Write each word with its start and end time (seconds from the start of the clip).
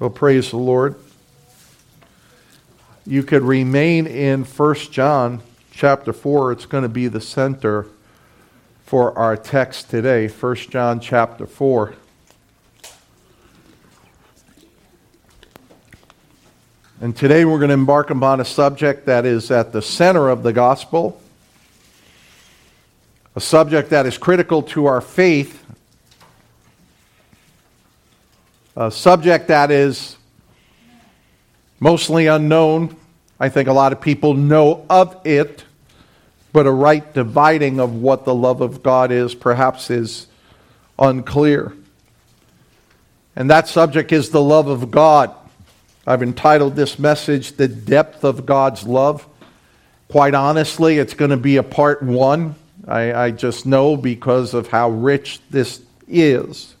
Well, 0.00 0.08
praise 0.08 0.48
the 0.48 0.56
Lord. 0.56 0.94
You 3.04 3.22
could 3.22 3.42
remain 3.42 4.06
in 4.06 4.44
1 4.44 4.74
John 4.90 5.42
chapter 5.72 6.14
4. 6.14 6.52
It's 6.52 6.64
going 6.64 6.84
to 6.84 6.88
be 6.88 7.06
the 7.08 7.20
center 7.20 7.84
for 8.86 9.16
our 9.18 9.36
text 9.36 9.90
today. 9.90 10.28
1 10.28 10.56
John 10.56 11.00
chapter 11.00 11.46
4. 11.46 11.92
And 17.02 17.14
today 17.14 17.44
we're 17.44 17.58
going 17.58 17.68
to 17.68 17.74
embark 17.74 18.08
upon 18.08 18.40
a 18.40 18.44
subject 18.46 19.04
that 19.04 19.26
is 19.26 19.50
at 19.50 19.70
the 19.70 19.82
center 19.82 20.30
of 20.30 20.42
the 20.42 20.54
gospel, 20.54 21.20
a 23.36 23.40
subject 23.42 23.90
that 23.90 24.06
is 24.06 24.16
critical 24.16 24.62
to 24.62 24.86
our 24.86 25.02
faith 25.02 25.62
a 28.80 28.90
subject 28.90 29.48
that 29.48 29.70
is 29.70 30.16
mostly 31.80 32.28
unknown. 32.28 32.96
I 33.38 33.50
think 33.50 33.68
a 33.68 33.74
lot 33.74 33.92
of 33.92 34.00
people 34.00 34.32
know 34.32 34.86
of 34.88 35.20
it, 35.26 35.64
but 36.54 36.66
a 36.66 36.70
right 36.70 37.12
dividing 37.12 37.78
of 37.78 37.96
what 37.96 38.24
the 38.24 38.34
love 38.34 38.62
of 38.62 38.82
God 38.82 39.12
is 39.12 39.34
perhaps 39.34 39.90
is 39.90 40.28
unclear. 40.98 41.74
And 43.36 43.50
that 43.50 43.68
subject 43.68 44.12
is 44.12 44.30
the 44.30 44.40
love 44.40 44.68
of 44.68 44.90
God. 44.90 45.34
I've 46.06 46.22
entitled 46.22 46.74
this 46.74 46.98
message, 46.98 47.52
The 47.52 47.68
Depth 47.68 48.24
of 48.24 48.46
God's 48.46 48.84
Love. 48.84 49.26
Quite 50.08 50.32
honestly, 50.32 50.96
it's 50.96 51.12
going 51.12 51.32
to 51.32 51.36
be 51.36 51.58
a 51.58 51.62
part 51.62 52.02
one. 52.02 52.54
I, 52.88 53.12
I 53.12 53.30
just 53.30 53.66
know 53.66 53.98
because 53.98 54.54
of 54.54 54.68
how 54.68 54.88
rich 54.88 55.38
this 55.50 55.82
is. 56.08 56.76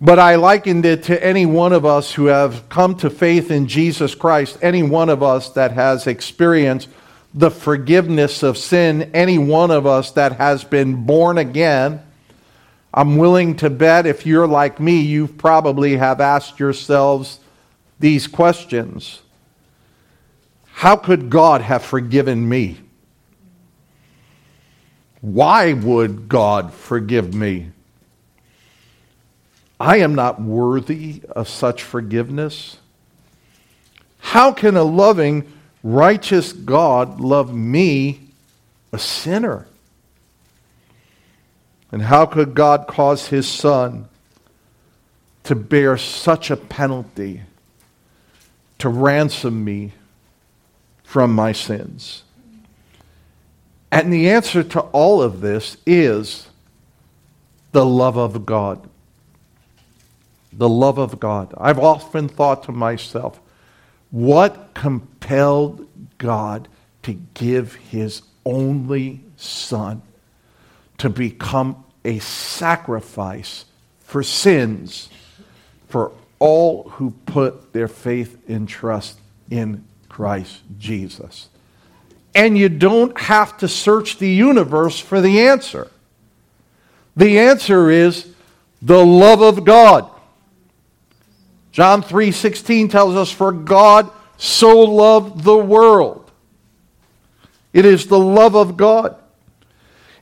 But 0.00 0.18
I 0.18 0.34
likened 0.34 0.84
it 0.84 1.04
to 1.04 1.24
any 1.24 1.46
one 1.46 1.72
of 1.72 1.86
us 1.86 2.12
who 2.12 2.26
have 2.26 2.68
come 2.68 2.96
to 2.96 3.08
faith 3.08 3.50
in 3.50 3.66
Jesus 3.66 4.14
Christ, 4.14 4.58
any 4.60 4.82
one 4.82 5.08
of 5.08 5.22
us 5.22 5.50
that 5.50 5.72
has 5.72 6.06
experienced 6.06 6.88
the 7.32 7.50
forgiveness 7.50 8.42
of 8.42 8.58
sin, 8.58 9.10
any 9.14 9.38
one 9.38 9.70
of 9.70 9.86
us 9.86 10.10
that 10.12 10.32
has 10.32 10.64
been 10.64 11.06
born 11.06 11.38
again. 11.38 12.02
I'm 12.92 13.16
willing 13.16 13.56
to 13.56 13.70
bet 13.70 14.06
if 14.06 14.26
you're 14.26 14.46
like 14.46 14.80
me, 14.80 15.00
you 15.00 15.28
probably 15.28 15.96
have 15.96 16.20
asked 16.20 16.58
yourselves 16.60 17.40
these 17.98 18.26
questions 18.26 19.22
How 20.64 20.96
could 20.96 21.30
God 21.30 21.62
have 21.62 21.82
forgiven 21.82 22.46
me? 22.48 22.80
Why 25.22 25.72
would 25.72 26.28
God 26.28 26.72
forgive 26.72 27.34
me? 27.34 27.70
I 29.78 29.98
am 29.98 30.14
not 30.14 30.40
worthy 30.40 31.22
of 31.30 31.48
such 31.48 31.82
forgiveness. 31.82 32.78
How 34.18 34.52
can 34.52 34.76
a 34.76 34.82
loving, 34.82 35.52
righteous 35.82 36.52
God 36.52 37.20
love 37.20 37.54
me, 37.54 38.20
a 38.92 38.98
sinner? 38.98 39.66
And 41.92 42.02
how 42.02 42.26
could 42.26 42.54
God 42.54 42.86
cause 42.86 43.28
his 43.28 43.46
son 43.46 44.08
to 45.44 45.54
bear 45.54 45.96
such 45.96 46.50
a 46.50 46.56
penalty 46.56 47.42
to 48.78 48.88
ransom 48.88 49.64
me 49.64 49.92
from 51.04 51.34
my 51.34 51.52
sins? 51.52 52.24
And 53.92 54.12
the 54.12 54.30
answer 54.30 54.64
to 54.64 54.80
all 54.80 55.22
of 55.22 55.40
this 55.40 55.76
is 55.86 56.48
the 57.72 57.86
love 57.86 58.16
of 58.16 58.46
God 58.46 58.88
the 60.56 60.68
love 60.68 60.98
of 60.98 61.20
God. 61.20 61.52
I've 61.58 61.78
often 61.78 62.28
thought 62.28 62.64
to 62.64 62.72
myself, 62.72 63.40
what 64.10 64.72
compelled 64.74 65.86
God 66.18 66.68
to 67.02 67.12
give 67.34 67.74
his 67.74 68.22
only 68.44 69.20
son 69.36 70.02
to 70.98 71.10
become 71.10 71.84
a 72.04 72.18
sacrifice 72.20 73.66
for 74.00 74.22
sins 74.22 75.08
for 75.88 76.12
all 76.38 76.88
who 76.90 77.10
put 77.26 77.72
their 77.72 77.88
faith 77.88 78.38
and 78.48 78.68
trust 78.68 79.18
in 79.50 79.84
Christ 80.08 80.62
Jesus? 80.78 81.48
And 82.34 82.56
you 82.56 82.68
don't 82.68 83.18
have 83.18 83.56
to 83.58 83.68
search 83.68 84.18
the 84.18 84.30
universe 84.30 84.98
for 84.98 85.20
the 85.20 85.40
answer. 85.40 85.90
The 87.16 87.38
answer 87.38 87.90
is 87.90 88.28
the 88.82 89.04
love 89.04 89.40
of 89.40 89.64
God. 89.64 90.10
John 91.76 92.02
3:16 92.02 92.88
tells 92.88 93.16
us 93.16 93.30
for 93.30 93.52
God 93.52 94.10
so 94.38 94.80
loved 94.80 95.44
the 95.44 95.58
world. 95.58 96.30
It 97.74 97.84
is 97.84 98.06
the 98.06 98.18
love 98.18 98.54
of 98.54 98.78
God. 98.78 99.14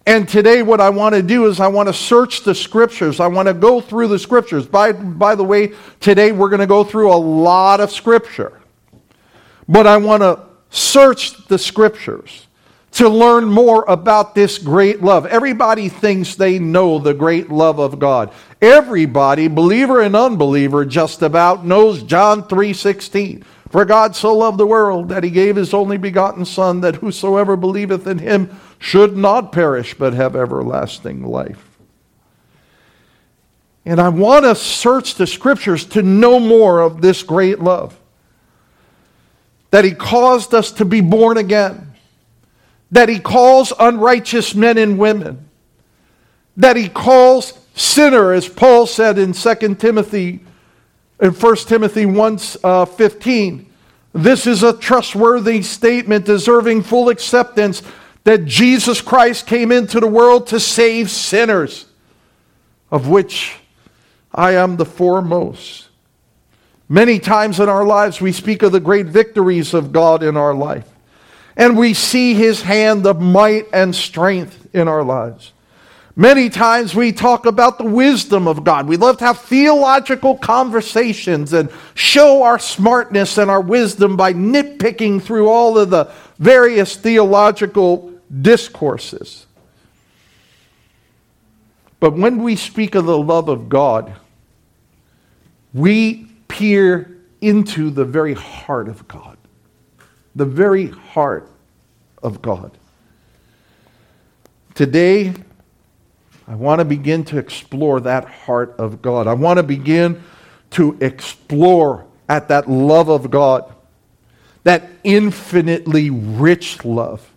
And 0.05 0.29
today 0.29 0.63
what 0.65 0.81
I 0.81 0.91
want 0.91 1.15
to 1.15 1.23
do 1.23 1.47
is 1.47 1.61
I 1.61 1.69
want 1.69 1.89
to 1.89 1.93
search 1.93 2.43
the 2.43 2.57
scriptures. 2.57 3.21
I 3.21 3.29
want 3.29 3.47
to 3.47 3.55
go 3.55 3.81
through 3.81 4.09
the 4.09 4.19
scriptures. 4.19 4.67
By, 4.67 4.91
by 4.91 5.37
the 5.37 5.45
way, 5.45 5.75
today 6.01 6.33
we're 6.33 6.49
going 6.49 6.59
to 6.59 6.67
go 6.67 6.83
through 6.83 7.13
a 7.13 7.15
lot 7.15 7.79
of 7.79 7.93
scripture. 7.93 8.61
But 9.69 9.87
I 9.87 9.99
want 9.99 10.25
to 10.25 10.41
search 10.71 11.47
the 11.47 11.61
scriptures 11.61 12.49
to 12.95 13.09
learn 13.09 13.47
more 13.47 13.85
about 13.89 14.35
this 14.35 14.57
great 14.57 15.03
love. 15.03 15.27
Everybody 15.27 15.89
thinks 15.89 16.37
they 16.37 16.61
know 16.61 16.99
the 16.99 17.15
great 17.15 17.51
love 17.51 17.81
of 17.81 17.99
God. 17.99 18.33
Everybody, 18.63 19.49
believer 19.49 20.01
and 20.01 20.15
unbeliever, 20.15 20.85
just 20.85 21.21
about 21.21 21.67
knows 21.67 22.03
John 22.05 22.45
3:16. 22.45 23.45
For 23.69 23.85
God 23.85 24.15
so 24.15 24.33
loved 24.37 24.59
the 24.59 24.67
world 24.67 25.09
that 25.09 25.25
he 25.25 25.31
gave 25.31 25.57
his 25.57 25.75
only 25.75 25.97
begotten 25.97 26.45
son 26.45 26.81
that 26.83 26.97
whosoever 26.97 27.57
believeth 27.57 28.07
in 28.07 28.19
him 28.19 28.51
should 28.79 29.17
not 29.17 29.51
perish 29.51 29.95
but 29.99 30.15
have 30.15 30.37
everlasting 30.37 31.25
life. 31.25 31.77
And 33.85 34.01
I 34.01 34.09
want 34.09 34.45
to 34.45 34.55
search 34.55 35.17
the 35.17 35.27
scriptures 35.27 35.85
to 35.87 36.03
know 36.03 36.39
more 36.39 36.81
of 36.81 37.03
this 37.03 37.25
great 37.25 37.59
love. 37.59 37.99
That 39.73 39.85
he 39.85 39.91
caused 39.91 40.55
us 40.55 40.71
to 40.73 40.85
be 40.85 41.01
born 41.01 41.37
again 41.37 41.94
that 42.95 43.09
he 43.09 43.19
calls 43.19 43.73
unrighteous 43.81 44.55
men 44.55 44.79
and 44.79 44.97
women, 44.97 45.49
that 46.57 46.77
he 46.77 46.89
calls 46.89 47.59
sinner, 47.75 48.33
as 48.33 48.49
Paul 48.49 48.87
said 48.87 49.19
in 49.19 49.33
2 49.33 49.75
Timothy, 49.75 50.39
in 51.21 51.33
1 51.33 51.57
Timothy 51.57 52.07
1 52.07 52.39
uh, 52.63 52.85
15. 52.85 53.73
This 54.13 54.47
is 54.47 54.63
a 54.63 54.79
trustworthy 54.79 55.61
statement 55.63 56.25
deserving 56.25 56.85
full 56.85 57.09
acceptance 57.09 57.83
that 58.23 58.45
Jesus 58.45 59.01
Christ 59.01 59.49
came 59.49 59.73
into 59.73 59.99
the 59.99 60.07
world 60.07 60.47
to 60.49 60.61
save 60.61 61.11
sinners, 61.11 61.87
of 62.93 63.09
which 63.09 63.57
I 64.33 64.53
am 64.53 64.77
the 64.77 64.87
foremost. 64.87 65.89
Many 66.89 67.19
times 67.19 67.59
in 67.59 67.69
our 67.69 67.85
lives, 67.85 68.21
we 68.21 68.31
speak 68.31 68.63
of 68.63 68.71
the 68.71 68.79
great 68.79 69.07
victories 69.07 69.75
of 69.75 69.91
God 69.91 70.23
in 70.23 70.37
our 70.37 70.55
life 70.55 70.94
and 71.57 71.77
we 71.77 71.95
see 71.95 72.35
his 72.35 72.63
hand 72.63 73.07
of 73.07 73.21
might 73.21 73.67
and 73.73 73.95
strength 73.95 74.69
in 74.75 74.89
our 74.89 75.03
lives. 75.03 75.53
Many 76.17 76.49
times 76.49 76.95
we 76.95 77.11
talk 77.11 77.45
about 77.45 77.77
the 77.77 77.85
wisdom 77.85 78.47
of 78.47 78.63
God. 78.63 78.87
We 78.87 78.97
love 78.97 79.19
to 79.19 79.25
have 79.25 79.41
theological 79.41 80.37
conversations 80.39 81.53
and 81.53 81.71
show 81.95 82.45
our 82.45 82.59
smartness 82.59 83.37
and 83.37 83.51
our 83.51 83.61
wisdom 83.61 84.17
by 84.17 84.33
nitpicking 84.33 85.23
through 85.23 85.49
all 85.49 85.77
of 85.77 85.91
the 85.91 86.13
various 86.39 86.95
theological 86.95 88.13
discourses. 88.41 89.47
But 91.99 92.15
when 92.15 92.43
we 92.45 92.55
speak 92.55 92.95
of 92.95 93.07
the 93.07 93.19
love 93.19 93.49
of 93.49 93.69
God, 93.69 94.15
we 95.73 96.27
peer 96.47 97.17
into 97.41 97.91
the 97.91 98.05
very 98.05 98.35
heart 98.35 98.89
of 98.89 99.09
God 99.09 99.34
the 100.35 100.45
very 100.45 100.89
heart 100.89 101.49
of 102.23 102.43
God. 102.43 102.77
Today, 104.75 105.33
I 106.49 106.55
want 106.57 106.81
to 106.81 106.85
begin 106.85 107.25
to 107.27 107.39
explore 107.39 108.01
that 108.01 108.25
heart 108.25 108.75
of 108.79 109.01
God. 109.01 109.27
I 109.27 109.35
want 109.35 109.59
to 109.59 109.63
begin 109.63 110.23
to 110.71 110.97
explore 111.01 112.07
at 112.29 112.49
that 112.49 112.69
love 112.69 113.09
of 113.09 113.31
God, 113.31 113.73
that 114.65 114.89
infinitely 115.05 116.11
rich 116.11 116.85
love, 116.85 117.31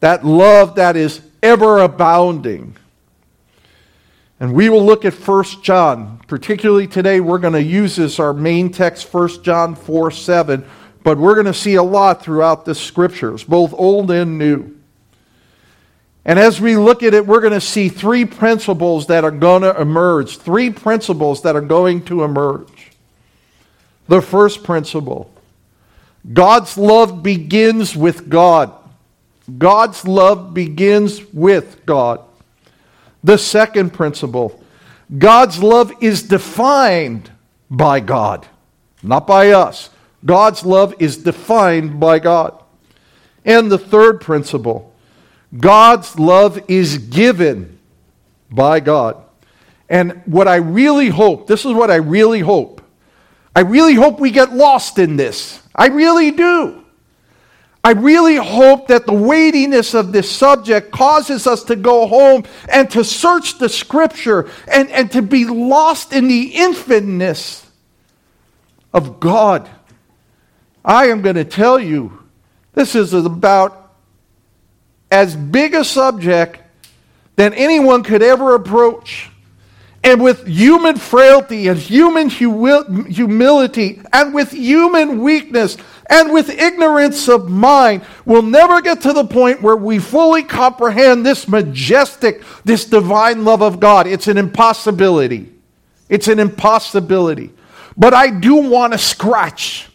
that 0.00 0.24
love 0.24 0.76
that 0.76 0.96
is 0.96 1.20
ever 1.42 1.80
abounding. 1.80 2.76
And 4.38 4.54
we 4.54 4.68
will 4.68 4.84
look 4.84 5.04
at 5.04 5.14
1 5.14 5.44
John. 5.62 6.20
Particularly 6.28 6.86
today, 6.86 7.20
we're 7.20 7.38
going 7.38 7.54
to 7.54 7.62
use 7.62 7.98
as 7.98 8.20
our 8.20 8.34
main 8.34 8.70
text, 8.70 9.12
1 9.12 9.42
John 9.42 9.74
4 9.74 10.10
7 10.10 10.64
but 11.06 11.18
we're 11.18 11.34
going 11.34 11.46
to 11.46 11.54
see 11.54 11.76
a 11.76 11.82
lot 11.84 12.20
throughout 12.20 12.64
the 12.64 12.74
scriptures, 12.74 13.44
both 13.44 13.72
old 13.72 14.10
and 14.10 14.38
new. 14.38 14.76
And 16.24 16.36
as 16.36 16.60
we 16.60 16.76
look 16.76 17.04
at 17.04 17.14
it, 17.14 17.24
we're 17.24 17.40
going 17.40 17.52
to 17.52 17.60
see 17.60 17.88
three 17.88 18.24
principles 18.24 19.06
that 19.06 19.22
are 19.22 19.30
going 19.30 19.62
to 19.62 19.80
emerge. 19.80 20.38
Three 20.38 20.68
principles 20.68 21.42
that 21.42 21.54
are 21.54 21.60
going 21.60 22.04
to 22.06 22.24
emerge. 22.24 22.90
The 24.08 24.20
first 24.20 24.64
principle 24.64 25.30
God's 26.32 26.76
love 26.76 27.22
begins 27.22 27.94
with 27.94 28.28
God. 28.28 28.72
God's 29.58 30.08
love 30.08 30.54
begins 30.54 31.22
with 31.32 31.86
God. 31.86 32.20
The 33.22 33.38
second 33.38 33.92
principle 33.92 34.60
God's 35.16 35.62
love 35.62 35.92
is 36.00 36.24
defined 36.24 37.30
by 37.70 38.00
God, 38.00 38.44
not 39.04 39.28
by 39.28 39.50
us. 39.50 39.90
God's 40.26 40.66
love 40.66 40.94
is 40.98 41.16
defined 41.16 41.98
by 41.98 42.18
God. 42.18 42.62
And 43.44 43.70
the 43.70 43.78
third 43.78 44.20
principle 44.20 44.92
God's 45.56 46.18
love 46.18 46.60
is 46.68 46.98
given 46.98 47.78
by 48.50 48.80
God. 48.80 49.22
And 49.88 50.20
what 50.26 50.48
I 50.48 50.56
really 50.56 51.08
hope, 51.08 51.46
this 51.46 51.64
is 51.64 51.72
what 51.72 51.90
I 51.90 51.96
really 51.96 52.40
hope. 52.40 52.82
I 53.54 53.60
really 53.60 53.94
hope 53.94 54.20
we 54.20 54.32
get 54.32 54.52
lost 54.52 54.98
in 54.98 55.16
this. 55.16 55.62
I 55.74 55.86
really 55.86 56.32
do. 56.32 56.84
I 57.84 57.92
really 57.92 58.34
hope 58.34 58.88
that 58.88 59.06
the 59.06 59.14
weightiness 59.14 59.94
of 59.94 60.10
this 60.10 60.28
subject 60.28 60.90
causes 60.90 61.46
us 61.46 61.62
to 61.64 61.76
go 61.76 62.08
home 62.08 62.42
and 62.68 62.90
to 62.90 63.04
search 63.04 63.58
the 63.58 63.68
scripture 63.68 64.50
and, 64.66 64.90
and 64.90 65.10
to 65.12 65.22
be 65.22 65.44
lost 65.44 66.12
in 66.12 66.26
the 66.26 66.52
infiniteness 66.56 67.64
of 68.92 69.20
God. 69.20 69.70
I 70.86 71.08
am 71.08 71.20
going 71.20 71.34
to 71.34 71.44
tell 71.44 71.78
you, 71.78 72.22
this 72.72 72.94
is 72.94 73.12
about 73.12 73.92
as 75.10 75.34
big 75.34 75.74
a 75.74 75.84
subject 75.84 76.60
than 77.34 77.52
anyone 77.54 78.04
could 78.04 78.22
ever 78.22 78.54
approach. 78.54 79.30
And 80.04 80.22
with 80.22 80.46
human 80.46 80.96
frailty 80.96 81.66
and 81.66 81.76
human 81.76 82.28
humility 82.28 84.00
and 84.12 84.32
with 84.32 84.52
human 84.52 85.20
weakness, 85.20 85.76
and 86.08 86.32
with 86.32 86.48
ignorance 86.48 87.28
of 87.28 87.50
mind, 87.50 88.02
we'll 88.24 88.42
never 88.42 88.80
get 88.80 89.00
to 89.00 89.12
the 89.12 89.24
point 89.24 89.60
where 89.60 89.74
we 89.74 89.98
fully 89.98 90.44
comprehend 90.44 91.26
this 91.26 91.48
majestic, 91.48 92.44
this 92.64 92.84
divine 92.84 93.44
love 93.44 93.60
of 93.60 93.80
God. 93.80 94.06
It's 94.06 94.28
an 94.28 94.38
impossibility. 94.38 95.52
It's 96.08 96.28
an 96.28 96.38
impossibility. 96.38 97.50
But 97.96 98.14
I 98.14 98.30
do 98.30 98.54
want 98.54 98.92
to 98.92 98.98
scratch 99.00 99.88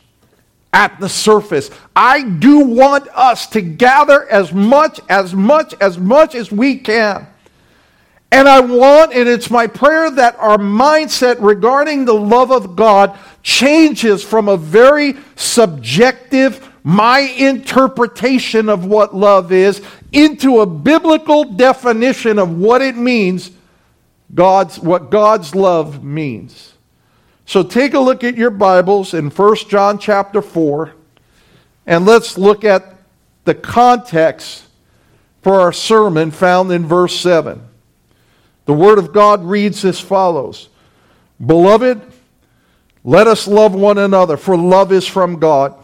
at 0.74 1.00
the 1.00 1.10
surface. 1.10 1.70
I 1.96 2.24
do 2.24 2.60
want 2.60 3.08
us 3.10 3.48
to 3.48 3.62
gather 3.62 4.30
as 4.30 4.54
much, 4.54 5.00
as 5.10 5.34
much, 5.34 5.74
as 5.82 5.98
much 5.98 6.36
as 6.36 6.52
we 6.52 6.78
can 6.78 7.28
and 8.32 8.48
I 8.48 8.62
want, 8.62 9.14
and 9.14 9.28
it's 9.28 9.50
my 9.50 9.68
prayer 9.68 10.10
that 10.10 10.38
our 10.40 10.58
mindset 10.58 11.38
regarding 11.42 12.06
the 12.06 12.14
love 12.14 12.52
of 12.52 12.78
God 12.78 13.18
changes 13.44 14.24
from 14.24 14.48
a 14.48 14.56
very 14.56 15.16
subjective, 15.36 16.70
my 16.84 17.20
interpretation 17.20 18.70
of 18.70 18.86
what 18.86 19.14
love 19.14 19.52
is, 19.52 19.82
into 20.14 20.62
a 20.62 20.66
biblical 20.66 21.44
definition 21.44 22.40
of 22.40 22.58
what 22.58 22.82
it 22.82 22.96
means, 22.96 23.52
God's, 24.34 24.80
what 24.80 25.12
God's 25.12 25.54
love 25.54 26.02
means. 26.02 26.71
So 27.52 27.64
take 27.64 27.94
a 27.94 28.00
look 28.00 28.24
at 28.24 28.38
your 28.38 28.50
Bibles 28.50 29.14
in 29.14 29.30
1 29.30 29.56
John 29.68 30.00
chapter 30.00 30.42
4, 30.42 30.94
and 31.86 32.06
let's 32.06 32.38
look 32.38 32.64
at 32.64 32.96
the 33.44 33.54
context 33.54 34.64
for 35.42 35.60
our 35.60 35.74
sermon 35.74 36.32
found 36.32 36.72
in 36.72 36.86
verse 36.86 37.14
7. 37.20 37.62
The 38.64 38.74
Word 38.74 39.00
of 39.00 39.12
God 39.12 39.44
reads 39.44 39.84
as 39.84 40.00
follows 40.00 40.70
Beloved, 41.46 42.02
let 43.04 43.28
us 43.28 43.50
love 43.50 43.76
one 43.76 43.98
another, 43.98 44.38
for 44.38 44.56
love 44.56 44.94
is 44.94 45.06
from 45.06 45.38
God. 45.38 45.76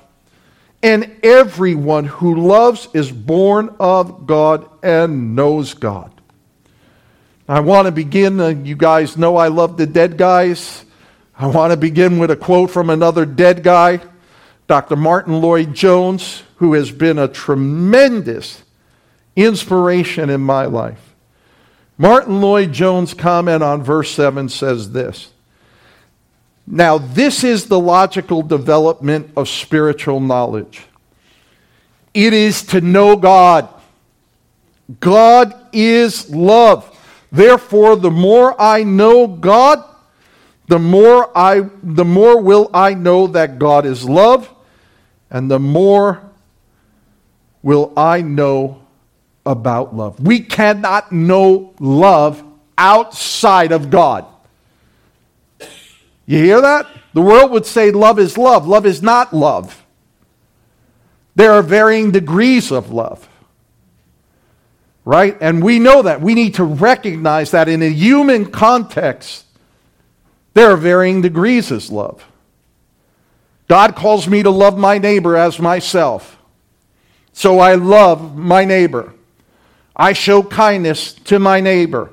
And 0.81 1.17
everyone 1.21 2.05
who 2.05 2.47
loves 2.47 2.87
is 2.93 3.11
born 3.11 3.75
of 3.77 4.25
God 4.25 4.69
and 4.81 5.35
knows 5.35 5.73
God. 5.73 6.13
I 7.45 7.59
want 7.59 7.87
to 7.87 7.91
begin, 7.91 8.39
uh, 8.39 8.47
you 8.47 8.77
guys 8.77 9.17
know 9.17 9.35
I 9.35 9.49
love 9.49 9.75
the 9.75 9.85
dead 9.85 10.17
guys. 10.17 10.85
I 11.37 11.47
want 11.47 11.71
to 11.71 11.77
begin 11.77 12.17
with 12.17 12.31
a 12.31 12.35
quote 12.35 12.71
from 12.71 12.89
another 12.89 13.25
dead 13.25 13.63
guy, 13.63 14.01
Dr. 14.67 14.95
Martyn 14.95 15.39
Lloyd-Jones, 15.39 16.43
who 16.57 16.73
has 16.73 16.91
been 16.91 17.19
a 17.19 17.27
tremendous 17.27 18.63
inspiration 19.35 20.29
in 20.29 20.41
my 20.41 20.65
life. 20.65 21.13
Martyn 21.97 22.41
Lloyd-Jones' 22.41 23.13
comment 23.13 23.61
on 23.61 23.83
verse 23.83 24.11
7 24.11 24.49
says 24.49 24.91
this 24.91 25.31
Now, 26.65 26.97
this 26.97 27.43
is 27.43 27.67
the 27.67 27.79
logical 27.79 28.41
development 28.41 29.31
of 29.37 29.47
spiritual 29.47 30.19
knowledge 30.19 30.87
it 32.17 32.33
is 32.33 32.63
to 32.63 32.81
know 32.81 33.15
God. 33.15 33.69
God 34.99 35.53
is 35.71 36.31
love. 36.31 36.91
Therefore, 37.31 37.95
the 37.95 38.09
more 38.09 38.59
I 38.59 38.83
know 38.83 39.27
God, 39.27 39.83
the 40.67 40.79
more 40.79 41.35
I 41.35 41.69
the 41.81 42.05
more 42.05 42.41
will 42.41 42.69
I 42.73 42.93
know 42.93 43.27
that 43.27 43.57
God 43.57 43.85
is 43.85 44.07
love, 44.07 44.53
and 45.31 45.49
the 45.49 45.59
more 45.59 46.21
will 47.63 47.93
I 47.97 48.21
know 48.21 48.81
about 49.45 49.95
love. 49.95 50.19
We 50.19 50.41
cannot 50.41 51.11
know 51.11 51.73
love 51.79 52.43
outside 52.77 53.71
of 53.71 53.89
God. 53.89 54.25
You 56.25 56.43
hear 56.43 56.61
that? 56.61 56.87
The 57.13 57.21
world 57.21 57.51
would 57.51 57.65
say 57.65 57.91
love 57.91 58.19
is 58.19 58.37
love. 58.37 58.67
Love 58.67 58.85
is 58.85 59.01
not 59.01 59.33
love. 59.33 59.83
There 61.35 61.53
are 61.53 61.61
varying 61.61 62.11
degrees 62.11 62.71
of 62.71 62.91
love. 62.91 63.27
Right? 65.05 65.37
And 65.39 65.63
we 65.63 65.79
know 65.79 66.01
that. 66.01 66.19
We 66.19 66.35
need 66.35 66.55
to 66.55 66.65
recognize 66.65 67.51
that 67.51 67.69
in 67.69 67.81
a 67.81 67.89
human 67.89 68.51
context, 68.51 69.45
there 70.53 70.71
are 70.71 70.77
varying 70.77 71.21
degrees 71.21 71.71
of 71.71 71.89
love. 71.89 72.25
God 73.67 73.95
calls 73.95 74.27
me 74.27 74.43
to 74.43 74.49
love 74.49 74.77
my 74.77 74.97
neighbor 74.97 75.35
as 75.35 75.59
myself. 75.59 76.37
So 77.33 77.59
I 77.59 77.75
love 77.75 78.35
my 78.35 78.65
neighbor. 78.65 79.13
I 79.95 80.13
show 80.13 80.41
kindness 80.41 81.13
to 81.13 81.39
my 81.39 81.59
neighbor. 81.59 82.11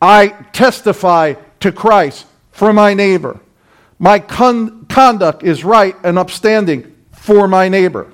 I 0.00 0.28
testify 0.52 1.34
to 1.60 1.72
Christ 1.72 2.26
for 2.52 2.72
my 2.72 2.94
neighbor. 2.94 3.40
My 3.98 4.18
con- 4.18 4.86
conduct 4.86 5.42
is 5.42 5.64
right 5.64 5.96
and 6.04 6.18
upstanding 6.18 6.94
for 7.12 7.48
my 7.48 7.68
neighbor. 7.68 8.12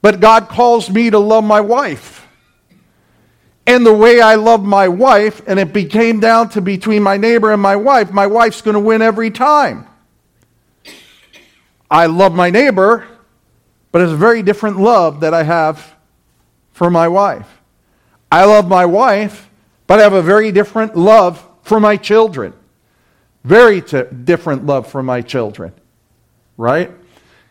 But 0.00 0.20
God 0.20 0.48
calls 0.48 0.88
me 0.88 1.10
to 1.10 1.18
love 1.18 1.44
my 1.44 1.60
wife. 1.60 2.25
And 3.66 3.84
the 3.84 3.92
way 3.92 4.20
I 4.20 4.36
love 4.36 4.62
my 4.62 4.86
wife, 4.86 5.42
and 5.46 5.58
it 5.58 5.72
became 5.72 6.20
down 6.20 6.50
to 6.50 6.60
between 6.60 7.02
my 7.02 7.16
neighbor 7.16 7.52
and 7.52 7.60
my 7.60 7.74
wife, 7.74 8.12
my 8.12 8.26
wife's 8.26 8.62
going 8.62 8.74
to 8.74 8.80
win 8.80 9.02
every 9.02 9.30
time. 9.30 9.88
I 11.90 12.06
love 12.06 12.34
my 12.34 12.50
neighbor, 12.50 13.06
but 13.90 14.02
it's 14.02 14.12
a 14.12 14.16
very 14.16 14.42
different 14.42 14.78
love 14.78 15.20
that 15.20 15.34
I 15.34 15.42
have 15.42 15.94
for 16.72 16.90
my 16.90 17.08
wife. 17.08 17.48
I 18.30 18.44
love 18.44 18.68
my 18.68 18.86
wife, 18.86 19.48
but 19.86 19.98
I 19.98 20.02
have 20.02 20.12
a 20.12 20.22
very 20.22 20.52
different 20.52 20.96
love 20.96 21.44
for 21.62 21.80
my 21.80 21.96
children. 21.96 22.52
Very 23.44 23.80
t- 23.80 24.02
different 24.24 24.66
love 24.66 24.88
for 24.88 25.02
my 25.02 25.22
children. 25.22 25.72
Right? 26.56 26.90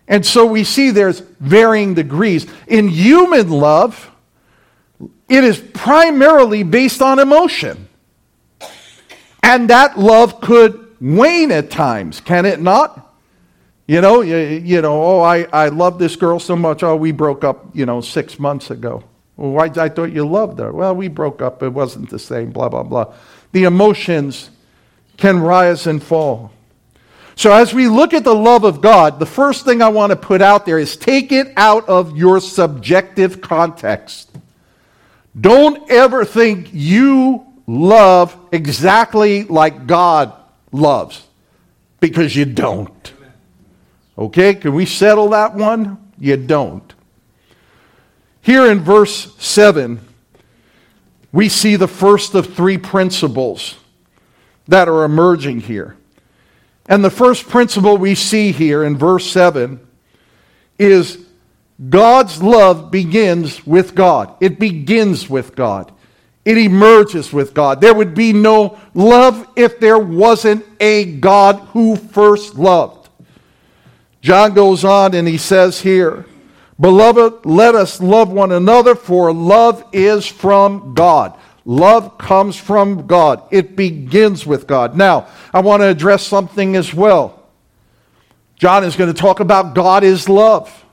And 0.08 0.26
so 0.26 0.46
we 0.46 0.64
see 0.64 0.92
there's 0.92 1.20
varying 1.20 1.94
degrees. 1.94 2.46
In 2.68 2.88
human 2.90 3.50
love, 3.50 4.12
it 5.28 5.44
is 5.44 5.60
primarily 5.60 6.64
based 6.64 7.02
on 7.02 7.20
emotion. 7.20 7.88
And 9.42 9.70
that 9.70 9.98
love 10.00 10.42
could 10.42 10.96
wane 11.00 11.52
at 11.52 11.70
times, 11.70 12.20
can 12.20 12.46
it 12.46 12.60
not? 12.60 13.02
You 13.88 14.02
know, 14.02 14.22
you, 14.22 14.38
you 14.38 14.82
know, 14.82 15.04
oh, 15.04 15.22
I, 15.22 15.44
I 15.54 15.70
love 15.70 16.00
this 16.00 16.16
girl 16.16 16.40
so 16.40 16.56
much. 16.56 16.82
Oh, 16.82 16.96
we 16.96 17.12
broke 17.12 17.44
up, 17.44 17.68
you 17.76 17.86
know, 17.86 18.02
six 18.02 18.40
months 18.40 18.72
ago. 18.72 19.04
Well, 19.38 19.52
why, 19.52 19.66
I 19.66 19.90
thought 19.90 20.12
you 20.12 20.26
loved 20.26 20.60
her. 20.60 20.72
Well, 20.72 20.96
we 20.96 21.08
broke 21.08 21.42
up. 21.42 21.62
It 21.62 21.70
wasn't 21.70 22.10
the 22.10 22.18
same, 22.18 22.52
blah, 22.52 22.70
blah, 22.70 22.84
blah. 22.84 23.14
The 23.52 23.66
emotions 23.66 24.50
can 25.18 25.40
rise 25.40 25.86
and 25.86 26.02
fall. 26.02 26.52
So, 27.36 27.52
as 27.52 27.74
we 27.74 27.88
look 27.88 28.14
at 28.14 28.24
the 28.24 28.34
love 28.34 28.64
of 28.64 28.82
God, 28.82 29.20
the 29.20 29.26
first 29.26 29.66
thing 29.66 29.82
I 29.82 29.90
want 29.90 30.12
to 30.12 30.16
put 30.16 30.42
out 30.42 30.66
there 30.66 30.80
is 30.80 30.96
take 30.96 31.34
it 31.34 31.52
out 31.58 31.88
of 31.90 32.18
your 32.18 32.40
subjective 32.40 33.42
context. 33.42 34.32
Don't 35.40 35.90
ever 35.92 36.24
think 36.24 36.70
you 36.72 37.46
love 37.68 38.38
exactly 38.52 39.44
like 39.44 39.88
God 39.88 40.34
loves, 40.72 41.26
because 42.00 42.36
you 42.36 42.46
don't. 42.46 43.14
Okay, 44.18 44.56
can 44.56 44.74
we 44.74 44.86
settle 44.86 45.30
that 45.30 45.56
one? 45.56 46.12
You 46.18 46.38
don't. 46.38 46.94
Here 48.42 48.72
in 48.72 48.80
verse 48.80 49.36
7, 49.44 50.00
we 51.32 51.50
see 51.50 51.76
the 51.76 51.88
first 51.88 52.34
of 52.36 52.54
three 52.54 52.78
principles 52.78 53.76
that 54.68 54.88
are 54.88 55.04
emerging 55.04 55.62
here. 55.62 55.98
And 56.88 57.04
the 57.04 57.10
first 57.10 57.50
principle 57.50 57.98
we 57.98 58.16
see 58.16 58.52
here 58.52 58.84
in 58.84 58.96
verse 58.96 59.30
7 59.30 59.80
is 60.78 61.25
God's 61.90 62.42
love 62.42 62.90
begins 62.90 63.66
with 63.68 63.96
God. 63.96 64.36
It 64.40 64.60
begins 64.60 65.30
with 65.30 65.56
God. 65.56 65.92
It 66.46 66.58
emerges 66.58 67.34
with 67.34 67.54
God. 67.54 67.82
There 67.82 67.94
would 67.94 68.14
be 68.14 68.32
no 68.32 68.80
love 68.94 69.48
if 69.56 69.80
there 69.80 70.00
wasn't 70.00 70.66
a 70.80 71.06
God 71.06 71.56
who 71.74 71.96
first 71.96 72.56
loved. 72.56 73.10
John 74.22 74.54
goes 74.54 74.86
on 74.86 75.16
and 75.16 75.28
he 75.28 75.38
says 75.38 75.82
here, 75.82 76.26
Beloved, 76.80 77.46
let 77.46 77.74
us 77.74 78.02
love 78.02 78.32
one 78.32 78.52
another, 78.52 78.96
for 78.96 79.34
love 79.34 79.84
is 79.94 80.26
from 80.28 80.94
God. 80.94 81.38
Love 81.64 82.18
comes 82.18 82.56
from 82.56 83.08
God. 83.08 83.42
It 83.50 83.76
begins 83.76 84.46
with 84.46 84.68
God. 84.68 84.96
Now, 84.96 85.28
I 85.54 85.62
want 85.62 85.82
to 85.82 85.88
address 85.88 86.26
something 86.26 86.76
as 86.76 86.94
well. 86.94 87.44
John 88.56 88.84
is 88.84 88.96
going 88.96 89.14
to 89.14 89.20
talk 89.20 89.40
about 89.40 89.74
God 89.74 90.04
is 90.04 90.30
love. 90.30 90.85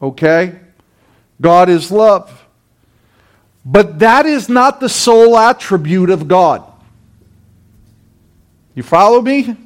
Okay? 0.00 0.58
God 1.40 1.68
is 1.68 1.90
love. 1.90 2.46
But 3.64 3.98
that 3.98 4.26
is 4.26 4.48
not 4.48 4.80
the 4.80 4.88
sole 4.88 5.36
attribute 5.36 6.10
of 6.10 6.28
God. 6.28 6.64
You 8.74 8.82
follow 8.82 9.20
me? 9.20 9.56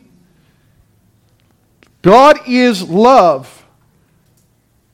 God 2.02 2.38
is 2.48 2.82
love, 2.82 3.66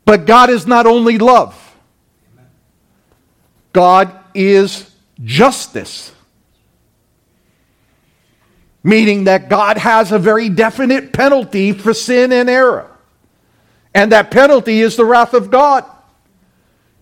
but 0.05 0.27
God 0.27 0.51
is 0.51 0.67
not 0.67 0.87
only 0.87 1.19
love. 1.19 1.63
God 3.73 4.11
is 4.35 4.91
justice. 5.23 6.13
Meaning 8.83 9.25
that 9.25 9.49
God 9.49 9.79
has 9.79 10.11
a 10.13 10.19
very 10.19 10.49
definite 10.49 11.13
penalty 11.13 11.73
for 11.73 11.93
sin 11.93 12.33
and 12.33 12.49
error. 12.49 12.96
And 13.97 14.13
that 14.13 14.31
penalty 14.31 14.83
is 14.83 14.95
the 14.95 15.07
wrath 15.07 15.33
of 15.33 15.51
God. 15.51 15.83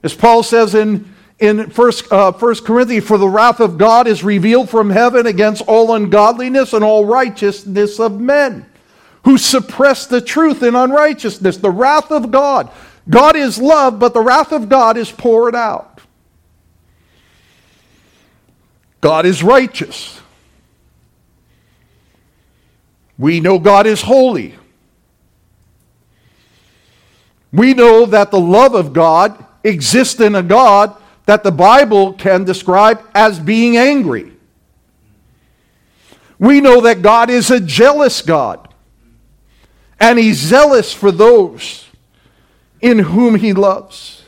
As 0.05 0.15
Paul 0.15 0.45
says 0.45 0.77
in, 0.77 1.13
in 1.41 1.59
1, 1.59 1.93
uh, 2.13 2.31
1 2.31 2.55
Corinthians, 2.65 3.05
for 3.05 3.19
the 3.19 3.29
wrath 3.29 3.59
of 3.59 3.79
God 3.79 4.07
is 4.07 4.23
revealed 4.23 4.71
from 4.71 4.91
heaven 4.91 5.27
against 5.27 5.63
all 5.67 5.93
ungodliness 5.93 6.73
and 6.73 6.85
all 6.85 7.05
righteousness 7.05 7.99
of 7.99 8.21
men 8.21 8.65
who 9.25 9.39
suppress 9.39 10.07
the 10.07 10.21
truth 10.21 10.63
in 10.63 10.77
unrighteousness. 10.77 11.57
The 11.57 11.69
wrath 11.69 12.13
of 12.13 12.31
God. 12.31 12.71
God 13.11 13.35
is 13.35 13.59
love, 13.59 13.99
but 13.99 14.15
the 14.15 14.23
wrath 14.23 14.53
of 14.53 14.69
God 14.69 14.97
is 14.97 15.11
poured 15.11 15.57
out. 15.57 16.01
God 19.01 19.27
is 19.27 19.43
righteous. 19.43 20.21
We 23.19 23.41
know 23.41 23.59
God 23.59 23.89
is 23.89 24.01
holy. 24.01 24.55
We 27.55 27.73
know 27.73 28.05
that 28.07 28.33
the 28.33 28.41
love 28.41 28.75
of 28.75 28.93
God 28.93 29.47
exists 29.63 30.21
in 30.21 30.35
a 30.35 30.43
God 30.43 30.97
that 31.27 31.45
the 31.45 31.53
Bible 31.53 32.15
can 32.15 32.43
describe 32.43 33.01
as 33.15 33.39
being 33.39 33.77
angry. 33.77 34.33
We 36.37 36.61
know 36.61 36.81
that 36.81 37.01
God 37.01 37.31
is 37.31 37.53
a 37.53 37.61
jealous 37.61 38.23
God, 38.23 38.69
and 40.01 40.19
He's 40.19 40.39
zealous 40.39 40.93
for 40.93 41.13
those 41.13 41.87
in 42.81 42.99
whom 42.99 43.37
He 43.37 43.53
loves. 43.53 44.25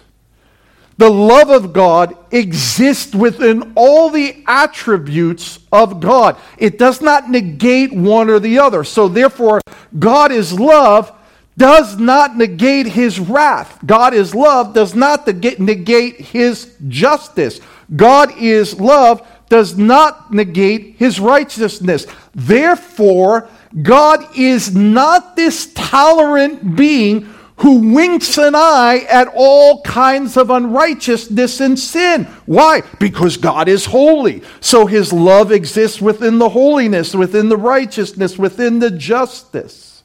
The 0.97 1.11
love 1.11 1.51
of 1.51 1.73
God 1.73 2.17
exists 2.31 3.13
within 3.13 3.73
all 3.75 4.09
the 4.09 4.45
attributes 4.47 5.59
of 5.73 5.99
God. 5.99 6.37
It 6.59 6.79
does 6.79 7.03
not 7.03 7.29
negate 7.29 7.93
one 7.93 8.31
or 8.31 8.39
the 8.39 8.61
other. 8.61 8.85
So, 8.85 9.09
therefore, 9.09 9.61
God 9.99 10.31
is 10.31 10.59
love 10.59 11.13
does 11.57 11.97
not 11.97 12.37
negate 12.37 12.87
his 12.87 13.19
wrath. 13.19 13.79
God 13.85 14.15
is 14.15 14.35
love 14.35 14.75
does 14.75 14.95
not 14.95 15.27
negate 15.27 16.21
his 16.21 16.75
justice. 16.89 17.61
God 17.95 18.37
is 18.39 18.79
love 18.79 19.27
does 19.49 19.79
not 19.79 20.33
negate 20.33 20.97
his 20.97 21.21
righteousness. 21.21 22.07
Therefore, 22.35 23.49
God 23.83 24.37
is 24.37 24.75
not 24.75 25.37
this 25.37 25.73
tolerant 25.73 26.77
being 26.77 27.33
who 27.59 27.95
winks 27.95 28.37
an 28.37 28.55
eye 28.55 29.07
at 29.09 29.29
all 29.35 29.81
kinds 29.83 30.37
of 30.37 30.51
unrighteousness 30.51 31.61
and 31.61 31.79
sin. 31.79 32.25
Why? 32.45 32.83
Because 33.01 33.39
God 33.39 33.67
is 33.69 33.87
holy. 33.87 34.43
So 34.61 34.85
his 34.85 35.13
love 35.13 35.51
exists 35.53 36.01
within 36.01 36.39
the 36.39 36.51
holiness, 36.51 37.15
within 37.15 37.49
the 37.49 37.57
righteousness, 37.57 38.37
within 38.37 38.79
the 38.79 38.91
justice. 38.91 39.96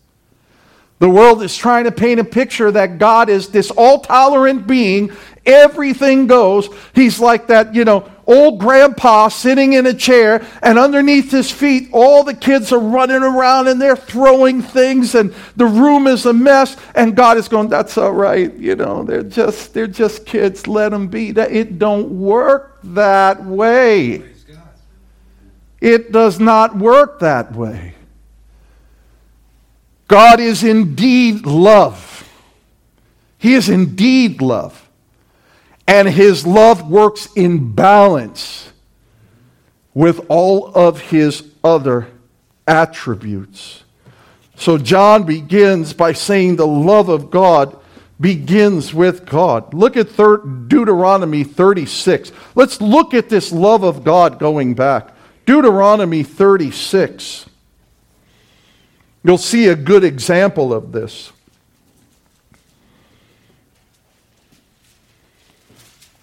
The 1.02 1.10
world 1.10 1.44
is 1.44 1.58
trying 1.58 1.84
to 1.84 1.92
paint 1.92 2.22
a 2.22 2.24
picture 2.24 2.72
that 2.72 2.98
God 2.98 3.28
is 3.28 3.50
this 3.50 3.72
all 3.72 4.00
tolerant 4.00 4.68
being 4.68 5.12
Everything 5.46 6.28
goes. 6.28 6.70
He's 6.94 7.20
like 7.20 7.48
that, 7.48 7.74
you 7.74 7.84
know, 7.84 8.08
old 8.28 8.60
grandpa 8.60 9.30
sitting 9.30 9.74
in 9.74 9.88
a 9.88 9.94
chair, 9.94 10.46
and 10.62 10.78
underneath 10.78 11.32
his 11.32 11.50
feet, 11.50 11.90
all 11.92 12.24
the 12.24 12.36
kids 12.36 12.72
are 12.72 12.80
running 12.80 13.24
around 13.24 13.68
and 13.68 13.82
they're 13.82 13.96
throwing 13.96 14.62
things, 14.62 15.16
and 15.16 15.34
the 15.56 15.66
room 15.66 16.06
is 16.06 16.28
a 16.28 16.34
mess. 16.34 16.78
And 16.94 17.16
God 17.16 17.38
is 17.38 17.48
going, 17.48 17.70
"That's 17.70 17.98
all 17.98 18.14
right, 18.14 18.54
you 18.54 18.76
know. 18.76 19.04
They're 19.04 19.24
just 19.24 19.74
they're 19.74 19.88
just 19.88 20.28
kids. 20.28 20.68
Let 20.68 20.90
them 20.90 21.08
be." 21.08 21.32
That 21.32 21.52
it 21.52 21.80
don't 21.80 22.12
work 22.12 22.78
that 22.84 23.44
way. 23.44 24.24
It 25.80 26.12
does 26.12 26.40
not 26.40 26.78
work 26.78 27.22
that 27.22 27.56
way. 27.56 27.96
God 30.12 30.42
is 30.42 30.62
indeed 30.62 31.46
love. 31.46 32.30
He 33.38 33.54
is 33.54 33.70
indeed 33.70 34.42
love 34.42 34.90
and 35.88 36.08
his 36.08 36.46
love 36.46 36.90
works 36.90 37.28
in 37.36 37.74
balance 37.74 38.72
with 39.94 40.26
all 40.30 40.74
of 40.74 41.00
his 41.00 41.44
other 41.64 42.08
attributes. 42.68 43.84
So 44.56 44.78
John 44.78 45.24
begins 45.24 45.94
by 45.94 46.14
saying 46.14 46.56
the 46.56 46.68
love 46.68 47.10
of 47.10 47.32
God 47.32 47.78
begins 48.20 48.94
with 48.94 49.26
God. 49.26 49.74
Look 49.74 49.98
at 49.98 50.16
Deuteronomy 50.16 51.44
36. 51.44 52.32
Let's 52.54 52.80
look 52.80 53.14
at 53.14 53.30
this 53.30 53.52
love 53.52 53.84
of 53.84 54.04
God 54.04 54.40
going 54.40 54.76
back. 54.76 55.14
Deuteronomy 55.46 56.24
36. 56.24 57.48
You'll 59.24 59.38
see 59.38 59.68
a 59.68 59.76
good 59.76 60.04
example 60.04 60.74
of 60.74 60.92
this. 60.92 61.32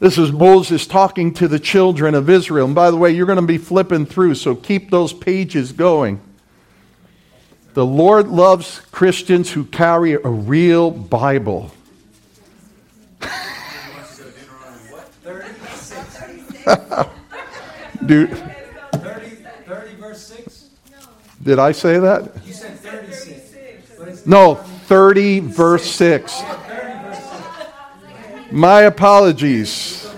This 0.01 0.17
is 0.17 0.31
Moses 0.31 0.87
talking 0.87 1.35
to 1.35 1.49
the 1.49 1.59
children 1.59 2.15
of 2.15 2.31
Israel. 2.31 2.67
And 2.67 2.75
by 2.75 2.91
the 2.91 2.97
way, 2.97 3.11
you're 3.11 3.27
going 3.27 3.37
to 3.37 3.43
be 3.43 3.59
flipping 3.59 4.07
through, 4.07 4.37
so 4.37 4.55
keep 4.55 4.91
those 4.91 5.13
pages 5.13 5.73
going. 5.73 6.21
The 7.75 7.85
Lord 7.85 8.29
loves 8.29 8.81
Christians 8.93 9.53
who 9.53 9.65
carry 9.65 10.15
a 10.15 10.21
real 10.21 10.91
Bible. 10.91 11.73
Dude. 18.07 18.31
30, 18.93 19.31
30 19.67 19.95
verse 19.97 20.27
6? 20.27 20.58
Did 21.49 21.59
I 21.59 21.73
say 21.73 21.99
that? 21.99 22.31
You 22.45 22.53
said 22.53 22.79
36. 22.79 24.27
No, 24.27 24.57
30 24.57 25.41
verse 25.41 25.91
6. 25.93 26.43
My 28.53 28.83
apologies. 28.83 30.13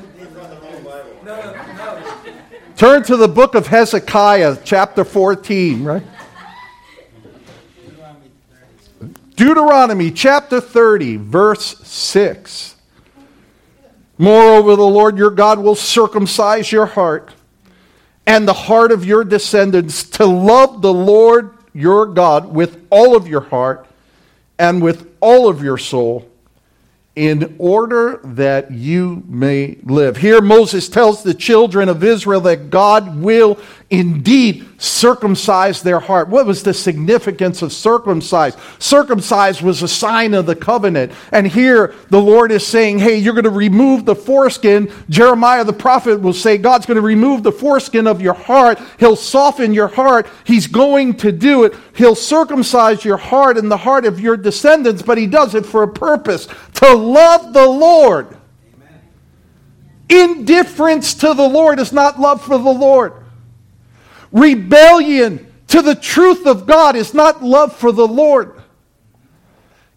Turn 2.76 3.04
to 3.04 3.16
the 3.16 3.28
book 3.28 3.54
of 3.54 3.68
Hezekiah, 3.68 4.56
chapter 4.64 5.04
14, 5.04 5.84
right? 5.84 6.02
Deuteronomy 9.36 10.10
chapter 10.10 10.60
30, 10.60 11.14
verse 11.14 11.78
6. 11.86 12.74
Moreover, 14.18 14.74
the 14.74 14.82
Lord 14.82 15.16
your 15.16 15.30
God 15.30 15.60
will 15.60 15.76
circumcise 15.76 16.72
your 16.72 16.86
heart 16.86 17.30
and 18.26 18.46
the 18.46 18.54
heart 18.54 18.92
of 18.92 19.04
your 19.04 19.24
descendants 19.24 20.04
to 20.04 20.26
love 20.26 20.82
the 20.82 20.92
Lord 20.92 21.56
your 21.72 22.06
God 22.06 22.52
with 22.52 22.86
all 22.90 23.16
of 23.16 23.26
your 23.26 23.40
heart 23.40 23.86
and 24.58 24.82
with 24.82 25.12
all 25.20 25.48
of 25.48 25.62
your 25.62 25.78
soul 25.78 26.29
in 27.16 27.56
order 27.58 28.20
that 28.22 28.70
you 28.70 29.22
may 29.26 29.76
live. 29.82 30.16
Here, 30.16 30.40
Moses 30.40 30.88
tells 30.88 31.22
the 31.22 31.34
children 31.34 31.88
of 31.88 32.04
Israel 32.04 32.40
that 32.42 32.70
God 32.70 33.20
will 33.20 33.58
indeed 33.90 34.64
circumcise 34.78 35.82
their 35.82 35.98
heart. 35.98 36.28
What 36.28 36.46
was 36.46 36.62
the 36.62 36.72
significance 36.72 37.60
of 37.60 37.72
circumcise? 37.72 38.56
Circumcise 38.78 39.60
was 39.60 39.82
a 39.82 39.88
sign 39.88 40.32
of 40.32 40.46
the 40.46 40.54
covenant. 40.54 41.12
And 41.32 41.46
here 41.46 41.94
the 42.08 42.20
Lord 42.20 42.52
is 42.52 42.64
saying, 42.64 43.00
hey, 43.00 43.18
you're 43.18 43.34
going 43.34 43.44
to 43.44 43.50
remove 43.50 44.04
the 44.04 44.14
foreskin. 44.14 44.92
Jeremiah 45.10 45.64
the 45.64 45.72
prophet 45.72 46.20
will 46.20 46.32
say, 46.32 46.56
God's 46.56 46.86
going 46.86 46.96
to 46.96 47.02
remove 47.02 47.42
the 47.42 47.52
foreskin 47.52 48.06
of 48.06 48.22
your 48.22 48.34
heart. 48.34 48.80
He'll 49.00 49.16
soften 49.16 49.74
your 49.74 49.88
heart. 49.88 50.28
He's 50.44 50.68
going 50.68 51.16
to 51.16 51.32
do 51.32 51.64
it. 51.64 51.74
He'll 51.96 52.14
circumcise 52.14 53.04
your 53.04 53.16
heart 53.16 53.58
and 53.58 53.70
the 53.70 53.76
heart 53.76 54.04
of 54.06 54.20
your 54.20 54.36
descendants, 54.36 55.02
but 55.02 55.18
he 55.18 55.26
does 55.26 55.56
it 55.56 55.66
for 55.66 55.82
a 55.82 55.88
purpose 55.88 56.46
to 56.80 56.94
love 56.94 57.52
the 57.52 57.66
Lord. 57.66 58.38
Indifference 60.08 61.12
to 61.16 61.34
the 61.34 61.46
Lord 61.46 61.78
is 61.78 61.92
not 61.92 62.18
love 62.18 62.42
for 62.42 62.56
the 62.56 62.72
Lord. 62.72 63.12
Rebellion 64.32 65.46
to 65.68 65.82
the 65.82 65.94
truth 65.94 66.46
of 66.46 66.66
God 66.66 66.96
is 66.96 67.12
not 67.12 67.44
love 67.44 67.76
for 67.76 67.92
the 67.92 68.08
Lord. 68.08 68.62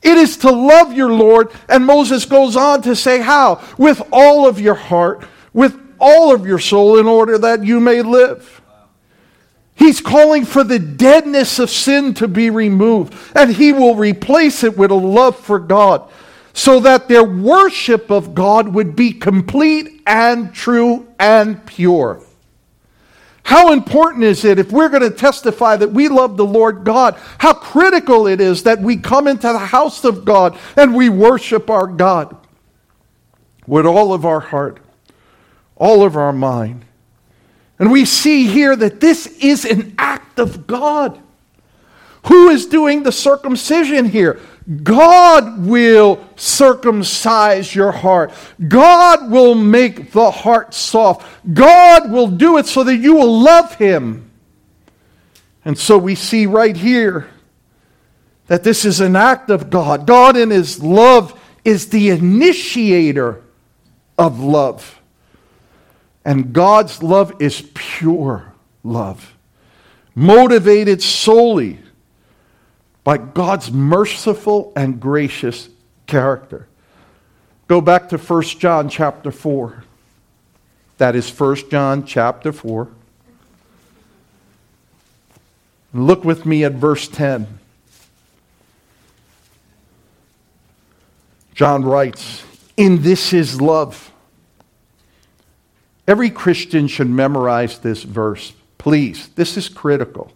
It 0.02 0.18
is 0.18 0.36
to 0.38 0.52
love 0.52 0.92
your 0.92 1.12
Lord. 1.12 1.52
And 1.70 1.86
Moses 1.86 2.26
goes 2.26 2.58
on 2.58 2.82
to 2.82 2.98
say, 2.98 3.22
How? 3.22 3.64
With 3.78 4.02
all 4.12 4.46
of 4.46 4.60
your 4.60 4.76
heart, 4.76 5.26
with 5.54 5.80
all 6.00 6.36
of 6.36 6.46
your 6.46 6.60
soul, 6.60 7.00
in 7.00 7.08
order 7.08 7.38
that 7.38 7.64
you 7.64 7.80
may 7.80 8.02
live. 8.02 8.62
He's 9.76 10.02
calling 10.02 10.44
for 10.44 10.66
the 10.66 10.80
deadness 10.80 11.60
of 11.60 11.70
sin 11.70 12.14
to 12.16 12.28
be 12.28 12.50
removed, 12.50 13.16
and 13.34 13.52
he 13.54 13.72
will 13.72 13.96
replace 13.96 14.66
it 14.66 14.78
with 14.78 14.92
a 14.92 14.96
love 14.96 15.40
for 15.40 15.60
God, 15.60 16.12
so 16.54 16.80
that 16.82 17.08
their 17.08 17.24
worship 17.24 18.12
of 18.12 18.36
God 18.36 18.70
would 18.70 18.96
be 18.96 19.12
complete 19.12 20.02
and 20.06 20.54
true 20.54 21.08
and 21.20 21.66
pure. 21.66 22.22
How 23.44 23.74
important 23.74 24.24
is 24.24 24.46
it 24.46 24.58
if 24.58 24.72
we're 24.72 24.90
going 24.90 25.02
to 25.02 25.12
testify 25.12 25.76
that 25.76 25.92
we 25.92 26.08
love 26.08 26.38
the 26.38 26.46
Lord 26.46 26.86
God? 26.86 27.20
How 27.40 27.54
critical 27.54 28.28
it 28.28 28.40
is 28.40 28.64
that 28.64 28.80
we 28.80 28.98
come 28.98 29.28
into 29.28 29.48
the 29.48 29.58
house 29.58 30.06
of 30.06 30.24
God 30.24 30.58
and 30.78 30.96
we 30.96 31.10
worship 31.10 31.70
our 31.70 31.88
God 31.88 32.38
with 33.68 33.86
all 33.86 34.14
of 34.14 34.26
our 34.26 34.40
heart, 34.40 34.80
all 35.76 36.04
of 36.04 36.16
our 36.16 36.32
mind. 36.32 36.86
And 37.80 37.92
we 37.92 38.06
see 38.06 38.48
here 38.48 38.76
that 38.76 39.02
this 39.02 39.28
is 39.40 39.66
an 39.66 39.96
act 39.98 40.40
of 40.40 40.66
God. 40.68 41.20
Who 42.28 42.50
is 42.50 42.66
doing 42.66 43.04
the 43.04 43.12
circumcision 43.12 44.06
here? 44.06 44.40
God 44.84 45.66
will 45.66 46.26
circumcise 46.36 47.76
your 47.76 47.92
heart. 47.92 48.32
God 48.68 49.30
will 49.30 49.56
make 49.56 50.12
the 50.12 50.32
heart 50.32 50.74
soft. 50.74 51.26
God 51.54 52.12
will 52.12 52.28
do 52.28 52.58
it 52.58 52.66
so 52.66 52.84
that 52.84 52.96
you 52.96 53.16
will 53.16 53.40
love 53.40 53.76
Him. 53.76 54.32
And 55.66 55.78
so 55.78 55.98
we 55.98 56.16
see 56.16 56.46
right 56.46 56.76
here 56.76 57.30
that 58.48 58.64
this 58.64 58.86
is 58.86 59.02
an 59.02 59.16
act 59.16 59.50
of 59.50 59.70
God. 59.70 60.08
God, 60.08 60.38
in 60.38 60.50
His 60.50 60.82
love, 60.82 61.40
is 61.66 61.90
the 61.90 62.10
initiator 62.10 63.42
of 64.18 64.40
love. 64.40 65.02
And 66.24 66.54
God's 66.54 67.04
love 67.04 67.42
is 67.42 67.70
pure 67.74 68.54
love, 68.84 69.36
motivated 70.16 71.04
solely 71.04 71.80
by 73.04 73.18
God's 73.18 73.72
merciful 73.72 74.72
and 74.76 75.00
gracious 75.00 75.70
character. 76.08 76.68
Go 77.68 77.82
back 77.82 78.10
to 78.10 78.18
1 78.18 78.44
John 78.44 78.90
chapter 78.90 79.32
4. 79.32 79.84
That 80.98 81.16
is 81.16 81.30
1 81.30 81.70
John 81.70 82.06
chapter 82.06 82.54
4. 82.54 82.88
Look 85.94 86.24
with 86.24 86.46
me 86.46 86.64
at 86.64 86.74
verse 86.74 87.08
10. 87.08 87.60
John 91.54 91.84
writes, 91.84 92.44
In 92.78 93.02
this 93.02 93.34
is 93.34 93.62
love. 93.62 94.12
Every 96.08 96.30
Christian 96.30 96.88
should 96.88 97.10
memorize 97.10 97.80
this 97.80 98.04
verse. 98.04 98.54
Please, 98.78 99.30
this 99.30 99.56
is 99.56 99.70
critical. 99.70 100.32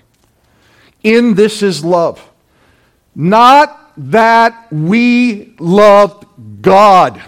In 1.03 1.33
this 1.33 1.63
is 1.63 1.83
love 1.83 2.29
not 3.19 3.91
that 3.97 4.71
we 4.71 5.55
loved 5.57 6.27
God. 6.61 7.19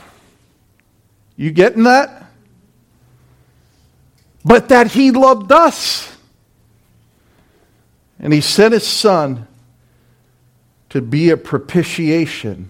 You 1.36 1.50
getting 1.50 1.84
that? 1.84 2.28
But 4.46 4.70
that 4.70 4.92
He 4.92 5.10
loved 5.10 5.52
us. 5.52 6.16
And 8.20 8.32
He 8.32 8.40
sent 8.40 8.76
His 8.76 8.86
Son 8.86 9.48
to 10.90 11.02
be 11.02 11.32
a 11.32 11.38
propitiation 11.38 12.70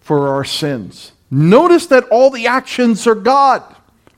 for 0.00 0.28
our 0.28 0.44
sins. 0.44 1.12
Notice 1.30 1.86
that 1.86 2.04
all 2.10 2.28
the 2.28 2.46
actions 2.46 3.06
are 3.06 3.14
God. 3.14 3.62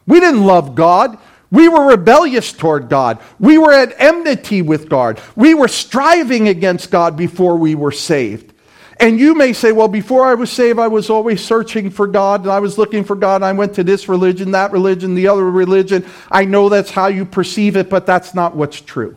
We 0.09 0.19
didn't 0.19 0.45
love 0.45 0.75
God. 0.75 1.19
We 1.51 1.69
were 1.69 1.87
rebellious 1.87 2.53
toward 2.53 2.89
God. 2.89 3.19
We 3.39 3.57
were 3.57 3.73
at 3.73 3.95
enmity 3.99 4.61
with 4.63 4.89
God. 4.89 5.21
We 5.35 5.55
were 5.55 5.69
striving 5.69 6.49
against 6.49 6.91
God 6.91 7.17
before 7.17 7.57
we 7.57 7.75
were 7.75 7.93
saved. 7.93 8.53
And 9.01 9.19
you 9.19 9.35
may 9.35 9.53
say, 9.53 9.73
well, 9.73 9.89
before 9.89 10.27
I 10.27 10.35
was 10.35 10.51
saved, 10.51 10.79
I 10.79 10.89
was 10.89 11.09
always 11.09 11.43
searching 11.43 11.89
for 11.89 12.07
God 12.07 12.43
and 12.43 12.51
I 12.51 12.59
was 12.59 12.79
looking 12.79 13.05
for 13.05 13.15
God. 13.15 13.43
I 13.43 13.53
went 13.53 13.75
to 13.75 13.85
this 13.85 14.09
religion, 14.09 14.51
that 14.51 14.73
religion, 14.73 15.15
the 15.15 15.29
other 15.29 15.49
religion. 15.49 16.05
I 16.31 16.45
know 16.45 16.69
that's 16.69 16.91
how 16.91 17.07
you 17.07 17.25
perceive 17.25 17.77
it, 17.77 17.89
but 17.89 18.07
that's 18.07 18.35
not 18.35 18.57
what's 18.57 18.81
true. 18.81 19.17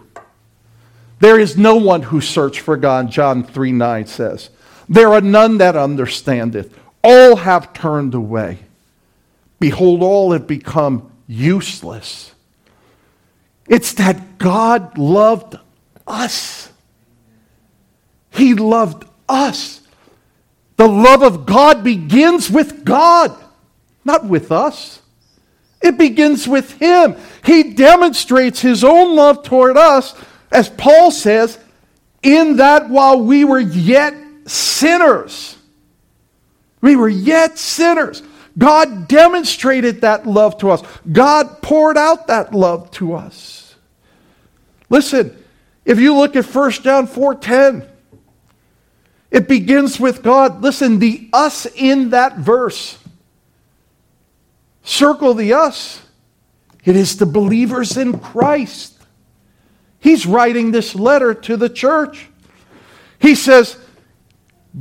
There 1.20 1.40
is 1.40 1.58
no 1.58 1.76
one 1.76 2.04
who 2.04 2.22
searched 2.22 2.62
for 2.62 2.78
God, 2.78 3.10
John 3.12 3.44
3 3.44 3.72
9 3.72 4.06
says. 4.06 4.50
There 4.88 5.14
are 5.14 5.22
none 5.22 5.58
that 5.58 5.76
understandeth. 5.76 6.78
All 7.04 7.38
have 7.38 7.74
turned 7.74 8.14
away. 8.14 8.60
Behold, 9.60 10.04
all 10.04 10.32
have 10.32 10.48
become 10.48 11.11
useless. 11.32 12.34
It's 13.68 13.94
that 13.94 14.38
God 14.38 14.98
loved 14.98 15.56
us. 16.06 16.70
He 18.32 18.54
loved 18.54 19.06
us. 19.30 19.80
The 20.76 20.88
love 20.88 21.24
of 21.24 21.46
God 21.46 21.84
begins 21.84 22.50
with 22.50 22.84
God, 22.84 23.36
not 24.04 24.26
with 24.26 24.52
us. 24.52 25.02
It 25.82 25.98
begins 25.98 26.48
with 26.48 26.74
Him. 26.80 27.16
He 27.46 27.74
demonstrates 27.74 28.60
His 28.60 28.84
own 28.84 29.16
love 29.16 29.44
toward 29.44 29.78
us, 29.78 30.14
as 30.52 30.70
Paul 30.70 31.12
says, 31.12 31.58
in 32.22 32.58
that 32.58 32.90
while 32.90 33.22
we 33.22 33.46
were 33.46 33.60
yet 33.60 34.14
sinners, 34.48 35.58
we 36.82 36.96
were 36.96 37.10
yet 37.10 37.58
sinners. 37.58 38.22
God 38.58 39.08
demonstrated 39.08 40.02
that 40.02 40.28
love 40.28 40.58
to 40.60 40.72
us. 40.72 40.82
God 41.12 41.62
poured 41.62 41.98
out 41.98 42.28
that 42.28 42.54
love 42.54 42.92
to 42.92 43.14
us. 43.14 43.76
Listen, 44.90 45.38
if 45.86 46.00
you 46.00 46.16
look 46.16 46.36
at 46.36 46.46
1 46.46 46.84
John 46.84 47.08
4:10, 47.08 47.88
it 49.32 49.48
begins 49.48 50.00
with 50.00 50.22
God. 50.22 50.62
Listen, 50.62 51.00
the 51.00 51.30
us 51.32 51.66
in 51.66 52.10
that 52.10 52.38
verse. 52.38 52.98
Circle 54.84 55.36
the 55.36 55.54
us. 55.54 56.02
It 56.84 56.96
is 56.96 57.18
the 57.18 57.26
believers 57.26 57.96
in 57.96 58.20
Christ. 58.20 58.98
He's 60.00 60.26
writing 60.26 60.72
this 60.72 60.96
letter 60.96 61.34
to 61.34 61.56
the 61.56 61.70
church. 61.70 62.28
He 63.20 63.36
says, 63.36 63.78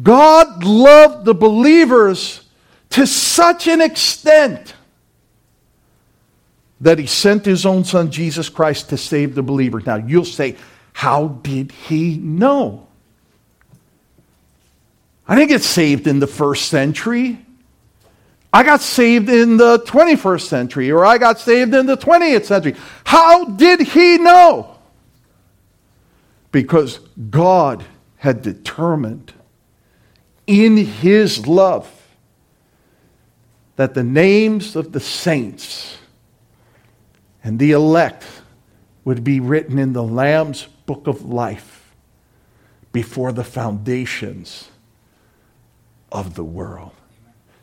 God 0.03 0.65
loved 0.65 1.27
the 1.27 1.35
believers 1.35 2.41
to 2.91 3.07
such 3.07 3.69
an 3.69 3.81
extent 3.81 4.75
that 6.81 6.99
he 6.99 7.07
sent 7.07 7.45
his 7.45 7.67
own 7.67 7.85
son, 7.85 8.11
Jesus 8.11 8.49
Christ, 8.49 8.89
to 8.91 8.97
save 8.97 9.35
the 9.35 9.43
believer. 9.43 9.83
Now, 9.85 9.97
you'll 9.97 10.25
say, 10.25 10.57
How 10.93 11.29
did 11.29 11.73
he 11.73 12.17
know? 12.17 12.87
I 15.29 15.37
didn't 15.37 15.51
get 15.51 15.63
saved 15.63 16.07
in 16.07 16.19
the 16.19 16.27
first 16.27 16.69
century. 16.69 17.39
I 18.53 18.65
got 18.65 18.81
saved 18.81 19.29
in 19.29 19.59
the 19.59 19.79
21st 19.81 20.41
century, 20.41 20.91
or 20.91 21.05
I 21.05 21.19
got 21.19 21.39
saved 21.39 21.73
in 21.73 21.87
the 21.87 21.97
20th 21.97 22.47
century. 22.47 22.75
How 23.05 23.45
did 23.45 23.81
he 23.81 24.19
know? 24.19 24.77
Because 26.51 26.99
God 27.31 27.85
had 28.17 28.43
determined 28.43 29.33
in 30.49 30.77
his 30.77 31.47
love 31.47 32.00
that 33.81 33.95
the 33.95 34.05
names 34.05 34.77
of 34.77 34.93
the 34.93 35.01
saints 35.01 35.97
and 37.43 37.59
the 37.59 37.71
elect 37.71 38.27
would 39.07 39.25
be 39.25 39.41
written 39.41 39.79
in 39.79 39.95
the 39.95 40.03
Lamb's 40.03 40.67
book 40.85 41.07
of 41.07 41.25
life 41.25 41.95
before 42.93 43.33
the 43.33 43.43
foundations 43.43 44.69
of 46.13 46.35
the 46.35 46.45
world. 46.45 46.93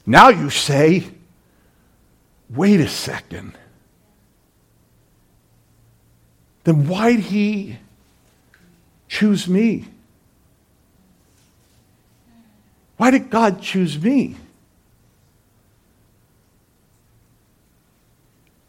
Now 0.08 0.30
you 0.30 0.50
say, 0.50 1.04
wait 2.50 2.80
a 2.80 2.88
second. 2.88 3.56
Then 6.64 6.88
why'd 6.88 7.20
he 7.20 7.78
choose 9.08 9.48
me? 9.48 9.86
Why 12.96 13.12
did 13.12 13.30
God 13.30 13.62
choose 13.62 14.02
me? 14.02 14.36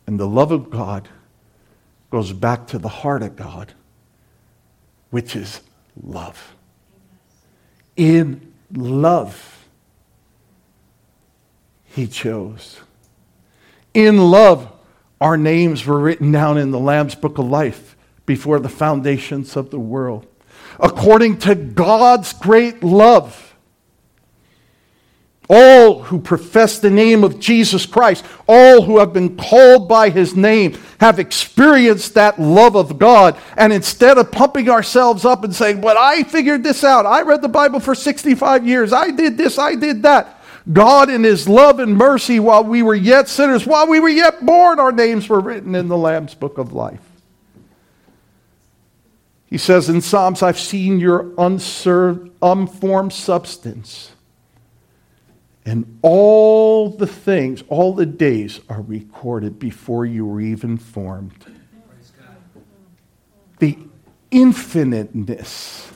And 0.08 0.18
the 0.18 0.26
love 0.26 0.52
of 0.52 0.70
God 0.70 1.06
goes 2.10 2.32
back 2.32 2.68
to 2.68 2.78
the 2.78 2.88
heart 2.88 3.22
of 3.22 3.36
God, 3.36 3.74
which 5.10 5.36
is 5.36 5.60
love. 6.02 6.54
In 7.94 8.54
love, 8.72 9.68
He 11.84 12.06
chose. 12.06 12.80
In 13.92 14.16
love, 14.30 14.72
our 15.20 15.36
names 15.36 15.84
were 15.84 16.00
written 16.00 16.32
down 16.32 16.56
in 16.56 16.70
the 16.70 16.80
Lamb's 16.80 17.14
Book 17.14 17.36
of 17.36 17.44
Life 17.44 17.94
before 18.24 18.60
the 18.60 18.70
foundations 18.70 19.56
of 19.56 19.68
the 19.68 19.78
world. 19.78 20.26
According 20.80 21.40
to 21.40 21.54
God's 21.54 22.32
great 22.32 22.82
love, 22.82 23.47
all 25.48 26.02
who 26.02 26.20
profess 26.20 26.78
the 26.78 26.90
name 26.90 27.24
of 27.24 27.40
Jesus 27.40 27.86
Christ, 27.86 28.24
all 28.46 28.82
who 28.82 28.98
have 28.98 29.14
been 29.14 29.36
called 29.36 29.88
by 29.88 30.10
his 30.10 30.36
name, 30.36 30.78
have 31.00 31.18
experienced 31.18 32.14
that 32.14 32.38
love 32.38 32.76
of 32.76 32.98
God. 32.98 33.36
And 33.56 33.72
instead 33.72 34.18
of 34.18 34.30
pumping 34.30 34.68
ourselves 34.68 35.24
up 35.24 35.44
and 35.44 35.54
saying, 35.54 35.80
But 35.80 35.96
I 35.96 36.22
figured 36.22 36.62
this 36.62 36.84
out, 36.84 37.06
I 37.06 37.22
read 37.22 37.40
the 37.40 37.48
Bible 37.48 37.80
for 37.80 37.94
65 37.94 38.66
years, 38.66 38.92
I 38.92 39.10
did 39.10 39.38
this, 39.38 39.58
I 39.58 39.74
did 39.74 40.02
that. 40.02 40.34
God, 40.70 41.08
in 41.08 41.24
his 41.24 41.48
love 41.48 41.78
and 41.78 41.96
mercy, 41.96 42.40
while 42.40 42.62
we 42.62 42.82
were 42.82 42.94
yet 42.94 43.26
sinners, 43.26 43.66
while 43.66 43.88
we 43.88 44.00
were 44.00 44.08
yet 44.08 44.44
born, 44.44 44.78
our 44.78 44.92
names 44.92 45.26
were 45.26 45.40
written 45.40 45.74
in 45.74 45.88
the 45.88 45.96
Lamb's 45.96 46.34
book 46.34 46.58
of 46.58 46.74
life. 46.74 47.00
He 49.46 49.56
says 49.56 49.88
in 49.88 50.02
Psalms, 50.02 50.42
I've 50.42 50.58
seen 50.58 51.00
your 51.00 51.32
unserved, 51.38 52.32
unformed 52.42 53.14
substance 53.14 54.12
and 55.68 55.98
all 56.00 56.88
the 56.88 57.06
things, 57.06 57.62
all 57.68 57.92
the 57.92 58.06
days 58.06 58.58
are 58.70 58.80
recorded 58.80 59.58
before 59.58 60.06
you 60.06 60.24
were 60.24 60.40
even 60.40 60.78
formed. 60.78 61.44
The 63.58 63.76
infiniteness 64.30 65.92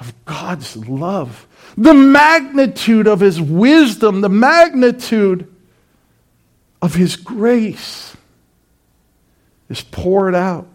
of 0.00 0.12
God's 0.24 0.76
love, 0.88 1.46
the 1.76 1.94
magnitude 1.94 3.06
of 3.06 3.20
His 3.20 3.40
wisdom, 3.40 4.22
the 4.22 4.28
magnitude 4.28 5.46
of 6.82 6.96
His 6.96 7.14
grace 7.14 8.16
is 9.68 9.82
poured 9.82 10.34
out. 10.34 10.66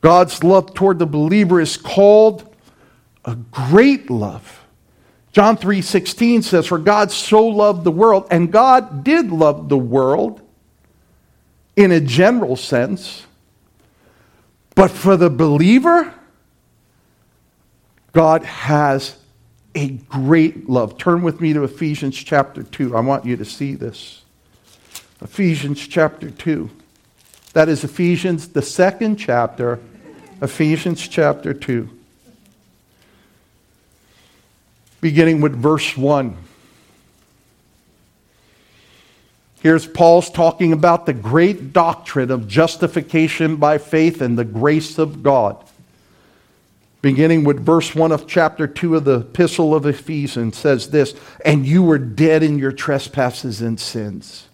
God's 0.00 0.42
love 0.42 0.72
toward 0.72 0.98
the 0.98 1.06
believer 1.06 1.60
is 1.60 1.76
called 1.76 2.50
a 3.26 3.34
great 3.34 4.08
love. 4.08 4.59
John 5.32 5.56
3:16 5.56 6.42
says 6.42 6.66
for 6.66 6.78
God 6.78 7.12
so 7.12 7.46
loved 7.46 7.84
the 7.84 7.92
world 7.92 8.26
and 8.30 8.50
God 8.50 9.04
did 9.04 9.30
love 9.30 9.68
the 9.68 9.78
world 9.78 10.40
in 11.76 11.92
a 11.92 12.00
general 12.00 12.56
sense 12.56 13.26
but 14.74 14.90
for 14.90 15.16
the 15.16 15.30
believer 15.30 16.12
God 18.12 18.42
has 18.42 19.16
a 19.76 19.90
great 19.90 20.68
love. 20.68 20.98
Turn 20.98 21.22
with 21.22 21.40
me 21.40 21.52
to 21.52 21.62
Ephesians 21.62 22.16
chapter 22.16 22.64
2. 22.64 22.96
I 22.96 23.00
want 23.00 23.24
you 23.24 23.36
to 23.36 23.44
see 23.44 23.74
this. 23.74 24.22
Ephesians 25.20 25.86
chapter 25.86 26.28
2. 26.28 26.68
That 27.52 27.68
is 27.68 27.84
Ephesians 27.84 28.48
the 28.48 28.62
second 28.62 29.16
chapter, 29.16 29.78
Ephesians 30.42 31.06
chapter 31.06 31.54
2 31.54 31.99
beginning 35.00 35.40
with 35.40 35.54
verse 35.54 35.96
1. 35.96 36.36
Here's 39.62 39.86
Paul's 39.86 40.30
talking 40.30 40.72
about 40.72 41.04
the 41.04 41.12
great 41.12 41.72
doctrine 41.72 42.30
of 42.30 42.48
justification 42.48 43.56
by 43.56 43.78
faith 43.78 44.22
and 44.22 44.38
the 44.38 44.44
grace 44.44 44.98
of 44.98 45.22
God. 45.22 45.62
Beginning 47.02 47.44
with 47.44 47.64
verse 47.64 47.94
1 47.94 48.12
of 48.12 48.26
chapter 48.26 48.66
2 48.66 48.96
of 48.96 49.04
the 49.04 49.20
epistle 49.20 49.74
of 49.74 49.86
Ephesians 49.86 50.56
says 50.56 50.90
this, 50.90 51.14
and 51.44 51.66
you 51.66 51.82
were 51.82 51.98
dead 51.98 52.42
in 52.42 52.58
your 52.58 52.72
trespasses 52.72 53.60
and 53.60 53.78
sins 53.78 54.48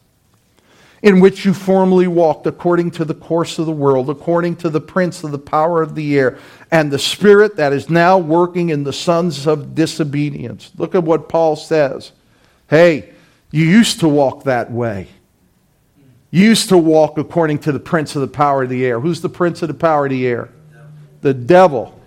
in 1.02 1.20
which 1.20 1.44
you 1.44 1.54
formerly 1.54 2.08
walked 2.08 2.46
according 2.46 2.90
to 2.90 3.04
the 3.04 3.14
course 3.14 3.60
of 3.60 3.66
the 3.66 3.72
world, 3.72 4.10
according 4.10 4.56
to 4.56 4.68
the 4.68 4.80
prince 4.80 5.22
of 5.22 5.30
the 5.30 5.38
power 5.38 5.82
of 5.82 5.94
the 5.94 6.18
air, 6.18 6.38
and 6.70 6.90
the 6.90 6.98
spirit 6.98 7.56
that 7.56 7.72
is 7.72 7.88
now 7.88 8.18
working 8.18 8.70
in 8.70 8.84
the 8.84 8.92
sons 8.92 9.46
of 9.46 9.74
disobedience. 9.74 10.72
Look 10.76 10.94
at 10.94 11.04
what 11.04 11.28
Paul 11.28 11.56
says. 11.56 12.12
Hey, 12.68 13.12
you 13.50 13.64
used 13.64 14.00
to 14.00 14.08
walk 14.08 14.44
that 14.44 14.70
way. 14.70 15.08
You 16.30 16.44
used 16.44 16.68
to 16.70 16.78
walk 16.78 17.18
according 17.18 17.60
to 17.60 17.72
the 17.72 17.78
prince 17.78 18.16
of 18.16 18.20
the 18.20 18.28
power 18.28 18.64
of 18.64 18.68
the 18.68 18.84
air. 18.84 19.00
Who's 19.00 19.20
the 19.20 19.28
prince 19.28 19.62
of 19.62 19.68
the 19.68 19.74
power 19.74 20.06
of 20.06 20.10
the 20.10 20.26
air? 20.26 20.50
The 21.20 21.32
devil. 21.32 21.98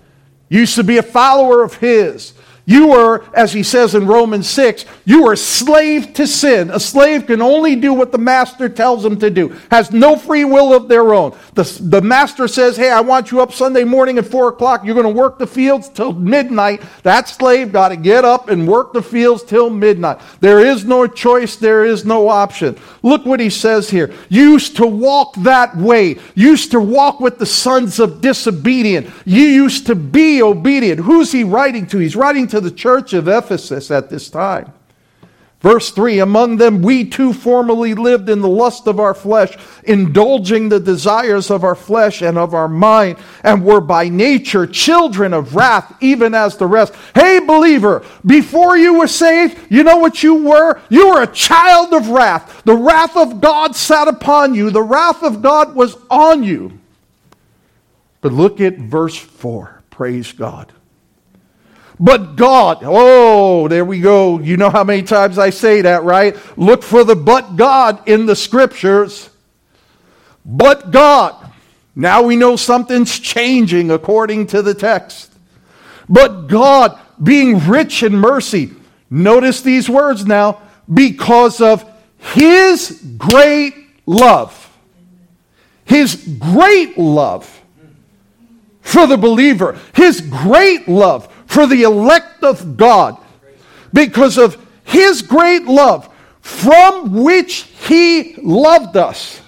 Used 0.50 0.76
to 0.76 0.84
be 0.84 0.98
a 0.98 1.04
follower 1.04 1.64
of 1.64 1.76
his. 1.76 2.34
You 2.70 2.90
were, 2.90 3.26
as 3.34 3.52
he 3.52 3.64
says 3.64 3.96
in 3.96 4.06
Romans 4.06 4.48
6, 4.48 4.86
you 5.04 5.24
were 5.24 5.34
a 5.34 5.38
slave 5.38 6.14
to 6.14 6.28
sin. 6.28 6.70
A 6.70 6.80
slave 6.80 7.26
can 7.26 7.42
only 7.42 7.76
do 7.76 7.96
what 7.96 8.12
the 8.12 8.20
master 8.20 8.70
tells 8.70 9.02
them 9.02 9.18
to 9.22 9.32
do, 9.32 9.60
has 9.72 9.92
no 9.92 10.16
free 10.16 10.46
will 10.46 10.72
of 10.72 10.88
their 10.88 11.16
own. 11.16 11.36
The, 11.56 11.64
the 11.82 12.04
master 12.04 12.48
says, 12.48 12.78
Hey, 12.78 12.92
I 12.92 13.02
want 13.02 13.32
you 13.32 13.42
up 13.42 13.54
Sunday 13.54 13.86
morning 13.86 14.20
at 14.20 14.28
4 14.28 14.50
o'clock. 14.50 14.86
You're 14.86 14.94
going 14.94 15.12
to 15.12 15.20
work 15.20 15.40
the 15.40 15.48
fields 15.48 15.90
till 15.90 16.14
midnight. 16.14 16.84
That 17.02 17.28
slave 17.28 17.72
got 17.72 17.90
to 17.90 17.96
get 17.96 18.24
up 18.24 18.50
and 18.50 18.68
work 18.68 18.94
the 18.94 19.02
fields 19.02 19.42
till 19.42 19.72
midnight. 19.72 20.20
There 20.40 20.60
is 20.60 20.86
no 20.86 21.08
choice, 21.08 21.56
there 21.56 21.84
is 21.84 22.06
no 22.06 22.30
option. 22.30 22.78
Look 23.02 23.26
what 23.26 23.40
he 23.40 23.50
says 23.50 23.90
here. 23.90 24.14
You 24.30 24.52
used 24.52 24.78
to 24.78 24.86
walk 24.86 25.34
that 25.38 25.76
way, 25.76 26.20
used 26.36 26.70
to 26.70 26.80
walk 26.80 27.20
with 27.20 27.40
the 27.40 27.48
sons 27.48 28.00
of 28.00 28.22
disobedient. 28.22 29.10
You 29.26 29.42
used 29.42 29.88
to 29.88 29.96
be 29.96 30.44
obedient. 30.44 31.00
Who's 31.00 31.32
he 31.32 31.44
writing 31.44 31.88
to? 31.88 31.98
He's 31.98 32.16
writing 32.16 32.46
to 32.50 32.59
the 32.60 32.72
church 32.72 33.14
of 33.14 33.28
Ephesus 33.28 33.92
at 33.92 34.10
this 34.10 34.30
time. 34.30 34.74
Verse 35.62 35.92
3 35.92 36.20
Among 36.20 36.58
them 36.58 36.82
we 36.82 37.06
too 37.06 37.34
formerly 37.34 37.94
lived 37.94 38.30
in 38.30 38.42
the 38.42 38.48
lust 38.48 38.88
of 38.88 39.00
our 39.00 39.14
flesh, 39.14 39.58
indulging 39.84 40.70
the 40.70 40.80
desires 40.80 41.52
of 41.52 41.64
our 41.64 41.76
flesh 41.76 42.22
and 42.22 42.38
of 42.38 42.54
our 42.54 42.70
mind, 42.70 43.18
and 43.44 43.64
were 43.64 43.82
by 43.82 44.08
nature 44.08 44.66
children 44.66 45.34
of 45.34 45.56
wrath, 45.56 45.94
even 46.00 46.34
as 46.34 46.56
the 46.56 46.68
rest. 46.68 46.94
Hey, 47.14 47.40
believer, 47.40 48.06
before 48.26 48.78
you 48.78 49.00
were 49.00 49.08
saved, 49.08 49.58
you 49.70 49.84
know 49.84 49.98
what 49.98 50.24
you 50.24 50.36
were? 50.36 50.80
You 50.90 51.10
were 51.10 51.24
a 51.24 51.28
child 51.28 51.94
of 51.94 52.10
wrath. 52.10 52.64
The 52.64 52.76
wrath 52.76 53.18
of 53.18 53.42
God 53.42 53.76
sat 53.76 54.08
upon 54.08 54.56
you, 54.56 54.72
the 54.72 54.82
wrath 54.82 55.24
of 55.24 55.42
God 55.42 55.76
was 55.76 55.98
on 56.10 56.44
you. 56.44 56.80
But 58.22 58.34
look 58.34 58.62
at 58.62 58.78
verse 58.78 59.18
4. 59.18 59.82
Praise 59.90 60.32
God. 60.32 60.72
But 62.00 62.38
God, 62.38 62.80
oh, 62.84 63.68
there 63.68 63.84
we 63.84 64.00
go. 64.00 64.40
You 64.40 64.56
know 64.56 64.70
how 64.70 64.86
many 64.86 65.04
times 65.04 65.38
I 65.38 65.50
say 65.50 65.82
that, 65.82 66.04
right? 66.04 66.36
Look 66.58 66.82
for 66.82 67.04
the 67.04 67.16
but 67.16 67.58
God 67.58 68.08
in 68.08 68.26
the 68.26 68.36
scriptures. 68.36 69.30
But 70.46 70.92
God. 70.92 71.36
Now 71.96 72.22
we 72.22 72.38
know 72.38 72.56
something's 72.56 73.20
changing 73.20 73.92
according 73.92 74.48
to 74.48 74.62
the 74.62 74.74
text. 74.74 75.34
But 76.08 76.48
God, 76.48 76.98
being 77.22 77.60
rich 77.68 78.02
in 78.02 78.16
mercy, 78.16 78.72
notice 79.10 79.62
these 79.62 79.90
words 79.90 80.26
now, 80.26 80.62
because 80.92 81.60
of 81.60 81.86
his 82.18 83.04
great 83.18 83.74
love. 84.06 84.56
His 85.84 86.16
great 86.40 86.98
love 86.98 87.62
for 88.82 89.06
the 89.06 89.18
believer. 89.18 89.78
His 89.94 90.22
great 90.22 90.88
love 90.88 91.28
for 91.50 91.66
the 91.66 91.82
elect 91.82 92.44
of 92.44 92.78
God 92.78 93.18
because 93.92 94.38
of 94.38 94.64
his 94.84 95.24
great 95.24 95.66
love 95.66 96.08
from 96.42 97.24
which 97.24 97.64
he 97.88 98.36
loved 98.36 98.96
us. 98.96 99.42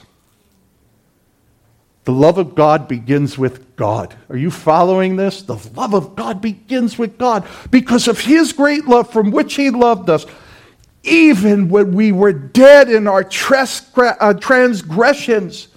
The 2.06 2.12
love 2.12 2.40
of 2.40 2.56
God 2.56 2.88
begins 2.88 3.38
with 3.38 3.76
God. 3.76 4.16
Are 4.30 4.36
you 4.36 4.50
following 4.50 5.16
this? 5.16 5.44
The 5.44 5.58
love 5.76 5.94
of 5.94 6.16
God 6.16 6.42
begins 6.42 6.98
with 6.98 7.20
God 7.20 7.48
because 7.70 8.08
of 8.08 8.20
his 8.20 8.52
great 8.52 8.88
love 8.88 9.12
from 9.12 9.30
which 9.30 9.54
he 9.54 9.70
loved 9.70 10.10
us. 10.10 10.26
Even 11.04 11.70
when 11.70 11.94
we 11.94 12.12
were 12.12 12.34
dead 12.34 12.90
in 12.90 13.08
our 13.08 13.22
uh, 13.22 14.34
transgressions, 14.34 15.68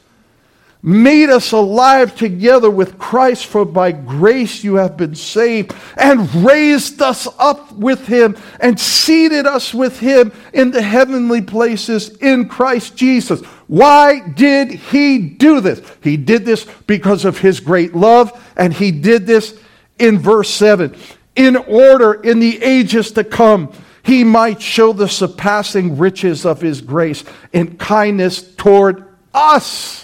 made 0.84 1.30
us 1.30 1.52
alive 1.52 2.14
together 2.14 2.68
with 2.68 2.98
Christ, 2.98 3.46
for 3.46 3.64
by 3.64 3.90
grace 3.90 4.62
you 4.62 4.74
have 4.74 4.98
been 4.98 5.14
saved, 5.14 5.74
and 5.96 6.32
raised 6.44 7.00
us 7.00 7.26
up 7.38 7.72
with 7.72 8.06
him, 8.06 8.36
and 8.60 8.78
seated 8.78 9.46
us 9.46 9.72
with 9.72 9.98
him 9.98 10.30
in 10.52 10.70
the 10.72 10.82
heavenly 10.82 11.40
places 11.40 12.10
in 12.18 12.50
Christ 12.50 12.96
Jesus. 12.96 13.40
Why 13.66 14.28
did 14.28 14.72
he 14.72 15.18
do 15.18 15.62
this? 15.62 15.80
He 16.02 16.18
did 16.18 16.44
this 16.44 16.66
because 16.86 17.24
of 17.24 17.38
his 17.38 17.60
great 17.60 17.94
love, 17.96 18.38
and 18.54 18.74
he 18.74 18.90
did 18.92 19.26
this 19.26 19.58
in 19.98 20.18
verse 20.18 20.50
7 20.50 20.94
in 21.34 21.56
order 21.56 22.12
in 22.12 22.40
the 22.40 22.62
ages 22.62 23.10
to 23.12 23.24
come 23.24 23.72
he 24.02 24.22
might 24.22 24.60
show 24.60 24.92
the 24.92 25.08
surpassing 25.08 25.96
riches 25.96 26.44
of 26.44 26.60
his 26.60 26.82
grace 26.82 27.24
and 27.54 27.78
kindness 27.78 28.54
toward 28.54 29.08
us 29.32 30.03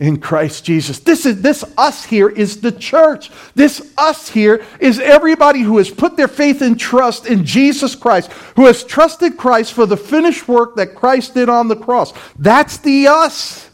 in 0.00 0.18
Christ 0.18 0.64
Jesus. 0.64 0.98
This 0.98 1.26
is 1.26 1.42
this 1.42 1.62
us 1.76 2.04
here 2.06 2.28
is 2.30 2.62
the 2.62 2.72
church. 2.72 3.30
This 3.54 3.92
us 3.98 4.30
here 4.30 4.64
is 4.80 4.98
everybody 4.98 5.60
who 5.60 5.76
has 5.76 5.90
put 5.90 6.16
their 6.16 6.26
faith 6.26 6.62
and 6.62 6.80
trust 6.80 7.26
in 7.26 7.44
Jesus 7.44 7.94
Christ, 7.94 8.32
who 8.56 8.64
has 8.64 8.82
trusted 8.82 9.36
Christ 9.36 9.74
for 9.74 9.84
the 9.84 9.98
finished 9.98 10.48
work 10.48 10.76
that 10.76 10.94
Christ 10.94 11.34
did 11.34 11.50
on 11.50 11.68
the 11.68 11.76
cross. 11.76 12.14
That's 12.38 12.78
the 12.78 13.08
us. 13.08 13.68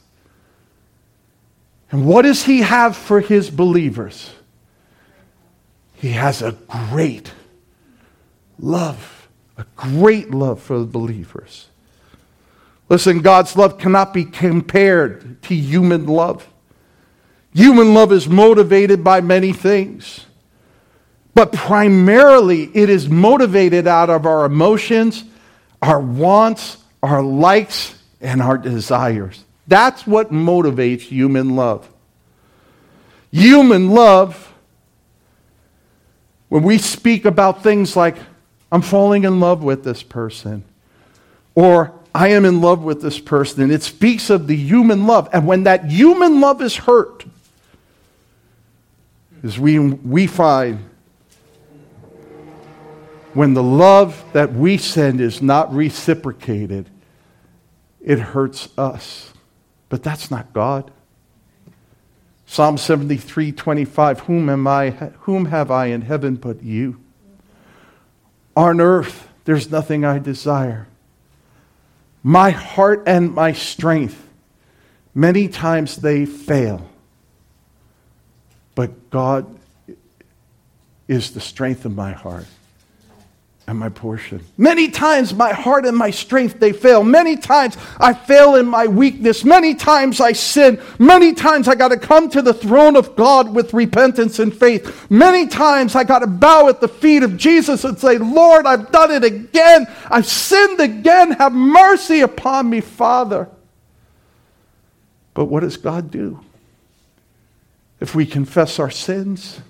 And 1.93 2.05
what 2.07 2.23
does 2.23 2.45
he 2.45 2.63
have 2.63 2.97
for 2.97 3.21
his 3.21 3.49
believers? 3.49 4.31
He 5.95 6.11
has 6.11 6.43
a 6.43 6.57
great 6.91 7.31
love, 8.59 9.29
a 9.57 9.65
great 9.77 10.33
love 10.33 10.61
for 10.61 10.81
the 10.81 10.87
believers. 10.87 11.69
Listen, 12.89 13.21
God's 13.21 13.57
love 13.57 13.79
cannot 13.79 14.15
be 14.15 14.25
compared 14.25 15.43
to 15.43 15.55
human 15.55 16.07
love. 16.07 16.49
Human 17.53 17.95
love 17.95 18.13
is 18.13 18.29
motivated 18.29 19.03
by 19.03 19.21
many 19.21 19.53
things, 19.53 20.27
but 21.35 21.53
primarily 21.53 22.65
it 22.77 22.91
is 22.91 23.09
motivated 23.09 23.87
out 23.87 24.11
of 24.11 24.27
our 24.27 24.45
emotions, 24.45 25.25
our 25.81 25.99
wants, 25.99 26.77
our 27.03 27.23
likes, 27.23 27.95
and 28.21 28.43
our 28.43 28.59
desires. 28.59 29.43
That's 29.67 30.07
what 30.07 30.31
motivates 30.31 31.01
human 31.01 31.57
love. 31.57 31.89
Human 33.33 33.91
love, 33.91 34.55
when 36.49 36.63
we 36.63 36.79
speak 36.79 37.25
about 37.25 37.63
things 37.63 37.97
like, 37.97 38.17
I'm 38.71 38.83
falling 38.83 39.25
in 39.25 39.41
love 39.41 39.63
with 39.63 39.83
this 39.83 40.03
person, 40.03 40.63
or 41.55 41.96
I 42.17 42.29
am 42.29 42.47
in 42.47 42.63
love 42.63 42.83
with 42.83 43.03
this 43.03 43.21
person. 43.21 43.63
And 43.63 43.71
it 43.71 43.83
speaks 43.83 44.31
of 44.31 44.47
the 44.47 44.57
human 44.57 45.07
love. 45.07 45.29
And 45.35 45.47
when 45.47 45.65
that 45.65 45.85
human 45.85 46.41
love 46.41 46.63
is 46.63 46.75
hurt, 46.75 47.27
as 49.45 49.59
we, 49.59 49.79
we 49.79 50.27
find 50.27 50.89
when 53.35 53.53
the 53.53 53.63
love 53.63 54.25
that 54.33 54.55
we 54.55 54.79
send 54.79 55.21
is 55.21 55.43
not 55.43 55.75
reciprocated, 55.75 56.89
it 58.01 58.19
hurts 58.19 58.71
us. 58.79 59.35
But 59.91 60.03
that's 60.03 60.31
not 60.31 60.55
God. 60.55 60.91
Psalm 62.47 62.79
73 62.79 63.53
25, 63.53 64.21
whom, 64.21 64.49
am 64.49 64.67
I, 64.67 64.91
whom 65.21 65.45
have 65.47 65.71
I 65.71 65.87
in 65.89 66.01
heaven 66.01 66.37
but 66.37 66.63
you? 66.63 66.99
On 68.57 68.81
earth, 68.81 69.29
there's 69.45 69.71
nothing 69.71 70.03
I 70.03 70.19
desire 70.19 70.89
my 72.27 72.51
heart 72.51 73.05
and 73.07 73.33
my 73.33 73.53
strength, 73.53 74.21
many 75.15 75.47
times 75.47 75.99
they 75.99 76.27
fail. 76.27 76.91
But 78.75 79.11
God 79.11 79.61
is 81.07 81.35
the 81.35 81.41
strength 81.41 81.85
of 81.85 81.95
my 81.95 82.11
heart 82.11 82.47
and 83.69 83.79
my 83.79 83.89
portion. 83.89 84.45
Many 84.57 84.91
times 84.91 85.35
my 85.35 85.53
heart 85.53 85.85
and 85.87 85.97
my 85.97 86.11
strength 86.11 86.61
they 86.61 86.73
fail. 86.73 87.03
Many 87.03 87.37
times 87.37 87.77
I 87.99 88.15
fail 88.15 88.55
in 88.55 88.67
my 88.67 88.87
weakness. 88.87 89.45
Many 89.45 89.75
times 89.75 90.21
I 90.21 90.33
sin. 90.33 90.81
Many 91.01 91.33
times 91.33 91.67
I 91.67 91.75
got 91.75 91.89
to 91.89 91.97
come 91.97 92.31
to 92.31 92.43
the 92.43 92.55
throne 92.55 92.95
of 92.95 93.17
God 93.17 93.53
with 93.53 93.75
repentance 93.75 94.39
and 94.39 94.57
faith. 94.57 95.11
Many 95.11 95.49
times 95.49 95.97
I 95.97 96.05
got 96.05 96.21
to 96.21 96.29
bow 96.29 96.69
at 96.69 96.81
the 96.81 96.87
feet 96.87 97.25
of 97.25 97.37
Jesus 97.37 97.83
and 97.83 97.99
say, 97.99 98.19
"Lord, 98.19 98.67
I've 98.67 98.93
done 98.93 99.11
it 99.11 99.25
again. 99.25 99.89
I've 100.09 100.27
sinned 100.27 100.79
again. 100.79 101.33
Have 101.33 101.53
mercy 101.53 102.21
upon 102.21 102.71
me, 102.71 102.81
Father." 102.81 103.49
But 105.35 105.47
what 105.47 105.61
does 105.61 105.77
God 105.77 106.13
do? 106.13 106.41
If 107.99 108.15
we 108.15 108.27
confess 108.27 108.79
our 108.79 108.91
sins, 108.91 109.61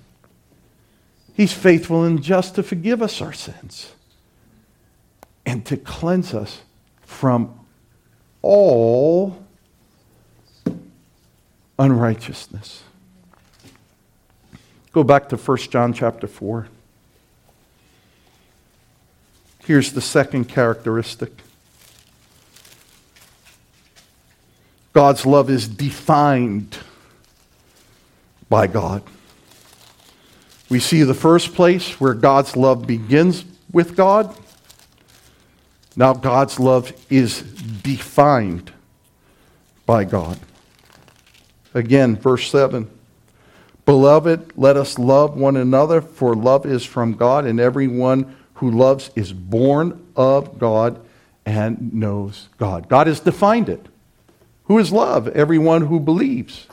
He's 1.37 1.53
faithful 1.53 2.03
and 2.05 2.23
just 2.23 2.55
to 2.55 2.63
forgive 2.63 3.03
us 3.03 3.21
our 3.21 3.35
sins 3.35 3.93
and 5.45 5.67
to 5.67 5.77
cleanse 5.77 6.33
us 6.33 6.63
from 7.03 7.61
all 8.41 9.45
unrighteousness. 11.79 12.83
Go 14.93 15.05
back 15.05 15.29
to 15.29 15.37
1 15.37 15.59
John 15.59 15.93
chapter 15.93 16.27
4. 16.27 16.69
Here's 19.67 19.93
the 19.93 20.01
second 20.01 20.47
characteristic 20.47 21.33
God's 24.95 25.27
love 25.27 25.51
is 25.51 25.69
defined 25.69 26.79
by 28.49 28.67
God. 28.67 29.03
We 30.69 30.81
see 30.81 31.03
the 31.03 31.15
first 31.15 31.55
place 31.55 32.01
where 32.01 32.15
God's 32.15 32.57
love 32.57 32.87
begins 32.87 33.45
with 33.73 33.97
God. 33.97 34.37
Now, 35.95 36.13
God's 36.13 36.59
love 36.59 36.93
is 37.09 37.43
defined 37.43 38.73
by 39.87 40.05
God. 40.05 40.39
Again, 41.73 42.17
verse 42.17 42.51
7 42.51 42.91
Beloved, 43.85 44.53
let 44.57 44.77
us 44.77 44.99
love 44.99 45.37
one 45.37 45.57
another, 45.57 46.01
for 46.01 46.35
love 46.35 46.67
is 46.67 46.85
from 46.85 47.15
God, 47.15 47.45
and 47.45 47.61
everyone 47.61 48.37
who 48.55 48.71
loves 48.71 49.11
is 49.15 49.33
born 49.33 50.05
of 50.17 50.59
God 50.59 51.01
and 51.45 51.95
knows 51.95 52.49
God. 52.59 52.89
God 52.89 53.07
has 53.07 53.21
defined 53.21 53.69
it. 53.69 53.87
Who 54.65 54.79
is 54.79 54.91
love? 54.91 55.29
Everyone 55.29 55.83
who 55.83 56.01
believes 56.01 56.67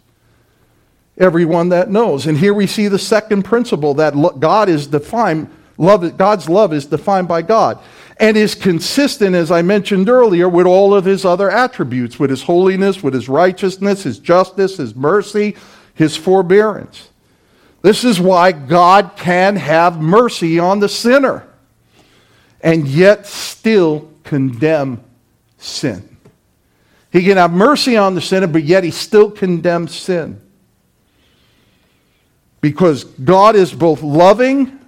everyone 1.18 1.70
that 1.70 1.90
knows. 1.90 2.26
And 2.26 2.38
here 2.38 2.54
we 2.54 2.68
see 2.68 2.88
the 2.88 3.00
second 3.00 3.44
principle 3.44 3.94
that 3.96 4.14
God 4.40 4.70
is 4.70 4.88
defined, 4.88 5.50
love, 5.78 6.18
God's 6.18 6.50
love 6.50 6.74
is 6.74 6.86
defined 6.86 7.28
by 7.28 7.42
God 7.42 7.80
and 8.18 8.38
is 8.38 8.56
consistent, 8.56 9.36
as 9.36 9.52
I 9.52 9.62
mentioned 9.62 10.10
earlier, 10.10 10.48
with 10.48 10.66
all 10.66 10.94
of 10.94 11.06
his 11.06 11.26
other 11.26 11.50
attributes, 11.50 12.20
with 12.20 12.30
his 12.30 12.44
holiness, 12.44 13.02
with 13.02 13.14
his 13.14 13.28
righteousness, 13.28 14.04
his 14.04 14.20
justice, 14.20 14.78
his 14.78 14.96
mercy, 14.96 15.56
his 15.94 16.16
forbearance. 16.16 17.10
This 17.82 18.04
is 18.04 18.20
why 18.20 18.52
God 18.52 19.12
can 19.18 19.56
have 19.56 20.00
mercy 20.00 20.58
on 20.58 20.80
the 20.80 20.90
sinner 20.90 21.48
and 22.62 22.88
yet 22.88 23.28
still 23.28 24.10
condemn 24.24 25.04
sin. 25.58 26.18
He 27.12 27.24
can 27.24 27.38
have 27.38 27.52
mercy 27.52 27.98
on 27.98 28.16
the 28.16 28.22
sinner, 28.22 28.48
but 28.48 28.64
yet 28.64 28.84
he 28.84 28.92
still 28.92 29.30
condemns 29.30 29.94
sin 29.94 30.40
because 32.64 33.04
God 33.04 33.58
is 33.58 33.74
both 33.74 34.02
loving 34.02 34.80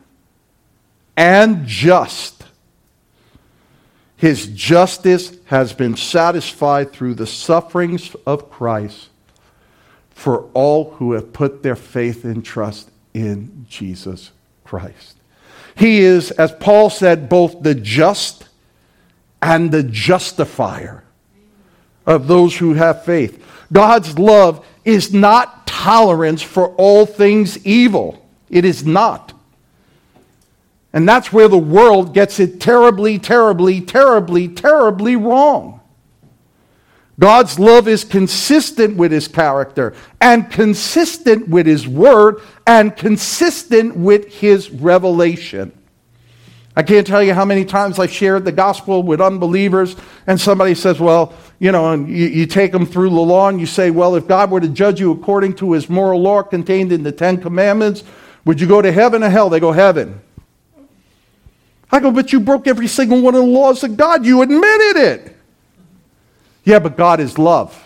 and 1.17 1.67
just. 1.67 2.45
His 4.15 4.47
justice 4.47 5.35
has 5.47 5.73
been 5.73 5.97
satisfied 5.97 6.93
through 6.93 7.15
the 7.15 7.27
sufferings 7.27 8.15
of 8.25 8.49
Christ 8.49 9.09
for 10.11 10.43
all 10.53 10.91
who 10.91 11.11
have 11.11 11.33
put 11.33 11.63
their 11.63 11.75
faith 11.75 12.23
and 12.23 12.45
trust 12.45 12.89
in 13.13 13.65
Jesus 13.67 14.31
Christ. 14.63 15.17
He 15.75 15.99
is, 15.99 16.31
as 16.31 16.53
Paul 16.53 16.89
said, 16.89 17.27
both 17.27 17.61
the 17.61 17.75
just 17.75 18.47
and 19.41 19.69
the 19.69 19.83
justifier 19.83 21.03
of 22.05 22.27
those 22.27 22.55
who 22.55 22.75
have 22.75 23.03
faith. 23.03 23.45
God's 23.73 24.17
love 24.17 24.65
is 24.85 25.13
not 25.13 25.64
tolerance 25.85 26.41
for 26.41 26.69
all 26.77 27.05
things 27.05 27.63
evil. 27.63 28.19
It 28.49 28.65
is 28.65 28.83
not. 28.83 29.33
And 30.91 31.07
that's 31.07 31.31
where 31.31 31.47
the 31.47 31.59
world 31.59 32.11
gets 32.11 32.39
it 32.39 32.59
terribly, 32.59 33.19
terribly, 33.19 33.81
terribly, 33.81 34.47
terribly 34.47 35.15
wrong. 35.15 35.81
God's 37.19 37.59
love 37.59 37.87
is 37.87 38.03
consistent 38.03 38.97
with 38.97 39.11
his 39.11 39.27
character 39.27 39.93
and 40.19 40.49
consistent 40.49 41.49
with 41.49 41.67
his 41.67 41.87
word 41.87 42.41
and 42.65 42.97
consistent 42.97 43.95
with 43.95 44.33
his 44.33 44.71
revelation. 44.71 45.71
I 46.75 46.83
can't 46.83 47.07
tell 47.07 47.23
you 47.23 47.33
how 47.33 47.45
many 47.45 47.63
times 47.63 47.99
I've 47.99 48.11
shared 48.11 48.43
the 48.43 48.51
gospel 48.51 49.01
with 49.01 49.21
unbelievers, 49.21 49.95
and 50.27 50.39
somebody 50.39 50.75
says, 50.75 50.99
Well, 50.99 51.33
you 51.57 51.71
know, 51.71 51.93
and 51.93 52.09
you, 52.09 52.27
you, 52.27 52.45
take 52.45 52.73
them 52.73 52.85
through 52.85 53.09
the 53.09 53.15
law 53.15 53.47
and 53.47 53.59
you 53.61 53.65
say, 53.65 53.91
Well, 53.91 54.15
if 54.15 54.27
God 54.27 54.51
were 54.51 54.59
to 54.59 54.67
judge 54.67 54.99
you 54.99 55.11
according 55.11 55.55
to 55.57 55.71
his 55.71 55.89
moral 55.89 56.21
law 56.21 56.43
contained 56.43 56.91
in 56.91 57.03
the 57.03 57.13
Ten 57.13 57.41
Commandments, 57.41 58.03
would 58.43 58.59
you 58.59 58.67
go 58.67 58.81
to 58.81 58.91
heaven 58.91 59.23
or 59.23 59.29
hell? 59.29 59.49
They 59.49 59.61
go, 59.61 59.71
Heaven. 59.71 60.19
I 61.91 62.01
go, 62.01 62.11
But 62.11 62.33
you 62.33 62.41
broke 62.41 62.67
every 62.67 62.87
single 62.87 63.21
one 63.21 63.35
of 63.35 63.41
the 63.41 63.47
laws 63.47 63.83
of 63.83 63.95
God. 63.95 64.25
You 64.25 64.41
admitted 64.41 64.97
it. 64.97 65.37
Yeah, 66.65 66.79
but 66.79 66.97
God 66.97 67.21
is 67.21 67.37
love. 67.37 67.81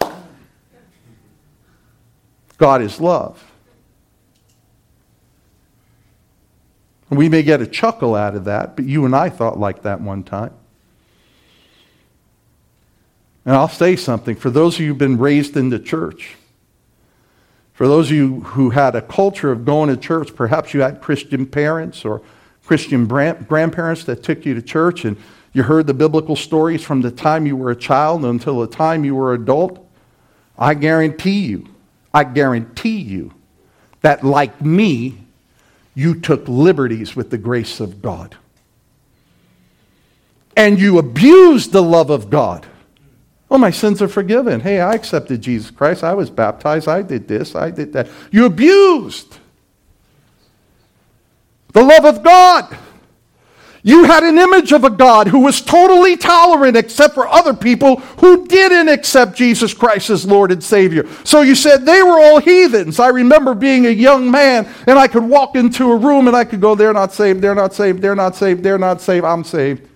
God 2.58 2.82
is 2.82 3.00
love. 3.00 3.49
We 7.10 7.28
may 7.28 7.42
get 7.42 7.62
a 7.62 7.68
chuckle 7.68 8.16
out 8.16 8.36
of 8.36 8.46
that, 8.46 8.76
but 8.76 8.86
you 8.86 9.06
and 9.06 9.16
I 9.16 9.30
thought 9.30 9.60
like 9.60 9.82
that 9.84 10.02
one 10.02 10.24
time. 10.24 10.54
And 13.46 13.56
I'll 13.56 13.68
say 13.68 13.96
something 13.96 14.36
for 14.36 14.50
those 14.50 14.76
of 14.76 14.82
you 14.82 14.90
who've 14.90 14.98
been 14.98 15.18
raised 15.18 15.58
in 15.58 15.70
the 15.70 15.80
church, 15.80 16.36
for 17.74 17.88
those 17.88 18.12
of 18.12 18.16
you 18.16 18.42
who 18.42 18.70
had 18.70 18.96
a 18.96 19.02
culture 19.02 19.52
of 19.52 19.66
going 19.66 19.90
to 19.90 19.98
church, 19.98 20.36
perhaps 20.36 20.74
you 20.74 20.82
had 20.82 21.02
Christian 21.02 21.46
parents 21.46 22.06
or 22.06 22.22
Christian 22.64 23.08
grandparents 23.08 24.04
that 24.04 24.22
took 24.22 24.46
you 24.46 24.54
to 24.54 24.62
church 24.62 25.06
and 25.06 25.18
you 25.54 25.64
heard 25.64 25.88
the 25.88 25.94
biblical 25.94 26.36
stories 26.36 26.84
from 26.84 27.02
the 27.02 27.10
time 27.10 27.48
you 27.48 27.58
were 27.58 27.72
a 27.72 27.76
child 27.76 28.24
until 28.24 28.60
the 28.60 28.68
time 28.68 29.04
you 29.04 29.16
were 29.16 29.34
adult. 29.34 29.84
I 30.58 30.76
guarantee 30.76 31.40
you, 31.40 31.68
I 32.14 32.26
guarantee 32.26 33.00
you 33.00 33.34
that, 34.02 34.24
like 34.24 34.62
me, 34.62 35.18
you 35.96 36.20
took 36.20 36.48
liberties 36.48 37.16
with 37.16 37.30
the 37.30 37.38
grace 37.38 37.80
of 37.80 38.02
God. 38.02 38.36
And 40.56 40.80
you 40.80 40.98
abused 40.98 41.72
the 41.72 41.84
love 41.84 42.10
of 42.10 42.30
God. 42.30 42.66
Oh, 43.52 43.58
my 43.58 43.72
sins 43.72 44.02
are 44.02 44.08
forgiven. 44.08 44.60
Hey, 44.60 44.80
I 44.80 44.94
accepted 44.94 45.42
Jesus 45.42 45.72
Christ. 45.72 46.04
I 46.04 46.14
was 46.14 46.30
baptized. 46.30 46.88
I 46.88 47.02
did 47.02 47.28
this. 47.28 47.56
I 47.56 47.72
did 47.72 47.94
that. 47.94 48.08
You 48.32 48.46
abused 48.46 49.40
the 51.74 51.82
love 51.82 52.06
of 52.06 52.24
God. 52.24 52.78
You 53.82 54.04
had 54.04 54.24
an 54.24 54.38
image 54.38 54.74
of 54.74 54.84
a 54.84 54.90
God 54.90 55.28
who 55.28 55.40
was 55.40 55.62
totally 55.62 56.18
tolerant 56.18 56.76
except 56.76 57.14
for 57.14 57.28
other 57.28 57.54
people 57.54 57.98
who 58.20 58.46
didn't 58.46 58.90
accept 58.90 59.38
Jesus 59.38 59.74
Christ 59.74 60.10
as 60.10 60.26
Lord 60.26 60.52
and 60.52 60.62
Savior. 60.62 61.08
So 61.24 61.42
you 61.42 61.56
said 61.56 61.86
they 61.86 62.04
were 62.04 62.20
all 62.20 62.40
heathens. 62.40 63.00
I 63.00 63.08
remember 63.08 63.54
being 63.54 63.86
a 63.86 63.92
young 63.92 64.30
man 64.30 64.68
and 64.86 65.00
I 65.00 65.08
could 65.08 65.24
walk 65.24 65.56
into 65.56 65.92
a 65.92 65.96
room 65.96 66.28
and 66.28 66.36
I 66.36 66.44
could 66.44 66.60
go, 66.60 66.76
they're 66.76 66.94
not 66.94 67.14
saved, 67.14 67.42
they're 67.42 67.56
not 67.56 67.74
saved, 67.74 68.02
they're 68.02 68.16
not 68.16 68.36
saved, 68.36 68.64
they're 68.64 68.78
not 68.78 69.00
saved, 69.00 69.26
I'm 69.26 69.46
saved. 69.46 69.88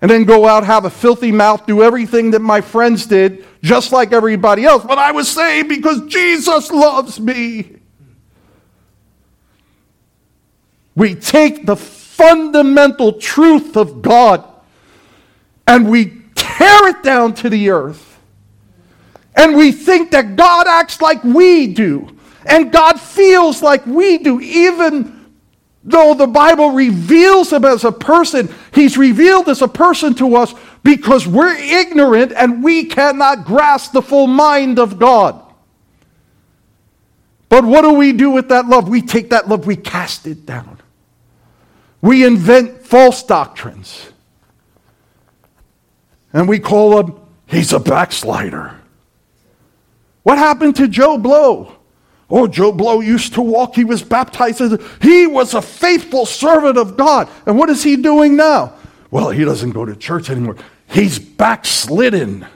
And 0.00 0.10
then 0.10 0.24
go 0.24 0.46
out, 0.46 0.64
have 0.64 0.84
a 0.84 0.90
filthy 0.90 1.32
mouth, 1.32 1.66
do 1.66 1.82
everything 1.82 2.30
that 2.32 2.40
my 2.40 2.60
friends 2.60 3.06
did, 3.06 3.44
just 3.62 3.90
like 3.90 4.12
everybody 4.12 4.64
else. 4.64 4.84
But 4.84 4.98
I 4.98 5.10
was 5.12 5.28
saved 5.28 5.68
because 5.68 6.06
Jesus 6.06 6.70
loves 6.70 7.18
me. 7.18 7.76
We 10.94 11.16
take 11.16 11.66
the 11.66 11.74
fundamental 12.16 13.12
truth 13.12 13.76
of 13.76 14.02
God 14.02 14.44
and 15.66 15.90
we 15.90 16.22
tear 16.34 16.88
it 16.88 17.02
down 17.02 17.34
to 17.34 17.50
the 17.50 17.70
earth. 17.70 18.18
And 19.34 19.56
we 19.56 19.72
think 19.72 20.12
that 20.12 20.36
God 20.36 20.66
acts 20.68 21.00
like 21.00 21.24
we 21.24 21.66
do. 21.66 22.16
And 22.46 22.70
God 22.70 23.00
feels 23.00 23.62
like 23.62 23.84
we 23.86 24.18
do, 24.18 24.40
even 24.40 25.28
though 25.82 26.14
the 26.14 26.26
Bible 26.26 26.70
reveals 26.70 27.52
him 27.52 27.64
as 27.64 27.84
a 27.84 27.90
person. 27.90 28.52
He's 28.72 28.96
revealed 28.96 29.48
as 29.48 29.60
a 29.60 29.68
person 29.68 30.14
to 30.14 30.36
us 30.36 30.54
because 30.82 31.26
we're 31.26 31.56
ignorant 31.56 32.32
and 32.32 32.62
we 32.62 32.84
cannot 32.84 33.44
grasp 33.44 33.92
the 33.92 34.02
full 34.02 34.26
mind 34.26 34.78
of 34.78 34.98
God. 34.98 35.40
But 37.48 37.64
what 37.64 37.82
do 37.82 37.94
we 37.94 38.12
do 38.12 38.30
with 38.30 38.48
that 38.50 38.66
love? 38.66 38.88
We 38.88 39.02
take 39.02 39.30
that 39.30 39.48
love, 39.48 39.66
we 39.66 39.76
cast 39.76 40.26
it 40.26 40.46
down. 40.46 40.78
We 42.04 42.22
invent 42.22 42.82
false 42.82 43.22
doctrines. 43.22 44.12
And 46.34 46.46
we 46.46 46.58
call 46.58 47.00
him, 47.00 47.18
he's 47.46 47.72
a 47.72 47.80
backslider. 47.80 48.78
What 50.22 50.36
happened 50.36 50.76
to 50.76 50.86
Joe 50.86 51.16
Blow? 51.16 51.74
Oh, 52.28 52.46
Joe 52.46 52.72
Blow 52.72 53.00
used 53.00 53.32
to 53.34 53.40
walk. 53.40 53.74
He 53.74 53.84
was 53.84 54.02
baptized. 54.02 54.60
He 55.00 55.26
was 55.26 55.54
a 55.54 55.62
faithful 55.62 56.26
servant 56.26 56.76
of 56.76 56.98
God. 56.98 57.26
And 57.46 57.56
what 57.56 57.70
is 57.70 57.82
he 57.82 57.96
doing 57.96 58.36
now? 58.36 58.74
Well, 59.10 59.30
he 59.30 59.42
doesn't 59.42 59.70
go 59.70 59.86
to 59.86 59.96
church 59.96 60.28
anymore. 60.28 60.56
He's 60.86 61.18
backslidden. 61.18 62.46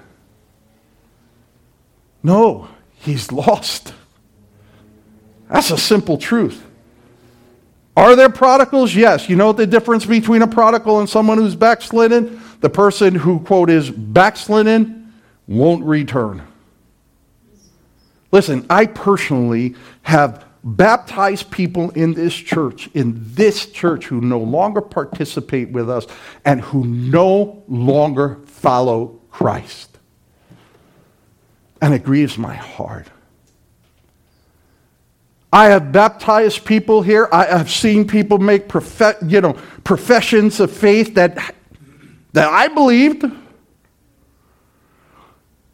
No, 2.22 2.68
he's 2.96 3.32
lost. 3.32 3.94
That's 5.48 5.70
a 5.70 5.78
simple 5.78 6.18
truth. 6.18 6.67
Are 7.98 8.14
there 8.14 8.28
prodigals? 8.28 8.94
Yes. 8.94 9.28
You 9.28 9.34
know 9.34 9.52
the 9.52 9.66
difference 9.66 10.06
between 10.06 10.42
a 10.42 10.46
prodigal 10.46 11.00
and 11.00 11.10
someone 11.10 11.36
who's 11.36 11.56
backslidden? 11.56 12.40
The 12.60 12.70
person 12.70 13.16
who, 13.16 13.40
quote, 13.40 13.70
is 13.70 13.90
backslidden 13.90 15.12
won't 15.48 15.84
return. 15.84 16.46
Listen, 18.30 18.64
I 18.70 18.86
personally 18.86 19.74
have 20.02 20.44
baptized 20.62 21.50
people 21.50 21.90
in 21.90 22.14
this 22.14 22.34
church, 22.34 22.88
in 22.94 23.14
this 23.34 23.66
church, 23.66 24.04
who 24.04 24.20
no 24.20 24.38
longer 24.38 24.80
participate 24.80 25.70
with 25.70 25.90
us 25.90 26.06
and 26.44 26.60
who 26.60 26.84
no 26.84 27.64
longer 27.66 28.38
follow 28.46 29.20
Christ. 29.32 29.98
And 31.82 31.92
it 31.92 32.04
grieves 32.04 32.38
my 32.38 32.54
heart. 32.54 33.08
I 35.52 35.66
have 35.66 35.92
baptized 35.92 36.64
people 36.64 37.02
here. 37.02 37.28
I 37.32 37.46
have 37.46 37.70
seen 37.70 38.06
people 38.06 38.38
make 38.38 38.70
you 39.26 39.40
know, 39.40 39.54
professions 39.84 40.60
of 40.60 40.70
faith 40.70 41.14
that, 41.14 41.54
that 42.32 42.48
I 42.48 42.68
believed. 42.68 43.24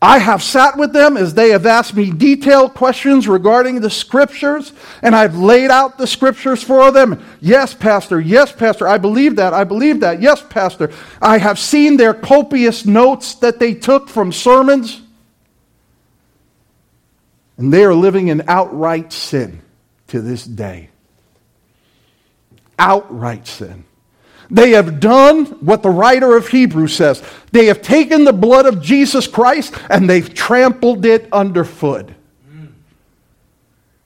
I 0.04 0.18
have 0.18 0.42
sat 0.42 0.76
with 0.76 0.92
them 0.92 1.16
as 1.16 1.32
they 1.32 1.48
have 1.48 1.64
asked 1.64 1.96
me 1.96 2.10
detailed 2.10 2.74
questions 2.74 3.26
regarding 3.26 3.80
the 3.80 3.88
scriptures, 3.88 4.74
and 5.00 5.16
I've 5.16 5.38
laid 5.38 5.70
out 5.70 5.96
the 5.96 6.06
scriptures 6.06 6.62
for 6.62 6.92
them. 6.92 7.24
Yes, 7.40 7.72
Pastor. 7.72 8.20
Yes, 8.20 8.52
Pastor. 8.52 8.86
I 8.86 8.98
believe 8.98 9.36
that. 9.36 9.54
I 9.54 9.64
believe 9.64 10.00
that. 10.00 10.20
Yes, 10.20 10.42
Pastor. 10.50 10.92
I 11.22 11.38
have 11.38 11.58
seen 11.58 11.96
their 11.96 12.12
copious 12.12 12.84
notes 12.84 13.34
that 13.36 13.58
they 13.58 13.72
took 13.72 14.10
from 14.10 14.30
sermons, 14.30 15.00
and 17.56 17.72
they 17.72 17.84
are 17.84 17.94
living 17.94 18.28
in 18.28 18.42
outright 18.48 19.12
sin 19.12 19.62
to 20.08 20.20
this 20.20 20.44
day. 20.44 20.90
Outright 22.78 23.46
sin. 23.46 23.84
They 24.50 24.70
have 24.70 25.00
done 25.00 25.46
what 25.60 25.82
the 25.82 25.90
writer 25.90 26.36
of 26.36 26.48
Hebrews 26.48 26.94
says. 26.94 27.22
They 27.52 27.66
have 27.66 27.82
taken 27.82 28.24
the 28.24 28.32
blood 28.32 28.66
of 28.66 28.82
Jesus 28.82 29.26
Christ 29.26 29.74
and 29.88 30.08
they've 30.08 30.32
trampled 30.32 31.06
it 31.06 31.28
underfoot. 31.32 32.10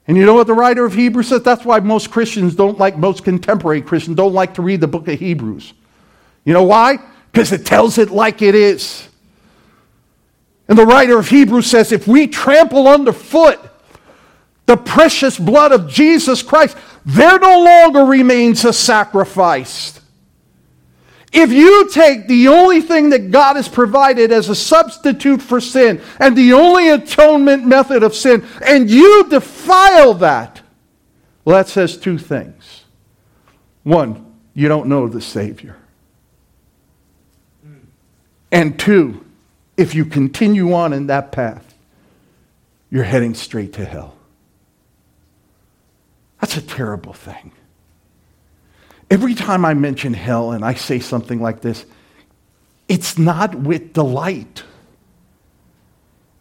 And 0.07 0.17
you 0.17 0.25
know 0.25 0.35
what 0.35 0.47
the 0.47 0.55
writer 0.55 0.87
of 0.87 0.95
Hebrews 0.95 1.29
says? 1.29 1.43
That's 1.43 1.65
why 1.65 1.81
most 1.81 2.11
Christians 2.11 2.55
don't 2.55 2.79
like, 2.79 2.97
most 2.97 3.25
contemporary 3.25 3.83
Christians 3.83 4.17
don't 4.17 4.33
like 4.33 4.55
to 4.55 4.63
read 4.63 4.81
the 4.81 4.89
book 4.89 5.07
of 5.09 5.19
Hebrews. 5.19 5.75
You 6.45 6.55
know 6.55 6.63
why? 6.63 6.99
Because 7.31 7.53
it 7.53 7.67
tells 7.67 7.99
it 7.99 8.11
like 8.11 8.41
it 8.41 8.55
is. 8.55 9.08
And 10.69 10.79
the 10.79 10.87
writer 10.87 11.19
of 11.19 11.29
Hebrews 11.29 11.67
says 11.67 11.93
if 11.93 12.07
we 12.07 12.27
trample 12.27 12.87
underfoot 12.87 13.59
the 14.67 14.77
precious 14.77 15.39
blood 15.39 15.73
of 15.73 15.89
Jesus 15.89 16.43
Christ, 16.43 16.77
there 17.07 17.39
no 17.39 17.65
longer 17.65 18.05
remains 18.05 18.67
a 18.67 18.73
sacrifice. 18.73 19.99
If 21.33 21.51
you 21.53 21.89
take 21.91 22.27
the 22.27 22.49
only 22.49 22.81
thing 22.81 23.11
that 23.11 23.31
God 23.31 23.57
has 23.57 23.69
provided 23.69 24.33
as 24.33 24.49
a 24.49 24.55
substitute 24.55 25.43
for 25.43 25.61
sin 25.61 26.01
and 26.21 26.37
the 26.37 26.53
only 26.53 26.91
atonement 26.91 27.67
method 27.67 28.03
of 28.03 28.15
sin, 28.15 28.47
and 28.63 28.91
you 28.91 29.27
defile 29.29 30.15
that, 30.15 30.63
well, 31.45 31.57
that 31.57 31.69
says 31.69 31.97
two 31.97 32.19
things. 32.19 32.85
One, 33.85 34.35
you 34.53 34.69
don't 34.69 34.89
know 34.89 35.09
the 35.09 35.21
Savior. 35.21 35.77
And 38.51 38.79
two, 38.79 39.25
if 39.79 39.95
you 39.95 40.05
continue 40.05 40.75
on 40.75 40.93
in 40.93 41.07
that 41.07 41.31
path, 41.31 41.75
you're 42.91 43.05
heading 43.05 43.33
straight 43.33 43.75
to 43.75 43.85
hell. 43.85 44.17
That's 46.41 46.57
a 46.57 46.63
terrible 46.63 47.13
thing. 47.13 47.53
Every 49.11 49.35
time 49.35 49.65
I 49.65 49.75
mention 49.75 50.15
hell 50.15 50.51
and 50.51 50.65
I 50.65 50.75
say 50.75 50.99
something 50.99 51.41
like 51.41 51.61
this, 51.61 51.87
it's 52.89 53.17
not 53.17 53.55
with 53.55 53.93
delight. 53.93 54.65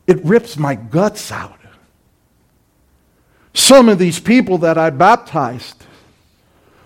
It 0.08 0.24
rips 0.26 0.58
my 0.58 0.74
guts 0.76 1.32
out. 1.32 1.60
Some 3.54 3.88
of 3.88 4.00
these 4.00 4.20
people 4.20 4.58
that 4.60 4.78
I 4.78 4.90
baptized, 4.90 5.84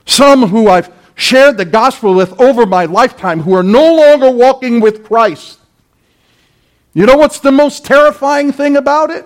some 0.05 0.47
who 0.47 0.67
I've 0.67 0.91
shared 1.15 1.57
the 1.57 1.65
gospel 1.65 2.13
with 2.13 2.39
over 2.41 2.65
my 2.65 2.85
lifetime 2.85 3.41
who 3.41 3.53
are 3.53 3.63
no 3.63 3.95
longer 3.95 4.31
walking 4.31 4.81
with 4.81 5.05
Christ. 5.05 5.59
You 6.93 7.05
know 7.05 7.15
what's 7.15 7.39
the 7.39 7.51
most 7.51 7.85
terrifying 7.85 8.51
thing 8.51 8.75
about 8.75 9.11
it? 9.11 9.25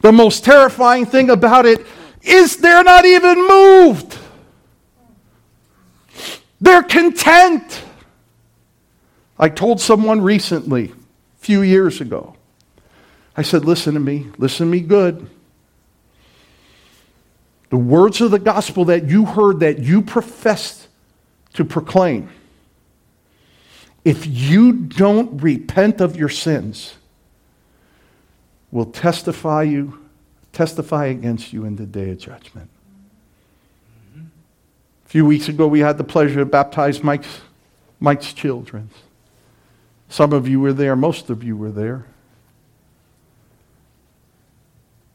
The 0.00 0.12
most 0.12 0.44
terrifying 0.44 1.06
thing 1.06 1.30
about 1.30 1.66
it 1.66 1.86
is 2.22 2.56
they're 2.56 2.84
not 2.84 3.04
even 3.04 3.46
moved. 3.46 4.18
They're 6.60 6.82
content. 6.82 7.84
I 9.38 9.48
told 9.48 9.80
someone 9.80 10.20
recently, 10.20 10.92
a 10.92 11.38
few 11.38 11.62
years 11.62 12.00
ago, 12.00 12.36
I 13.36 13.42
said, 13.42 13.64
Listen 13.64 13.94
to 13.94 14.00
me, 14.00 14.28
listen 14.38 14.66
to 14.66 14.70
me 14.70 14.80
good. 14.80 15.28
The 17.70 17.76
words 17.76 18.20
of 18.20 18.30
the 18.30 18.38
gospel 18.38 18.84
that 18.86 19.08
you 19.08 19.24
heard, 19.24 19.60
that 19.60 19.80
you 19.80 20.02
professed 20.02 20.88
to 21.54 21.64
proclaim, 21.64 22.30
if 24.04 24.26
you 24.26 24.72
don't 24.72 25.42
repent 25.42 26.00
of 26.00 26.16
your 26.16 26.28
sins, 26.28 26.94
will 28.70 28.86
testify 28.86 29.62
you 29.62 30.04
testify 30.54 31.06
against 31.06 31.52
you 31.52 31.64
in 31.64 31.76
the 31.76 31.84
day 31.84 32.10
of 32.10 32.18
judgment. 32.18 32.70
A 35.04 35.08
few 35.08 35.26
weeks 35.26 35.48
ago, 35.48 35.66
we 35.66 35.80
had 35.80 35.98
the 35.98 36.04
pleasure 36.04 36.36
to 36.36 36.46
baptize 36.46 37.02
Mike's, 37.02 37.40
Mike's 38.00 38.32
children. 38.32 38.88
Some 40.08 40.32
of 40.32 40.48
you 40.48 40.60
were 40.60 40.72
there, 40.72 40.96
most 40.96 41.28
of 41.28 41.42
you 41.44 41.56
were 41.56 41.70
there. 41.70 42.06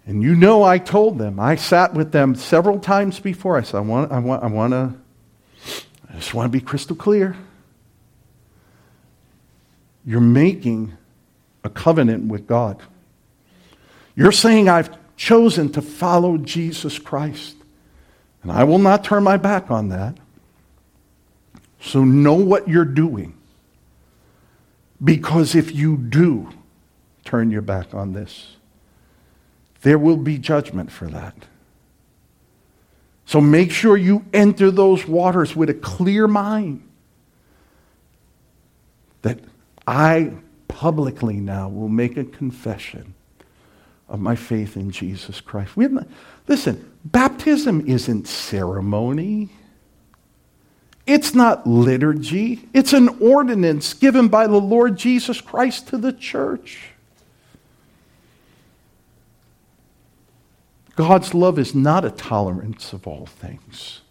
And 0.06 0.22
you 0.24 0.36
know 0.36 0.64
I 0.64 0.78
told 0.78 1.18
them, 1.18 1.40
I 1.40 1.56
sat 1.56 1.94
with 1.94 2.12
them 2.12 2.36
several 2.36 2.80
times 2.80 3.20
before. 3.20 3.58
I 3.58 3.62
said, 3.62 3.78
I 3.78 3.82
want, 3.82 4.12
I 4.12 4.20
want, 4.20 4.44
I 4.44 4.48
want 4.48 4.74
to, 4.74 4.94
I 6.10 6.16
just 6.16 6.34
want 6.34 6.52
to 6.52 6.58
be 6.58 6.64
crystal 6.64 6.96
clear. 6.96 7.36
You're 10.10 10.22
making 10.22 10.98
a 11.64 11.70
covenant 11.70 12.26
with 12.30 12.48
God. 12.48 12.82
You're 14.16 14.32
saying, 14.32 14.68
I've 14.68 14.90
chosen 15.16 15.72
to 15.74 15.84
follow 15.84 16.36
Jesus 16.40 16.98
Christ. 16.98 17.56
And 18.42 18.52
I 18.52 18.64
will 18.64 18.80
not 18.80 19.04
turn 19.04 19.22
my 19.22 19.38
back 19.38 19.70
on 19.70 19.90
that. 19.90 20.18
So 21.80 22.04
know 22.04 22.34
what 22.34 22.68
you're 22.68 22.86
doing. 22.86 23.38
Because 25.04 25.54
if 25.54 25.76
you 25.76 25.96
do 25.96 26.50
turn 27.24 27.52
your 27.52 27.62
back 27.62 27.94
on 27.94 28.14
this, 28.14 28.56
there 29.84 30.00
will 30.00 30.18
be 30.18 30.40
judgment 30.40 30.92
for 30.92 31.06
that. 31.06 31.36
So 33.28 33.40
make 33.40 33.70
sure 33.70 33.96
you 33.96 34.26
enter 34.34 34.72
those 34.72 35.08
waters 35.08 35.56
with 35.56 35.70
a 35.70 35.76
clear 35.76 36.28
mind 36.28 36.82
that 39.22 39.38
I 39.90 40.34
publicly 40.68 41.38
now 41.38 41.68
will 41.68 41.90
make 41.90 42.16
a 42.16 42.24
confession 42.24 43.16
of 44.08 44.20
my 44.20 44.36
faith 44.36 44.78
in 44.78 44.92
Jesus 44.92 45.42
Christ. 45.42 45.76
Not, 45.76 46.08
listen, 46.48 46.92
baptism 47.04 47.88
isn't 47.88 48.28
ceremony. 48.28 49.50
It's 51.08 51.34
not 51.34 51.66
liturgy. 51.66 52.70
It's 52.72 52.94
an 52.94 53.10
ordinance 53.20 53.96
given 53.96 54.28
by 54.28 54.46
the 54.46 54.62
Lord 54.62 54.96
Jesus 54.96 55.42
Christ 55.42 55.88
to 55.88 55.98
the 55.98 56.14
church. 56.14 56.90
God's 60.96 61.34
love 61.34 61.58
is 61.58 61.74
not 61.74 62.06
a 62.06 62.12
tolerance 62.12 62.94
of 62.94 63.08
all 63.08 63.26
things. 63.26 64.02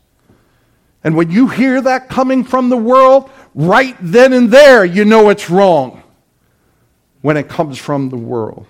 And 1.05 1.17
when 1.17 1.31
you 1.31 1.49
hear 1.49 1.81
that 1.81 2.09
coming 2.09 2.45
from 2.45 2.69
the 2.69 2.77
world, 2.77 3.31
right 3.55 3.97
then 4.01 4.33
and 4.33 4.51
there, 4.51 4.85
you 4.85 5.05
know 5.05 5.29
it's 5.29 5.49
wrong 5.49 6.03
when 7.23 7.37
it 7.37 7.49
comes 7.49 7.79
from 7.79 8.09
the 8.09 8.17
world. 8.17 8.67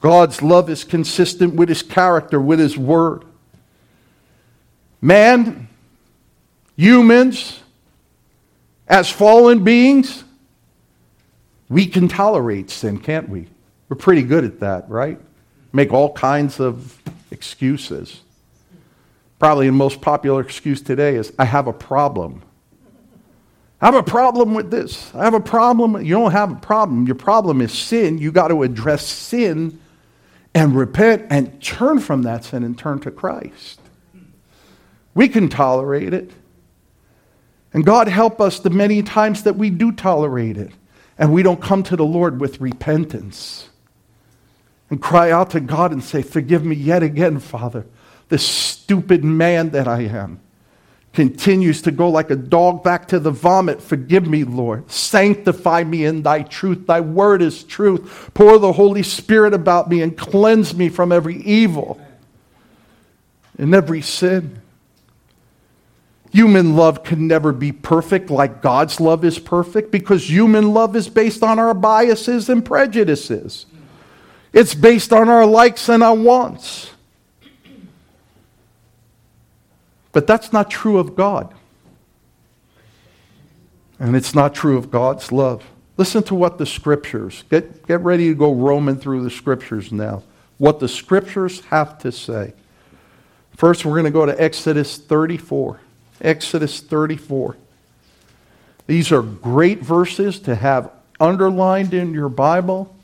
God's 0.00 0.42
love 0.42 0.68
is 0.68 0.84
consistent 0.84 1.54
with 1.54 1.68
his 1.68 1.82
character, 1.82 2.40
with 2.40 2.58
his 2.58 2.76
word. 2.76 3.24
Man, 5.00 5.68
humans, 6.76 7.60
as 8.86 9.10
fallen 9.10 9.64
beings, 9.64 10.24
we 11.68 11.86
can 11.86 12.08
tolerate 12.08 12.70
sin, 12.70 12.98
can't 12.98 13.28
we? 13.28 13.48
We're 13.88 13.96
pretty 13.96 14.22
good 14.22 14.44
at 14.44 14.60
that, 14.60 14.88
right? 14.90 15.18
Make 15.72 15.92
all 15.92 16.12
kinds 16.12 16.60
of 16.60 17.00
excuses. 17.30 18.20
Probably 19.38 19.66
the 19.66 19.72
most 19.72 20.00
popular 20.00 20.40
excuse 20.40 20.80
today 20.80 21.16
is 21.16 21.32
I 21.38 21.44
have 21.44 21.66
a 21.66 21.72
problem. 21.72 22.42
I 23.80 23.86
have 23.86 23.94
a 23.94 24.02
problem 24.02 24.54
with 24.54 24.70
this. 24.70 25.14
I 25.14 25.24
have 25.24 25.34
a 25.34 25.40
problem. 25.40 26.02
You 26.02 26.14
don't 26.14 26.32
have 26.32 26.52
a 26.52 26.56
problem. 26.56 27.06
Your 27.06 27.16
problem 27.16 27.60
is 27.60 27.72
sin. 27.72 28.18
You 28.18 28.32
got 28.32 28.48
to 28.48 28.62
address 28.62 29.06
sin 29.06 29.80
and 30.54 30.76
repent 30.76 31.26
and 31.30 31.60
turn 31.62 31.98
from 31.98 32.22
that 32.22 32.44
sin 32.44 32.62
and 32.62 32.78
turn 32.78 33.00
to 33.00 33.10
Christ. 33.10 33.80
We 35.14 35.28
can 35.28 35.48
tolerate 35.48 36.14
it. 36.14 36.30
And 37.72 37.84
God 37.84 38.08
help 38.08 38.40
us 38.40 38.60
the 38.60 38.70
many 38.70 39.02
times 39.02 39.42
that 39.42 39.56
we 39.56 39.68
do 39.68 39.90
tolerate 39.92 40.56
it 40.56 40.70
and 41.18 41.32
we 41.32 41.42
don't 41.42 41.60
come 41.60 41.82
to 41.84 41.96
the 41.96 42.04
Lord 42.04 42.40
with 42.40 42.60
repentance 42.60 43.68
and 44.90 45.00
cry 45.00 45.30
out 45.30 45.50
to 45.50 45.60
God 45.60 45.92
and 45.92 46.02
say, 46.02 46.22
Forgive 46.22 46.64
me 46.64 46.76
yet 46.76 47.02
again, 47.02 47.38
Father, 47.38 47.86
this 48.28 48.46
stupid 48.46 49.24
man 49.24 49.70
that 49.70 49.88
I 49.88 50.02
am 50.02 50.40
continues 51.14 51.80
to 51.82 51.92
go 51.92 52.08
like 52.10 52.30
a 52.30 52.36
dog 52.36 52.82
back 52.82 53.08
to 53.08 53.20
the 53.20 53.30
vomit. 53.30 53.80
Forgive 53.80 54.26
me, 54.26 54.42
Lord. 54.44 54.90
Sanctify 54.90 55.84
me 55.84 56.04
in 56.04 56.22
thy 56.22 56.42
truth. 56.42 56.86
Thy 56.86 57.00
word 57.00 57.40
is 57.40 57.62
truth. 57.62 58.30
Pour 58.34 58.58
the 58.58 58.72
Holy 58.72 59.04
Spirit 59.04 59.54
about 59.54 59.88
me 59.88 60.02
and 60.02 60.18
cleanse 60.18 60.74
me 60.74 60.88
from 60.88 61.12
every 61.12 61.36
evil 61.36 62.00
and 63.56 63.74
every 63.74 64.02
sin. 64.02 64.60
Human 66.32 66.74
love 66.74 67.04
can 67.04 67.28
never 67.28 67.52
be 67.52 67.70
perfect 67.70 68.28
like 68.28 68.60
God's 68.60 68.98
love 68.98 69.24
is 69.24 69.38
perfect 69.38 69.92
because 69.92 70.28
human 70.28 70.74
love 70.74 70.96
is 70.96 71.08
based 71.08 71.44
on 71.44 71.60
our 71.60 71.74
biases 71.74 72.48
and 72.48 72.64
prejudices. 72.64 73.66
It's 74.52 74.74
based 74.74 75.12
on 75.12 75.28
our 75.28 75.46
likes 75.46 75.88
and 75.88 76.02
our 76.02 76.14
wants. 76.14 76.90
But 80.14 80.28
that's 80.28 80.52
not 80.52 80.70
true 80.70 80.96
of 80.96 81.14
God. 81.16 81.52
And 83.98 84.16
it's 84.16 84.34
not 84.34 84.54
true 84.54 84.78
of 84.78 84.90
God's 84.90 85.32
love. 85.32 85.64
Listen 85.96 86.22
to 86.24 86.34
what 86.34 86.56
the 86.56 86.66
scriptures, 86.66 87.44
get, 87.50 87.86
get 87.86 88.00
ready 88.00 88.28
to 88.28 88.34
go 88.34 88.54
roaming 88.54 88.96
through 88.96 89.24
the 89.24 89.30
scriptures 89.30 89.92
now. 89.92 90.22
What 90.56 90.78
the 90.80 90.88
scriptures 90.88 91.60
have 91.66 91.98
to 91.98 92.12
say. 92.12 92.54
First, 93.56 93.84
we're 93.84 93.92
going 93.92 94.04
to 94.04 94.10
go 94.10 94.24
to 94.24 94.40
Exodus 94.40 94.98
34. 94.98 95.80
Exodus 96.20 96.80
34. 96.80 97.56
These 98.86 99.10
are 99.10 99.22
great 99.22 99.80
verses 99.80 100.38
to 100.40 100.54
have 100.54 100.92
underlined 101.18 101.92
in 101.92 102.14
your 102.14 102.28
Bible 102.28 102.94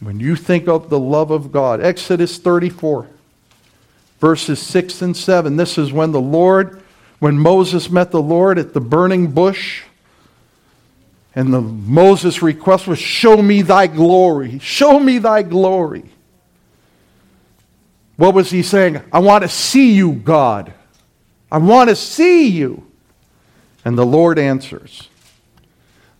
when 0.00 0.18
you 0.18 0.34
think 0.34 0.66
of 0.66 0.90
the 0.90 0.98
love 0.98 1.30
of 1.30 1.52
God. 1.52 1.80
Exodus 1.80 2.38
34 2.38 3.08
verses 4.18 4.60
6 4.60 5.02
and 5.02 5.16
7. 5.16 5.56
This 5.56 5.78
is 5.78 5.92
when 5.92 6.12
the 6.12 6.20
Lord, 6.20 6.82
when 7.18 7.38
Moses 7.38 7.90
met 7.90 8.10
the 8.10 8.22
Lord 8.22 8.58
at 8.58 8.74
the 8.74 8.80
burning 8.80 9.30
bush. 9.30 9.82
And 11.34 11.52
the 11.52 11.60
Moses' 11.60 12.42
request 12.42 12.86
was, 12.86 12.98
Show 12.98 13.40
me 13.40 13.62
thy 13.62 13.86
glory. 13.86 14.58
Show 14.58 14.98
me 14.98 15.18
thy 15.18 15.42
glory. 15.42 16.04
What 18.16 18.34
was 18.34 18.50
he 18.50 18.64
saying? 18.64 19.00
I 19.12 19.20
want 19.20 19.42
to 19.42 19.48
see 19.48 19.92
you, 19.92 20.12
God. 20.12 20.72
I 21.52 21.58
want 21.58 21.88
to 21.88 21.96
see 21.96 22.48
you. 22.48 22.84
And 23.84 23.96
the 23.96 24.04
Lord 24.04 24.38
answers. 24.38 25.08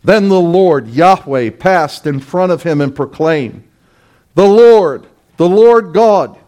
Then 0.05 0.29
the 0.29 0.41
Lord, 0.41 0.89
Yahweh, 0.89 1.51
passed 1.51 2.07
in 2.07 2.21
front 2.21 2.53
of 2.53 2.63
him 2.63 2.81
and 2.81 2.95
proclaimed, 2.95 3.69
The 4.37 4.47
Lord, 4.47 5.07
the 5.37 5.49
Lord 5.49 5.93
God, 5.93 6.39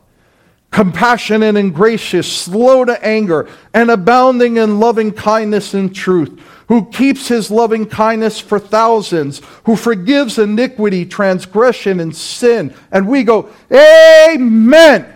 compassionate 0.70 1.56
and 1.56 1.74
gracious, 1.74 2.30
slow 2.30 2.84
to 2.84 3.04
anger, 3.04 3.48
and 3.74 3.90
abounding 3.90 4.56
in 4.56 4.78
loving 4.78 5.12
kindness 5.12 5.74
and 5.74 5.94
truth, 5.94 6.40
who 6.68 6.88
keeps 6.90 7.28
his 7.28 7.50
loving 7.50 7.86
kindness 7.86 8.38
for 8.38 8.58
thousands, 8.58 9.42
who 9.64 9.74
forgives 9.74 10.38
iniquity, 10.38 11.04
transgression, 11.04 11.98
and 11.98 12.14
sin. 12.14 12.72
And 12.92 13.08
we 13.08 13.24
go, 13.24 13.48
Amen. 13.72 15.06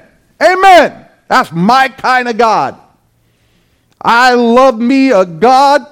Amen. 0.42 1.06
That's 1.28 1.52
my 1.52 1.88
kind 1.88 2.28
of 2.28 2.36
God. 2.36 2.78
I 4.00 4.34
love 4.34 4.78
me 4.78 5.12
a 5.12 5.24
God 5.24 5.86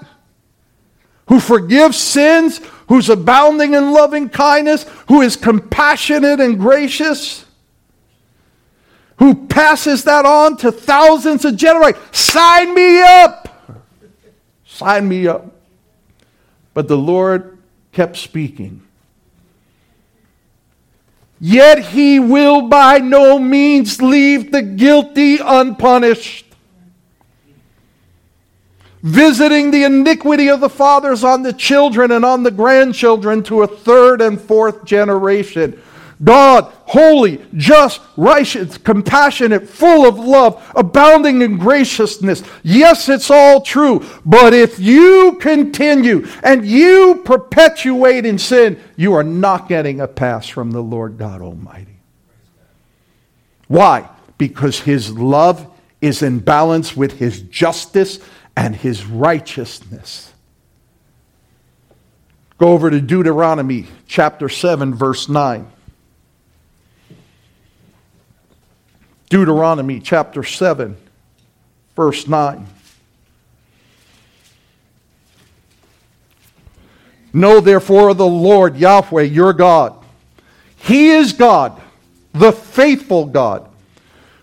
who 1.29 1.41
forgives 1.41 1.97
sins, 1.97 2.61
who's 2.89 3.09
abounding 3.09 3.75
in 3.75 3.93
loving 3.93 4.29
kindness, 4.29 4.85
who 5.09 5.23
is 5.23 5.37
compassionate 5.37 6.41
and 6.41 6.59
gracious 6.59 7.47
who 9.23 9.37
passes 9.47 10.03
that 10.03 10.27
on 10.27 10.57
to 10.57 10.73
thousands 10.73 11.45
of 11.45 11.55
generations. 11.55 12.03
Sign 12.11 12.75
me 12.75 13.01
up. 13.01 13.79
Sign 14.67 15.07
me 15.07 15.29
up. 15.29 15.47
But 16.75 16.89
the 16.89 16.97
Lord 16.97 17.57
kept 17.93 18.17
speaking. 18.17 18.83
Yet 21.39 21.87
he 21.87 22.19
will 22.19 22.63
by 22.63 22.99
no 22.99 23.39
means 23.39 24.03
leave 24.03 24.51
the 24.51 24.63
guilty 24.63 25.39
unpunished. 25.41 26.47
Visiting 29.05 29.71
the 29.71 29.85
iniquity 29.85 30.51
of 30.51 30.59
the 30.59 30.69
fathers 30.69 31.23
on 31.23 31.45
the 31.45 31.53
children 31.53 32.11
and 32.11 32.25
on 32.25 32.43
the 32.43 32.51
grandchildren 32.51 33.45
to 33.45 33.63
a 33.63 33.69
third 33.69 34.21
and 34.21 34.41
fourth 34.41 34.85
generation. 34.85 35.81
God, 36.23 36.73
holy, 36.85 37.45
just, 37.57 38.01
righteous, 38.17 38.79
compassionate, 38.79 39.69
full 39.69 40.07
of 40.07 40.19
love, 40.19 40.63
abounding 40.77 41.43
in 41.43 41.59
graciousness. 41.59 42.43
Yes, 42.63 43.09
it's 43.09 43.31
all 43.31 43.61
true. 43.63 44.07
But 44.25 44.55
if 44.55 44.79
you 44.79 45.39
continue 45.41 46.29
and 46.45 46.65
you 46.65 47.23
perpetuate 47.25 48.25
in 48.25 48.39
sin, 48.39 48.79
you 48.97 49.15
are 49.15 49.25
not 49.25 49.69
getting 49.69 50.01
a 50.01 50.07
pass 50.07 50.47
from 50.47 50.71
the 50.71 50.83
Lord 50.83 51.19
God 51.19 51.41
Almighty. 51.41 51.99
Why? 53.67 54.09
Because 54.39 54.81
his 54.81 55.11
love 55.11 55.67
is 56.01 56.23
in 56.23 56.39
balance 56.41 56.97
with 56.97 57.19
his 57.19 57.43
justice 57.43 58.21
and 58.57 58.77
his 58.77 59.07
righteousness. 59.07 60.33
Go 62.59 62.69
over 62.69 62.91
to 62.91 63.01
Deuteronomy 63.01 63.89
chapter 64.07 64.49
7, 64.49 64.95
verse 64.95 65.29
9. 65.29 65.72
Deuteronomy 69.33 69.99
chapter 69.99 70.45
7, 70.45 70.95
verse 71.97 72.29
9. 72.29 72.67
Know 77.33 77.61
therefore 77.61 78.13
the 78.13 78.27
Lord 78.27 78.77
Yahweh 78.77 79.23
your 79.23 79.55
God. 79.55 79.95
He 80.77 81.09
is 81.09 81.33
God, 81.33 81.81
the 82.35 82.53
faithful 82.53 83.25
God, 83.25 83.67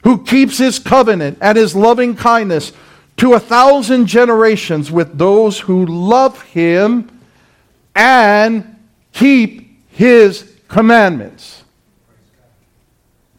who 0.06 0.24
keeps 0.24 0.58
his 0.58 0.80
covenant 0.80 1.38
and 1.40 1.56
his 1.56 1.76
loving 1.76 2.16
kindness 2.16 2.72
to 3.18 3.34
a 3.34 3.40
thousand 3.40 4.08
generations 4.08 4.90
with 4.92 5.20
those 5.20 5.60
who 5.60 5.86
love 5.86 6.42
him 6.42 7.12
and 7.94 8.76
keep 9.14 9.88
his 9.92 10.52
commandments. 10.68 11.59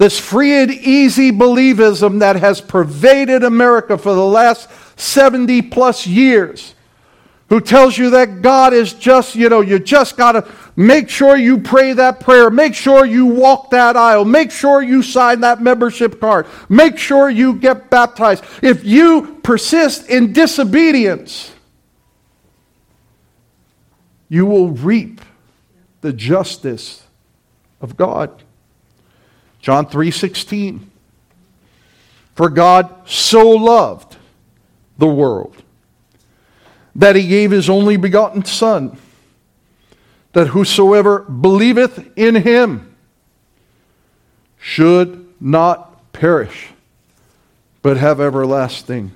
This 0.01 0.19
free 0.19 0.55
and 0.55 0.71
easy 0.71 1.31
believism 1.31 2.21
that 2.21 2.37
has 2.37 2.63
pervaded 2.63 3.45
America 3.45 3.99
for 3.99 4.15
the 4.15 4.25
last 4.25 4.71
70 4.99 5.61
plus 5.61 6.07
years, 6.07 6.75
who 7.51 7.61
tells 7.61 7.99
you 7.99 8.09
that 8.09 8.41
God 8.41 8.73
is 8.73 8.95
just, 8.95 9.35
you 9.35 9.51
know, 9.51 9.61
you 9.61 9.79
just 9.79 10.17
got 10.17 10.33
to 10.33 10.49
make 10.75 11.11
sure 11.11 11.37
you 11.37 11.59
pray 11.59 11.93
that 11.93 12.19
prayer, 12.19 12.49
make 12.49 12.75
sure 12.75 13.05
you 13.05 13.27
walk 13.27 13.69
that 13.73 13.95
aisle, 13.95 14.25
make 14.25 14.51
sure 14.51 14.81
you 14.81 15.03
sign 15.03 15.41
that 15.41 15.61
membership 15.61 16.19
card, 16.19 16.47
make 16.71 16.97
sure 16.97 17.29
you 17.29 17.57
get 17.57 17.91
baptized. 17.91 18.43
If 18.63 18.83
you 18.87 19.39
persist 19.43 20.09
in 20.09 20.33
disobedience, 20.33 21.53
you 24.31 24.47
will 24.47 24.71
reap 24.71 25.21
the 26.01 26.15
justice 26.15 27.03
of 27.83 27.99
God. 27.99 28.45
John 29.61 29.87
3:16 29.87 30.81
For 32.35 32.49
God 32.49 32.95
so 33.07 33.49
loved 33.49 34.17
the 34.99 35.07
world 35.07 35.57
that 36.95 37.17
he 37.17 37.27
gave 37.27 37.51
his 37.51 37.69
only 37.69 37.97
begotten 37.97 38.45
son 38.45 38.97
that 40.33 40.49
whosoever 40.49 41.21
believeth 41.21 42.09
in 42.17 42.37
him 42.37 42.95
should 44.59 45.27
not 45.41 46.13
perish 46.13 46.69
but 47.83 47.97
have 47.97 48.21
everlasting 48.21 49.11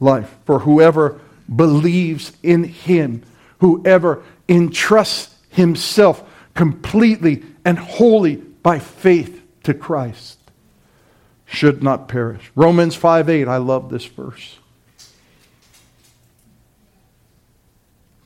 life. 0.00 0.34
For 0.44 0.60
whoever 0.60 1.20
believes 1.54 2.32
in 2.42 2.64
him 2.64 3.22
whoever 3.58 4.22
entrusts 4.48 5.34
himself 5.50 6.22
completely 6.54 7.42
and 7.64 7.78
wholly 7.78 8.42
by 8.62 8.78
faith 8.78 9.42
to 9.64 9.74
Christ 9.74 10.38
should 11.46 11.82
not 11.82 12.08
perish. 12.08 12.50
Romans 12.54 12.94
5 12.94 13.28
8, 13.28 13.48
I 13.48 13.56
love 13.58 13.90
this 13.90 14.04
verse. 14.04 14.58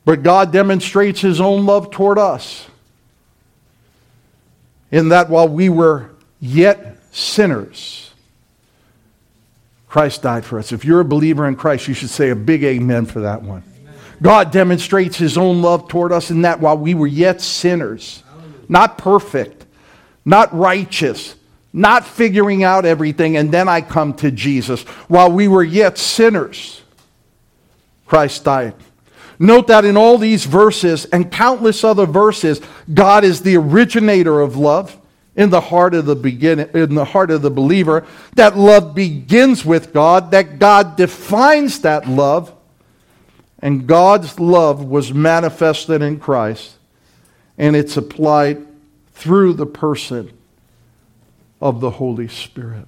But 0.05 0.23
God 0.23 0.53
demonstrates 0.53 1.21
his 1.21 1.41
own 1.41 1.67
love 1.67 1.91
toward 1.91 2.19
us 2.19 2.69
in 4.93 5.09
that 5.09 5.29
while 5.29 5.49
we 5.49 5.69
were 5.69 6.11
yet 6.41 7.03
sinners, 7.11 8.13
Christ 9.89 10.23
died 10.23 10.45
for 10.45 10.59
us. 10.59 10.73
If 10.73 10.85
you're 10.85 11.01
a 11.01 11.05
believer 11.05 11.49
in 11.49 11.57
Christ, 11.57 11.89
you 11.89 11.95
should 11.95 12.11
say 12.11 12.31
a 12.31 12.37
big 12.37 12.63
amen 12.63 13.07
for 13.07 13.21
that 13.21 13.43
one. 13.43 13.63
God 14.21 14.51
demonstrates 14.51 15.17
his 15.17 15.37
own 15.37 15.63
love 15.63 15.89
toward 15.89 16.13
us 16.13 16.31
in 16.31 16.43
that 16.43 16.61
while 16.61 16.77
we 16.77 16.95
were 16.95 17.07
yet 17.07 17.41
sinners, 17.41 18.23
not 18.69 18.99
perfect, 18.99 19.56
not 20.27 20.55
righteous, 20.55 21.37
not 21.73 22.05
figuring 22.05 22.65
out 22.65 22.85
everything, 22.85 23.37
and 23.37 23.53
then 23.53 23.69
I 23.69 23.81
come 23.81 24.13
to 24.15 24.31
Jesus. 24.31 24.83
While 25.09 25.31
we 25.31 25.47
were 25.49 25.65
yet 25.65 25.97
sinners, 25.97 26.83
Christ 28.07 28.45
died. 28.45 28.75
Note 29.39 29.69
that 29.69 29.85
in 29.85 29.97
all 29.97 30.19
these 30.19 30.45
verses 30.45 31.05
and 31.07 31.31
countless 31.31 31.85
other 31.85 32.07
verses, 32.07 32.61
God 32.93 33.23
is 33.23 33.43
the 33.43 33.57
originator 33.57 34.41
of 34.41 34.57
love 34.57 34.99
in 35.37 35.51
the 35.51 35.61
heart 35.61 35.95
of 35.95 36.07
the 36.07 36.17
beginning, 36.17 36.71
in 36.75 36.95
the 36.95 37.05
heart 37.05 37.31
of 37.31 37.43
the 37.43 37.51
believer. 37.51 38.07
That 38.35 38.57
love 38.57 38.95
begins 38.95 39.65
with 39.65 39.93
God, 39.93 40.31
that 40.33 40.59
God 40.59 40.97
defines 40.97 41.81
that 41.81 42.09
love, 42.09 42.53
and 43.61 43.87
God's 43.87 44.41
love 44.41 44.83
was 44.83 45.13
manifested 45.13 46.03
in 46.03 46.19
Christ, 46.19 46.77
and 47.59 47.77
it's 47.77 47.97
applied 47.97 48.67
through 49.17 49.55
the 49.55 49.67
person 49.67 50.31
of 51.59 51.81
the 51.81 51.93
Holy 51.93 52.29
Spirit. 52.29 52.87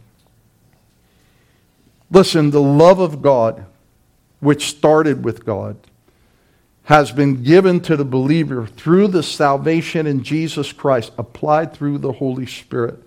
Listen, 2.11 2.51
the 2.51 2.61
love 2.61 3.01
of 3.01 3.23
God, 3.23 3.65
which 4.41 4.69
started 4.69 5.25
with 5.25 5.47
God, 5.47 5.79
has 6.85 7.13
been 7.13 7.43
given 7.43 7.81
to 7.81 7.97
the 7.97 8.05
believer 8.05 8.67
through 8.67 9.09
the 9.09 9.23
salvation 9.23 10.07
in 10.07 10.23
Jesus 10.23 10.71
Christ, 10.71 11.13
applied 11.17 11.73
through 11.73 11.99
the 11.99 12.13
Holy 12.13 12.47
Spirit. 12.47 13.03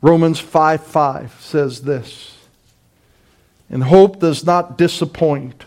Romans 0.00 0.38
5 0.38 0.86
5 0.86 1.40
says 1.40 1.82
this 1.82 2.36
And 3.68 3.82
hope 3.82 4.20
does 4.20 4.44
not 4.46 4.78
disappoint, 4.78 5.64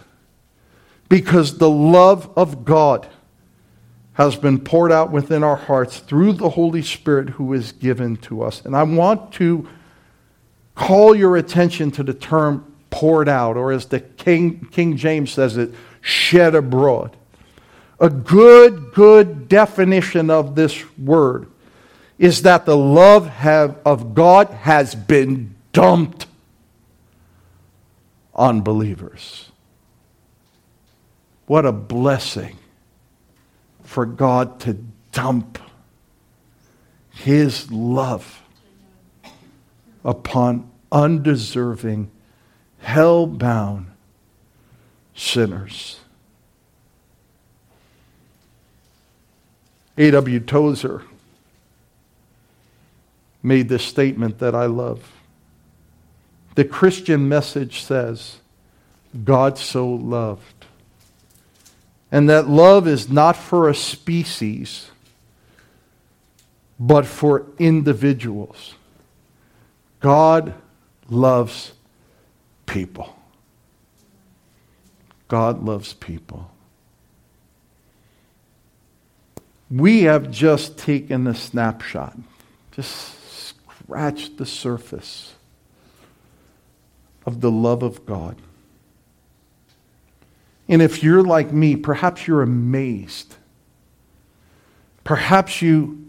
because 1.10 1.58
the 1.58 1.70
love 1.70 2.32
of 2.38 2.64
God 2.64 3.10
has 4.20 4.36
been 4.36 4.60
poured 4.60 4.92
out 4.92 5.12
within 5.12 5.46
our 5.46 5.56
hearts 5.56 6.00
through 6.00 6.34
the 6.34 6.50
Holy 6.50 6.82
Spirit 6.82 7.30
who 7.30 7.54
is 7.54 7.72
given 7.72 8.18
to 8.18 8.42
us. 8.42 8.66
And 8.66 8.76
I 8.76 8.84
want 8.84 9.32
to 9.36 9.66
call 10.76 11.16
your 11.16 11.38
attention 11.38 11.90
to 11.92 12.04
the 12.04 12.14
term 12.14 12.76
poured 12.90 13.30
out, 13.30 13.56
or 13.56 13.72
as 13.72 13.86
the 13.86 14.02
King, 14.02 14.68
King 14.72 14.98
James 14.98 15.32
says 15.32 15.56
it, 15.56 15.74
shed 16.02 16.54
abroad. 16.54 17.16
A 18.02 18.10
good, 18.10 18.92
good 18.94 19.48
definition 19.48 20.30
of 20.30 20.54
this 20.54 20.84
word 20.98 21.50
is 22.18 22.42
that 22.42 22.66
the 22.66 22.76
love 22.76 23.30
have, 23.30 23.78
of 23.86 24.16
God 24.16 24.50
has 24.50 24.96
been 24.96 25.56
dumped 25.72 26.26
on 28.36 28.64
believers. 28.64 29.50
What 31.46 31.66
a 31.66 31.72
blessing 31.72 32.58
for 33.90 34.06
God 34.06 34.60
to 34.60 34.78
dump 35.12 35.58
his 37.10 37.72
love 37.72 38.44
upon 40.06 40.70
undeserving, 40.92 42.12
hell 42.78 43.26
bound 43.26 43.88
sinners. 45.16 46.00
A.W. 49.98 50.40
Tozer 50.42 51.02
made 53.42 53.70
this 53.70 53.84
statement 53.84 54.38
that 54.38 54.54
I 54.54 54.68
love. 54.68 55.12
The 56.54 56.64
Christian 56.64 57.28
message 57.28 57.82
says, 57.82 58.38
God 59.24 59.58
so 59.58 59.90
loved 59.90 60.59
and 62.12 62.30
that 62.30 62.48
love 62.48 62.88
is 62.88 63.10
not 63.10 63.36
for 63.36 63.70
a 63.70 63.76
species, 63.76 64.90
but 66.80 67.06
for 67.06 67.46
individuals. 67.58 68.76
God 70.00 70.54
loves 71.10 71.74
people. 72.66 73.16
God 75.28 75.64
loves 75.64 75.94
people. 75.94 76.52
We 79.70 80.04
have 80.04 80.32
just 80.32 80.78
taken 80.78 81.28
a 81.28 81.36
snapshot, 81.36 82.18
just 82.72 83.18
scratched 83.40 84.38
the 84.38 84.46
surface 84.46 85.34
of 87.26 87.42
the 87.42 87.52
love 87.52 87.84
of 87.84 88.06
God. 88.06 88.38
And 90.70 90.84
if 90.84 91.04
you're 91.04 91.24
like 91.24 91.52
me, 91.52 91.76
perhaps 91.76 92.28
you're 92.28 92.44
amazed. 92.44 93.36
Perhaps 95.04 95.64
you 95.64 96.06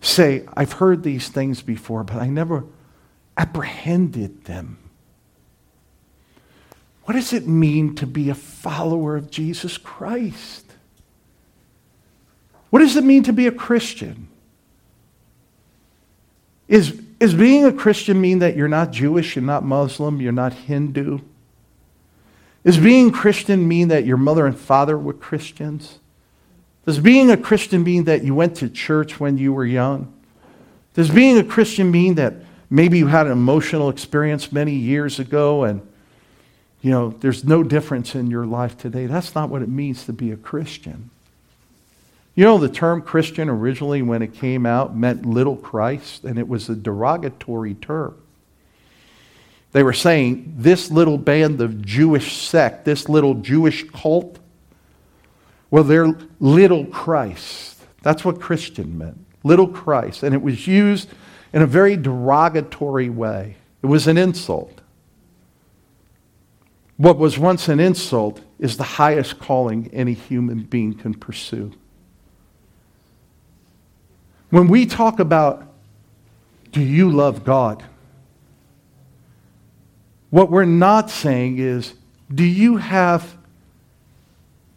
say, 0.00 0.44
I've 0.54 0.72
heard 0.72 1.04
these 1.04 1.28
things 1.28 1.62
before, 1.62 2.02
but 2.02 2.16
I 2.16 2.28
never 2.28 2.64
apprehended 3.36 4.44
them. 4.44 4.78
What 7.04 7.14
does 7.14 7.32
it 7.32 7.46
mean 7.46 7.94
to 7.96 8.06
be 8.06 8.28
a 8.30 8.34
follower 8.34 9.16
of 9.16 9.30
Jesus 9.30 9.78
Christ? 9.78 10.66
What 12.70 12.80
does 12.80 12.96
it 12.96 13.04
mean 13.04 13.22
to 13.24 13.32
be 13.32 13.46
a 13.46 13.52
Christian? 13.52 14.28
Is, 16.66 17.00
is 17.20 17.34
being 17.34 17.64
a 17.64 17.72
Christian 17.72 18.20
mean 18.20 18.40
that 18.40 18.56
you're 18.56 18.68
not 18.68 18.90
Jewish, 18.90 19.36
you're 19.36 19.44
not 19.44 19.64
Muslim, 19.64 20.20
you're 20.20 20.32
not 20.32 20.52
Hindu? 20.52 21.20
Does 22.64 22.78
being 22.78 23.10
Christian 23.10 23.66
mean 23.66 23.88
that 23.88 24.04
your 24.04 24.16
mother 24.16 24.46
and 24.46 24.58
father 24.58 24.98
were 24.98 25.14
Christians? 25.14 25.98
Does 26.84 26.98
being 26.98 27.30
a 27.30 27.36
Christian 27.36 27.82
mean 27.82 28.04
that 28.04 28.24
you 28.24 28.34
went 28.34 28.56
to 28.56 28.68
church 28.68 29.18
when 29.18 29.38
you 29.38 29.52
were 29.52 29.64
young? 29.64 30.12
Does 30.94 31.10
being 31.10 31.38
a 31.38 31.44
Christian 31.44 31.90
mean 31.90 32.16
that 32.16 32.34
maybe 32.68 32.98
you 32.98 33.06
had 33.06 33.26
an 33.26 33.32
emotional 33.32 33.88
experience 33.88 34.52
many 34.52 34.74
years 34.74 35.18
ago 35.18 35.64
and 35.64 35.86
you 36.82 36.90
know 36.90 37.10
there's 37.20 37.44
no 37.44 37.62
difference 37.62 38.14
in 38.14 38.30
your 38.30 38.46
life 38.46 38.76
today? 38.76 39.06
That's 39.06 39.34
not 39.34 39.50
what 39.50 39.62
it 39.62 39.68
means 39.68 40.04
to 40.04 40.12
be 40.12 40.30
a 40.30 40.36
Christian. 40.36 41.10
You 42.34 42.44
know, 42.44 42.58
the 42.58 42.68
term 42.68 43.02
Christian 43.02 43.48
originally, 43.48 44.02
when 44.02 44.22
it 44.22 44.34
came 44.34 44.64
out, 44.64 44.96
meant 44.96 45.26
little 45.26 45.56
Christ, 45.56 46.24
and 46.24 46.38
it 46.38 46.48
was 46.48 46.68
a 46.68 46.76
derogatory 46.76 47.74
term. 47.74 48.16
They 49.72 49.82
were 49.82 49.92
saying 49.92 50.54
this 50.56 50.90
little 50.90 51.18
band 51.18 51.60
of 51.60 51.84
Jewish 51.84 52.36
sect, 52.36 52.84
this 52.84 53.08
little 53.08 53.34
Jewish 53.34 53.88
cult, 53.90 54.38
well, 55.70 55.84
they're 55.84 56.12
little 56.40 56.84
Christ. 56.86 57.80
That's 58.02 58.24
what 58.24 58.40
Christian 58.40 58.98
meant, 58.98 59.24
little 59.44 59.68
Christ. 59.68 60.24
And 60.24 60.34
it 60.34 60.42
was 60.42 60.66
used 60.66 61.08
in 61.52 61.62
a 61.62 61.66
very 61.66 61.96
derogatory 61.96 63.10
way, 63.10 63.56
it 63.82 63.86
was 63.86 64.06
an 64.06 64.18
insult. 64.18 64.80
What 66.96 67.16
was 67.16 67.38
once 67.38 67.68
an 67.68 67.80
insult 67.80 68.42
is 68.58 68.76
the 68.76 68.84
highest 68.84 69.38
calling 69.38 69.88
any 69.92 70.12
human 70.12 70.64
being 70.64 70.92
can 70.92 71.14
pursue. 71.14 71.72
When 74.50 74.68
we 74.68 74.84
talk 74.84 75.18
about, 75.18 75.66
do 76.72 76.82
you 76.82 77.10
love 77.10 77.42
God? 77.42 77.82
What 80.30 80.50
we're 80.50 80.64
not 80.64 81.10
saying 81.10 81.58
is, 81.58 81.94
do 82.32 82.44
you 82.44 82.76
have 82.76 83.36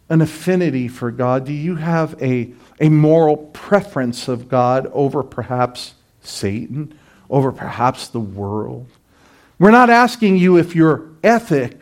an 0.09 0.21
affinity 0.21 0.87
for 0.87 1.11
God? 1.11 1.45
Do 1.45 1.53
you 1.53 1.75
have 1.75 2.21
a, 2.21 2.51
a 2.79 2.89
moral 2.89 3.37
preference 3.37 4.27
of 4.27 4.49
God 4.49 4.87
over 4.93 5.23
perhaps 5.23 5.93
Satan, 6.21 6.97
over 7.29 7.51
perhaps 7.51 8.07
the 8.07 8.19
world? 8.19 8.87
We're 9.59 9.71
not 9.71 9.89
asking 9.89 10.37
you 10.37 10.57
if 10.57 10.75
your 10.75 11.09
ethic 11.23 11.79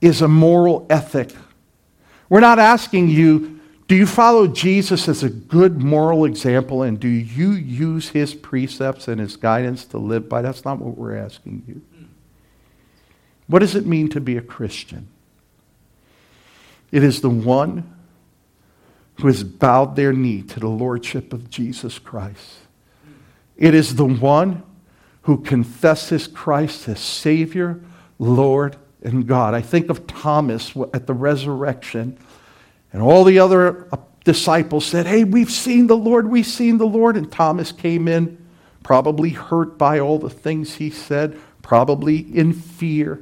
is 0.00 0.20
a 0.20 0.28
moral 0.28 0.86
ethic. 0.90 1.32
We're 2.28 2.40
not 2.40 2.58
asking 2.58 3.08
you, 3.08 3.60
do 3.86 3.96
you 3.96 4.06
follow 4.06 4.46
Jesus 4.46 5.08
as 5.08 5.22
a 5.22 5.30
good 5.30 5.82
moral 5.82 6.26
example 6.26 6.82
and 6.82 7.00
do 7.00 7.08
you 7.08 7.52
use 7.52 8.10
his 8.10 8.34
precepts 8.34 9.08
and 9.08 9.20
his 9.20 9.36
guidance 9.36 9.84
to 9.86 9.98
live 9.98 10.28
by? 10.28 10.42
That's 10.42 10.64
not 10.64 10.78
what 10.78 10.98
we're 10.98 11.16
asking 11.16 11.62
you. 11.66 11.80
What 13.48 13.60
does 13.60 13.74
it 13.74 13.86
mean 13.86 14.08
to 14.10 14.20
be 14.20 14.36
a 14.36 14.42
Christian? 14.42 15.08
It 16.92 17.02
is 17.02 17.20
the 17.20 17.30
one 17.30 17.94
who 19.16 19.26
has 19.26 19.42
bowed 19.42 19.96
their 19.96 20.12
knee 20.12 20.42
to 20.42 20.60
the 20.60 20.68
lordship 20.68 21.32
of 21.32 21.50
Jesus 21.50 21.98
Christ. 21.98 22.58
It 23.56 23.74
is 23.74 23.96
the 23.96 24.06
one 24.06 24.62
who 25.22 25.38
confesses 25.38 26.28
Christ 26.28 26.88
as 26.88 27.00
Savior, 27.00 27.80
Lord, 28.18 28.76
and 29.02 29.26
God. 29.26 29.54
I 29.54 29.60
think 29.60 29.90
of 29.90 30.06
Thomas 30.06 30.74
at 30.94 31.06
the 31.06 31.14
resurrection, 31.14 32.16
and 32.92 33.02
all 33.02 33.24
the 33.24 33.38
other 33.38 33.88
uh, 33.92 33.96
disciples 34.24 34.86
said, 34.86 35.06
Hey, 35.06 35.24
we've 35.24 35.50
seen 35.50 35.86
the 35.86 35.96
Lord, 35.96 36.28
we've 36.28 36.46
seen 36.46 36.78
the 36.78 36.86
Lord. 36.86 37.16
And 37.16 37.30
Thomas 37.30 37.72
came 37.72 38.08
in, 38.08 38.46
probably 38.82 39.30
hurt 39.30 39.76
by 39.76 39.98
all 39.98 40.18
the 40.18 40.30
things 40.30 40.76
he 40.76 40.90
said, 40.90 41.38
probably 41.62 42.18
in 42.18 42.52
fear 42.52 43.20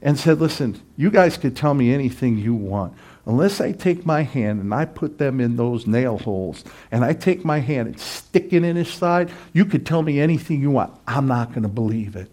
and 0.00 0.18
said, 0.18 0.40
Listen, 0.40 0.80
you 0.96 1.10
guys 1.10 1.36
could 1.36 1.56
tell 1.56 1.74
me 1.74 1.92
anything 1.92 2.38
you 2.38 2.54
want. 2.54 2.94
Unless 3.26 3.60
I 3.60 3.72
take 3.72 4.06
my 4.06 4.22
hand 4.22 4.62
and 4.62 4.72
I 4.72 4.86
put 4.86 5.18
them 5.18 5.38
in 5.38 5.56
those 5.56 5.86
nail 5.86 6.16
holes 6.16 6.64
and 6.90 7.04
I 7.04 7.12
take 7.12 7.44
my 7.44 7.58
hand 7.58 7.88
and 7.88 8.00
stick 8.00 8.52
it 8.52 8.64
in 8.64 8.76
his 8.76 8.90
side, 8.90 9.30
you 9.52 9.66
could 9.66 9.84
tell 9.84 10.02
me 10.02 10.18
anything 10.18 10.62
you 10.62 10.70
want. 10.70 10.98
I'm 11.06 11.26
not 11.26 11.50
going 11.50 11.62
to 11.62 11.68
believe 11.68 12.16
it. 12.16 12.30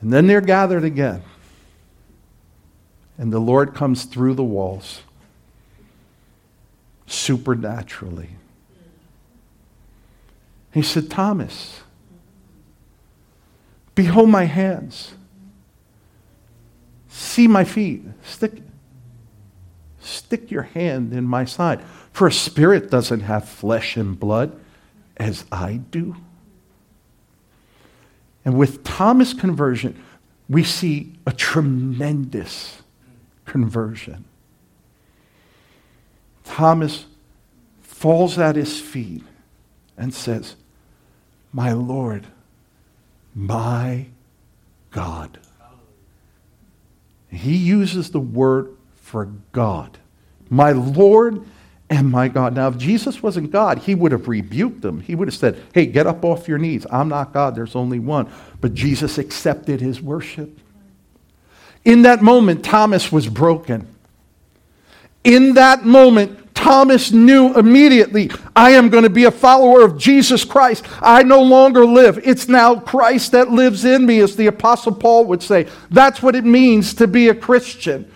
And 0.00 0.12
then 0.12 0.26
they're 0.26 0.40
gathered 0.40 0.82
again. 0.82 1.22
And 3.18 3.32
the 3.32 3.38
Lord 3.38 3.72
comes 3.72 4.04
through 4.04 4.34
the 4.34 4.42
walls 4.42 5.02
supernaturally. 7.06 8.30
He 10.72 10.82
said, 10.82 11.08
Thomas, 11.08 11.82
Behold 13.94 14.28
my 14.28 14.44
hands. 14.44 15.14
See 17.08 17.46
my 17.46 17.64
feet. 17.64 18.02
Stick, 18.22 18.62
stick 20.00 20.50
your 20.50 20.62
hand 20.62 21.12
in 21.12 21.24
my 21.24 21.44
side. 21.44 21.82
For 22.12 22.26
a 22.26 22.32
spirit 22.32 22.90
doesn't 22.90 23.20
have 23.20 23.48
flesh 23.48 23.96
and 23.96 24.18
blood 24.18 24.58
as 25.16 25.44
I 25.52 25.76
do. 25.90 26.16
And 28.44 28.58
with 28.58 28.82
Thomas' 28.82 29.34
conversion, 29.34 30.02
we 30.48 30.64
see 30.64 31.12
a 31.26 31.32
tremendous 31.32 32.82
conversion. 33.44 34.24
Thomas 36.44 37.06
falls 37.80 38.38
at 38.38 38.56
his 38.56 38.80
feet 38.80 39.22
and 39.96 40.12
says, 40.12 40.56
My 41.52 41.72
Lord 41.72 42.26
my 43.34 44.06
God. 44.90 45.38
He 47.28 47.56
uses 47.56 48.10
the 48.10 48.20
word 48.20 48.76
for 48.94 49.26
God. 49.52 49.98
My 50.50 50.72
Lord 50.72 51.44
and 51.88 52.10
my 52.10 52.28
God. 52.28 52.54
Now, 52.54 52.68
if 52.68 52.78
Jesus 52.78 53.22
wasn't 53.22 53.50
God, 53.50 53.78
he 53.80 53.94
would 53.94 54.12
have 54.12 54.28
rebuked 54.28 54.82
them. 54.82 55.00
He 55.00 55.14
would 55.14 55.28
have 55.28 55.34
said, 55.34 55.62
Hey, 55.74 55.86
get 55.86 56.06
up 56.06 56.24
off 56.24 56.48
your 56.48 56.58
knees. 56.58 56.86
I'm 56.90 57.08
not 57.08 57.32
God. 57.32 57.54
There's 57.54 57.76
only 57.76 57.98
one. 57.98 58.30
But 58.60 58.74
Jesus 58.74 59.18
accepted 59.18 59.80
his 59.80 60.00
worship. 60.00 60.58
In 61.84 62.02
that 62.02 62.22
moment, 62.22 62.64
Thomas 62.64 63.10
was 63.10 63.28
broken. 63.28 63.86
In 65.24 65.54
that 65.54 65.84
moment, 65.84 66.38
Thomas 66.62 67.10
knew 67.10 67.52
immediately, 67.54 68.30
I 68.54 68.70
am 68.70 68.88
going 68.88 69.02
to 69.02 69.10
be 69.10 69.24
a 69.24 69.32
follower 69.32 69.82
of 69.84 69.98
Jesus 69.98 70.44
Christ. 70.44 70.84
I 71.00 71.24
no 71.24 71.42
longer 71.42 71.84
live. 71.84 72.20
It's 72.22 72.46
now 72.46 72.76
Christ 72.76 73.32
that 73.32 73.50
lives 73.50 73.84
in 73.84 74.06
me, 74.06 74.20
as 74.20 74.36
the 74.36 74.46
Apostle 74.46 74.94
Paul 74.94 75.24
would 75.26 75.42
say. 75.42 75.66
That's 75.90 76.22
what 76.22 76.36
it 76.36 76.44
means 76.44 76.94
to 76.94 77.08
be 77.08 77.28
a 77.28 77.34
Christian. 77.34 78.08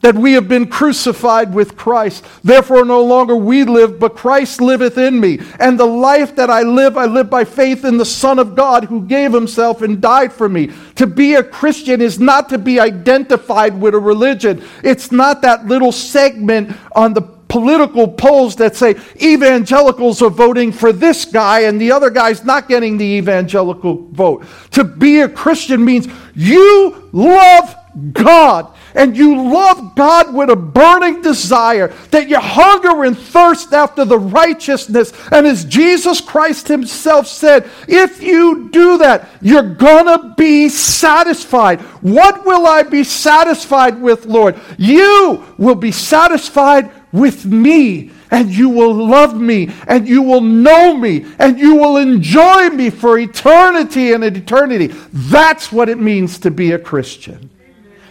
That 0.00 0.16
we 0.16 0.32
have 0.32 0.48
been 0.48 0.66
crucified 0.66 1.54
with 1.54 1.76
Christ. 1.76 2.26
Therefore, 2.42 2.84
no 2.84 3.02
longer 3.02 3.36
we 3.36 3.62
live, 3.62 4.00
but 4.00 4.16
Christ 4.16 4.60
liveth 4.60 4.98
in 4.98 5.20
me. 5.20 5.38
And 5.60 5.78
the 5.78 5.86
life 5.86 6.34
that 6.34 6.50
I 6.50 6.62
live, 6.62 6.98
I 6.98 7.04
live 7.04 7.30
by 7.30 7.44
faith 7.44 7.84
in 7.84 7.96
the 7.96 8.04
Son 8.04 8.40
of 8.40 8.56
God 8.56 8.84
who 8.84 9.06
gave 9.06 9.32
himself 9.32 9.82
and 9.82 10.02
died 10.02 10.32
for 10.32 10.48
me. 10.48 10.72
To 10.96 11.06
be 11.06 11.34
a 11.34 11.44
Christian 11.44 12.02
is 12.02 12.18
not 12.18 12.48
to 12.48 12.58
be 12.58 12.80
identified 12.80 13.80
with 13.80 13.94
a 13.94 14.00
religion, 14.00 14.64
it's 14.82 15.12
not 15.12 15.42
that 15.42 15.66
little 15.66 15.92
segment 15.92 16.76
on 16.96 17.14
the 17.14 17.33
political 17.54 18.08
polls 18.08 18.56
that 18.56 18.74
say 18.74 18.96
evangelicals 19.22 20.20
are 20.20 20.28
voting 20.28 20.72
for 20.72 20.92
this 20.92 21.24
guy 21.24 21.60
and 21.60 21.80
the 21.80 21.92
other 21.92 22.10
guy's 22.10 22.44
not 22.44 22.66
getting 22.66 22.98
the 22.98 23.04
evangelical 23.04 24.08
vote. 24.10 24.44
To 24.72 24.82
be 24.82 25.20
a 25.20 25.28
Christian 25.28 25.84
means 25.84 26.08
you 26.34 27.08
love 27.12 27.76
God 28.12 28.74
and 28.96 29.16
you 29.16 29.40
love 29.52 29.94
God 29.94 30.34
with 30.34 30.50
a 30.50 30.56
burning 30.56 31.22
desire, 31.22 31.94
that 32.10 32.28
you 32.28 32.40
hunger 32.40 33.04
and 33.04 33.16
thirst 33.16 33.72
after 33.72 34.04
the 34.04 34.18
righteousness, 34.18 35.12
and 35.30 35.46
as 35.46 35.64
Jesus 35.64 36.20
Christ 36.20 36.66
Himself 36.66 37.28
said, 37.28 37.70
if 37.86 38.20
you 38.20 38.68
do 38.70 38.98
that, 38.98 39.28
you're 39.40 39.74
gonna 39.74 40.34
be 40.36 40.68
satisfied. 40.68 41.80
What 42.02 42.44
will 42.44 42.66
I 42.66 42.82
be 42.82 43.04
satisfied 43.04 44.00
with, 44.00 44.26
Lord? 44.26 44.58
You 44.76 45.44
will 45.56 45.76
be 45.76 45.92
satisfied 45.92 46.90
with 47.14 47.46
me 47.46 48.10
and 48.32 48.50
you 48.50 48.68
will 48.68 48.92
love 48.92 49.40
me 49.40 49.70
and 49.86 50.08
you 50.08 50.20
will 50.20 50.40
know 50.40 50.96
me 50.96 51.24
and 51.38 51.60
you 51.60 51.76
will 51.76 51.96
enjoy 51.96 52.70
me 52.70 52.90
for 52.90 53.20
eternity 53.20 54.12
and 54.12 54.24
eternity. 54.24 54.88
That's 55.12 55.70
what 55.70 55.88
it 55.88 55.98
means 55.98 56.40
to 56.40 56.50
be 56.50 56.72
a 56.72 56.78
Christian. 56.78 57.50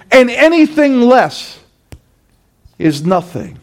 And 0.10 0.30
anything 0.30 1.02
less 1.02 1.60
is 2.80 3.06
nothing. 3.06 3.60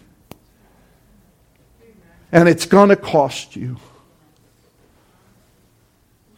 And 2.31 2.47
it's 2.47 2.67
going 2.67 2.91
to 2.91 2.97
cost 2.97 3.57
you. 3.57 3.79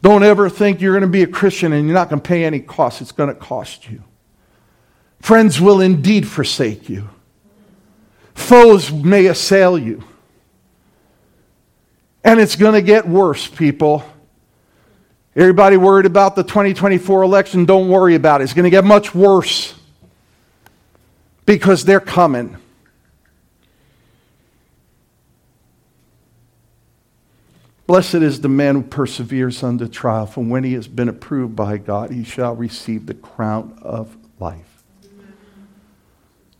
Don't 0.00 0.22
ever 0.22 0.48
think 0.48 0.80
you're 0.80 0.92
going 0.92 1.02
to 1.02 1.08
be 1.08 1.24
a 1.24 1.26
Christian 1.26 1.72
and 1.72 1.86
you're 1.86 1.94
not 1.94 2.08
going 2.08 2.22
to 2.22 2.28
pay 2.28 2.44
any 2.44 2.60
cost. 2.60 3.00
It's 3.00 3.10
going 3.10 3.30
to 3.30 3.34
cost 3.34 3.90
you. 3.90 4.04
Friends 5.20 5.60
will 5.60 5.80
indeed 5.80 6.28
forsake 6.28 6.88
you. 6.88 7.08
Foes 8.34 8.92
may 8.92 9.26
assail 9.26 9.78
you. 9.78 10.02
And 12.24 12.40
it's 12.40 12.56
going 12.56 12.74
to 12.74 12.82
get 12.82 13.08
worse, 13.08 13.48
people. 13.48 14.04
Everybody 15.34 15.76
worried 15.76 16.06
about 16.06 16.36
the 16.36 16.42
2024 16.42 17.22
election, 17.22 17.64
don't 17.64 17.88
worry 17.88 18.14
about 18.14 18.40
it. 18.40 18.44
It's 18.44 18.52
going 18.52 18.64
to 18.64 18.70
get 18.70 18.84
much 18.84 19.14
worse 19.14 19.74
because 21.46 21.84
they're 21.84 22.00
coming. 22.00 22.56
Blessed 27.86 28.14
is 28.16 28.40
the 28.40 28.48
man 28.48 28.76
who 28.76 28.82
perseveres 28.82 29.62
under 29.62 29.88
trial, 29.88 30.26
for 30.26 30.44
when 30.44 30.64
he 30.64 30.74
has 30.74 30.86
been 30.86 31.08
approved 31.08 31.56
by 31.56 31.78
God, 31.78 32.10
he 32.10 32.24
shall 32.24 32.54
receive 32.54 33.06
the 33.06 33.14
crown 33.14 33.78
of 33.82 34.16
life. 34.38 34.84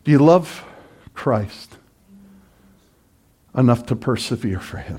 Do 0.05 0.11
you 0.11 0.19
love 0.19 0.65
Christ 1.15 1.77
enough 3.57 3.87
to 3.87 3.97
persevere 3.97 4.61
for 4.61 4.79
him? 4.79 4.99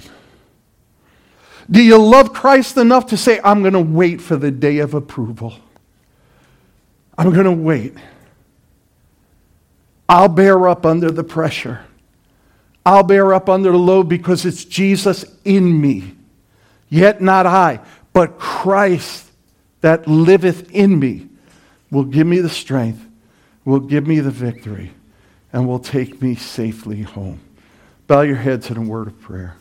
Do 1.70 1.82
you 1.82 1.98
love 1.98 2.34
Christ 2.34 2.78
enough 2.78 3.08
to 3.08 3.18
say, 3.18 3.40
I'm 3.44 3.62
going 3.62 3.74
to 3.74 3.80
wait 3.80 4.22
for 4.22 4.36
the 4.36 4.52
day 4.52 4.80
of 4.80 4.94
approval? 4.94 5.56
I'm 7.18 7.32
going 7.32 7.46
to 7.46 7.52
wait. 7.52 7.94
I'll 10.10 10.30
bear 10.30 10.68
up 10.68 10.86
under 10.86 11.10
the 11.10 11.24
pressure. 11.24 11.86
I'll 12.86 13.04
bear 13.04 13.34
up 13.34 13.50
under 13.50 13.72
the 13.72 13.78
load 13.78 14.10
because 14.10 14.46
it's 14.46 14.66
Jesus 14.66 15.24
in 15.46 15.80
me. 15.80 16.16
Yet 16.90 17.22
not 17.22 17.46
I, 17.46 17.80
but 18.12 18.38
Christ 18.38 19.32
that 19.82 20.08
liveth 20.08 20.70
in 20.72 21.00
me 21.00 21.28
will 21.90 22.04
give 22.04 22.28
me 22.28 22.40
the 22.40 22.50
strength, 22.50 23.04
will 23.64 23.80
give 23.80 24.06
me 24.06 24.20
the 24.20 24.32
victory, 24.32 24.92
and 25.54 25.68
will 25.68 25.80
take 25.80 26.22
me 26.22 26.36
safely 26.36 27.04
home. 27.04 27.40
Bow 28.08 28.22
your 28.22 28.38
heads 28.38 28.70
in 28.70 28.78
a 28.78 28.82
word 28.82 29.08
of 29.08 29.22
prayer. 29.22 29.56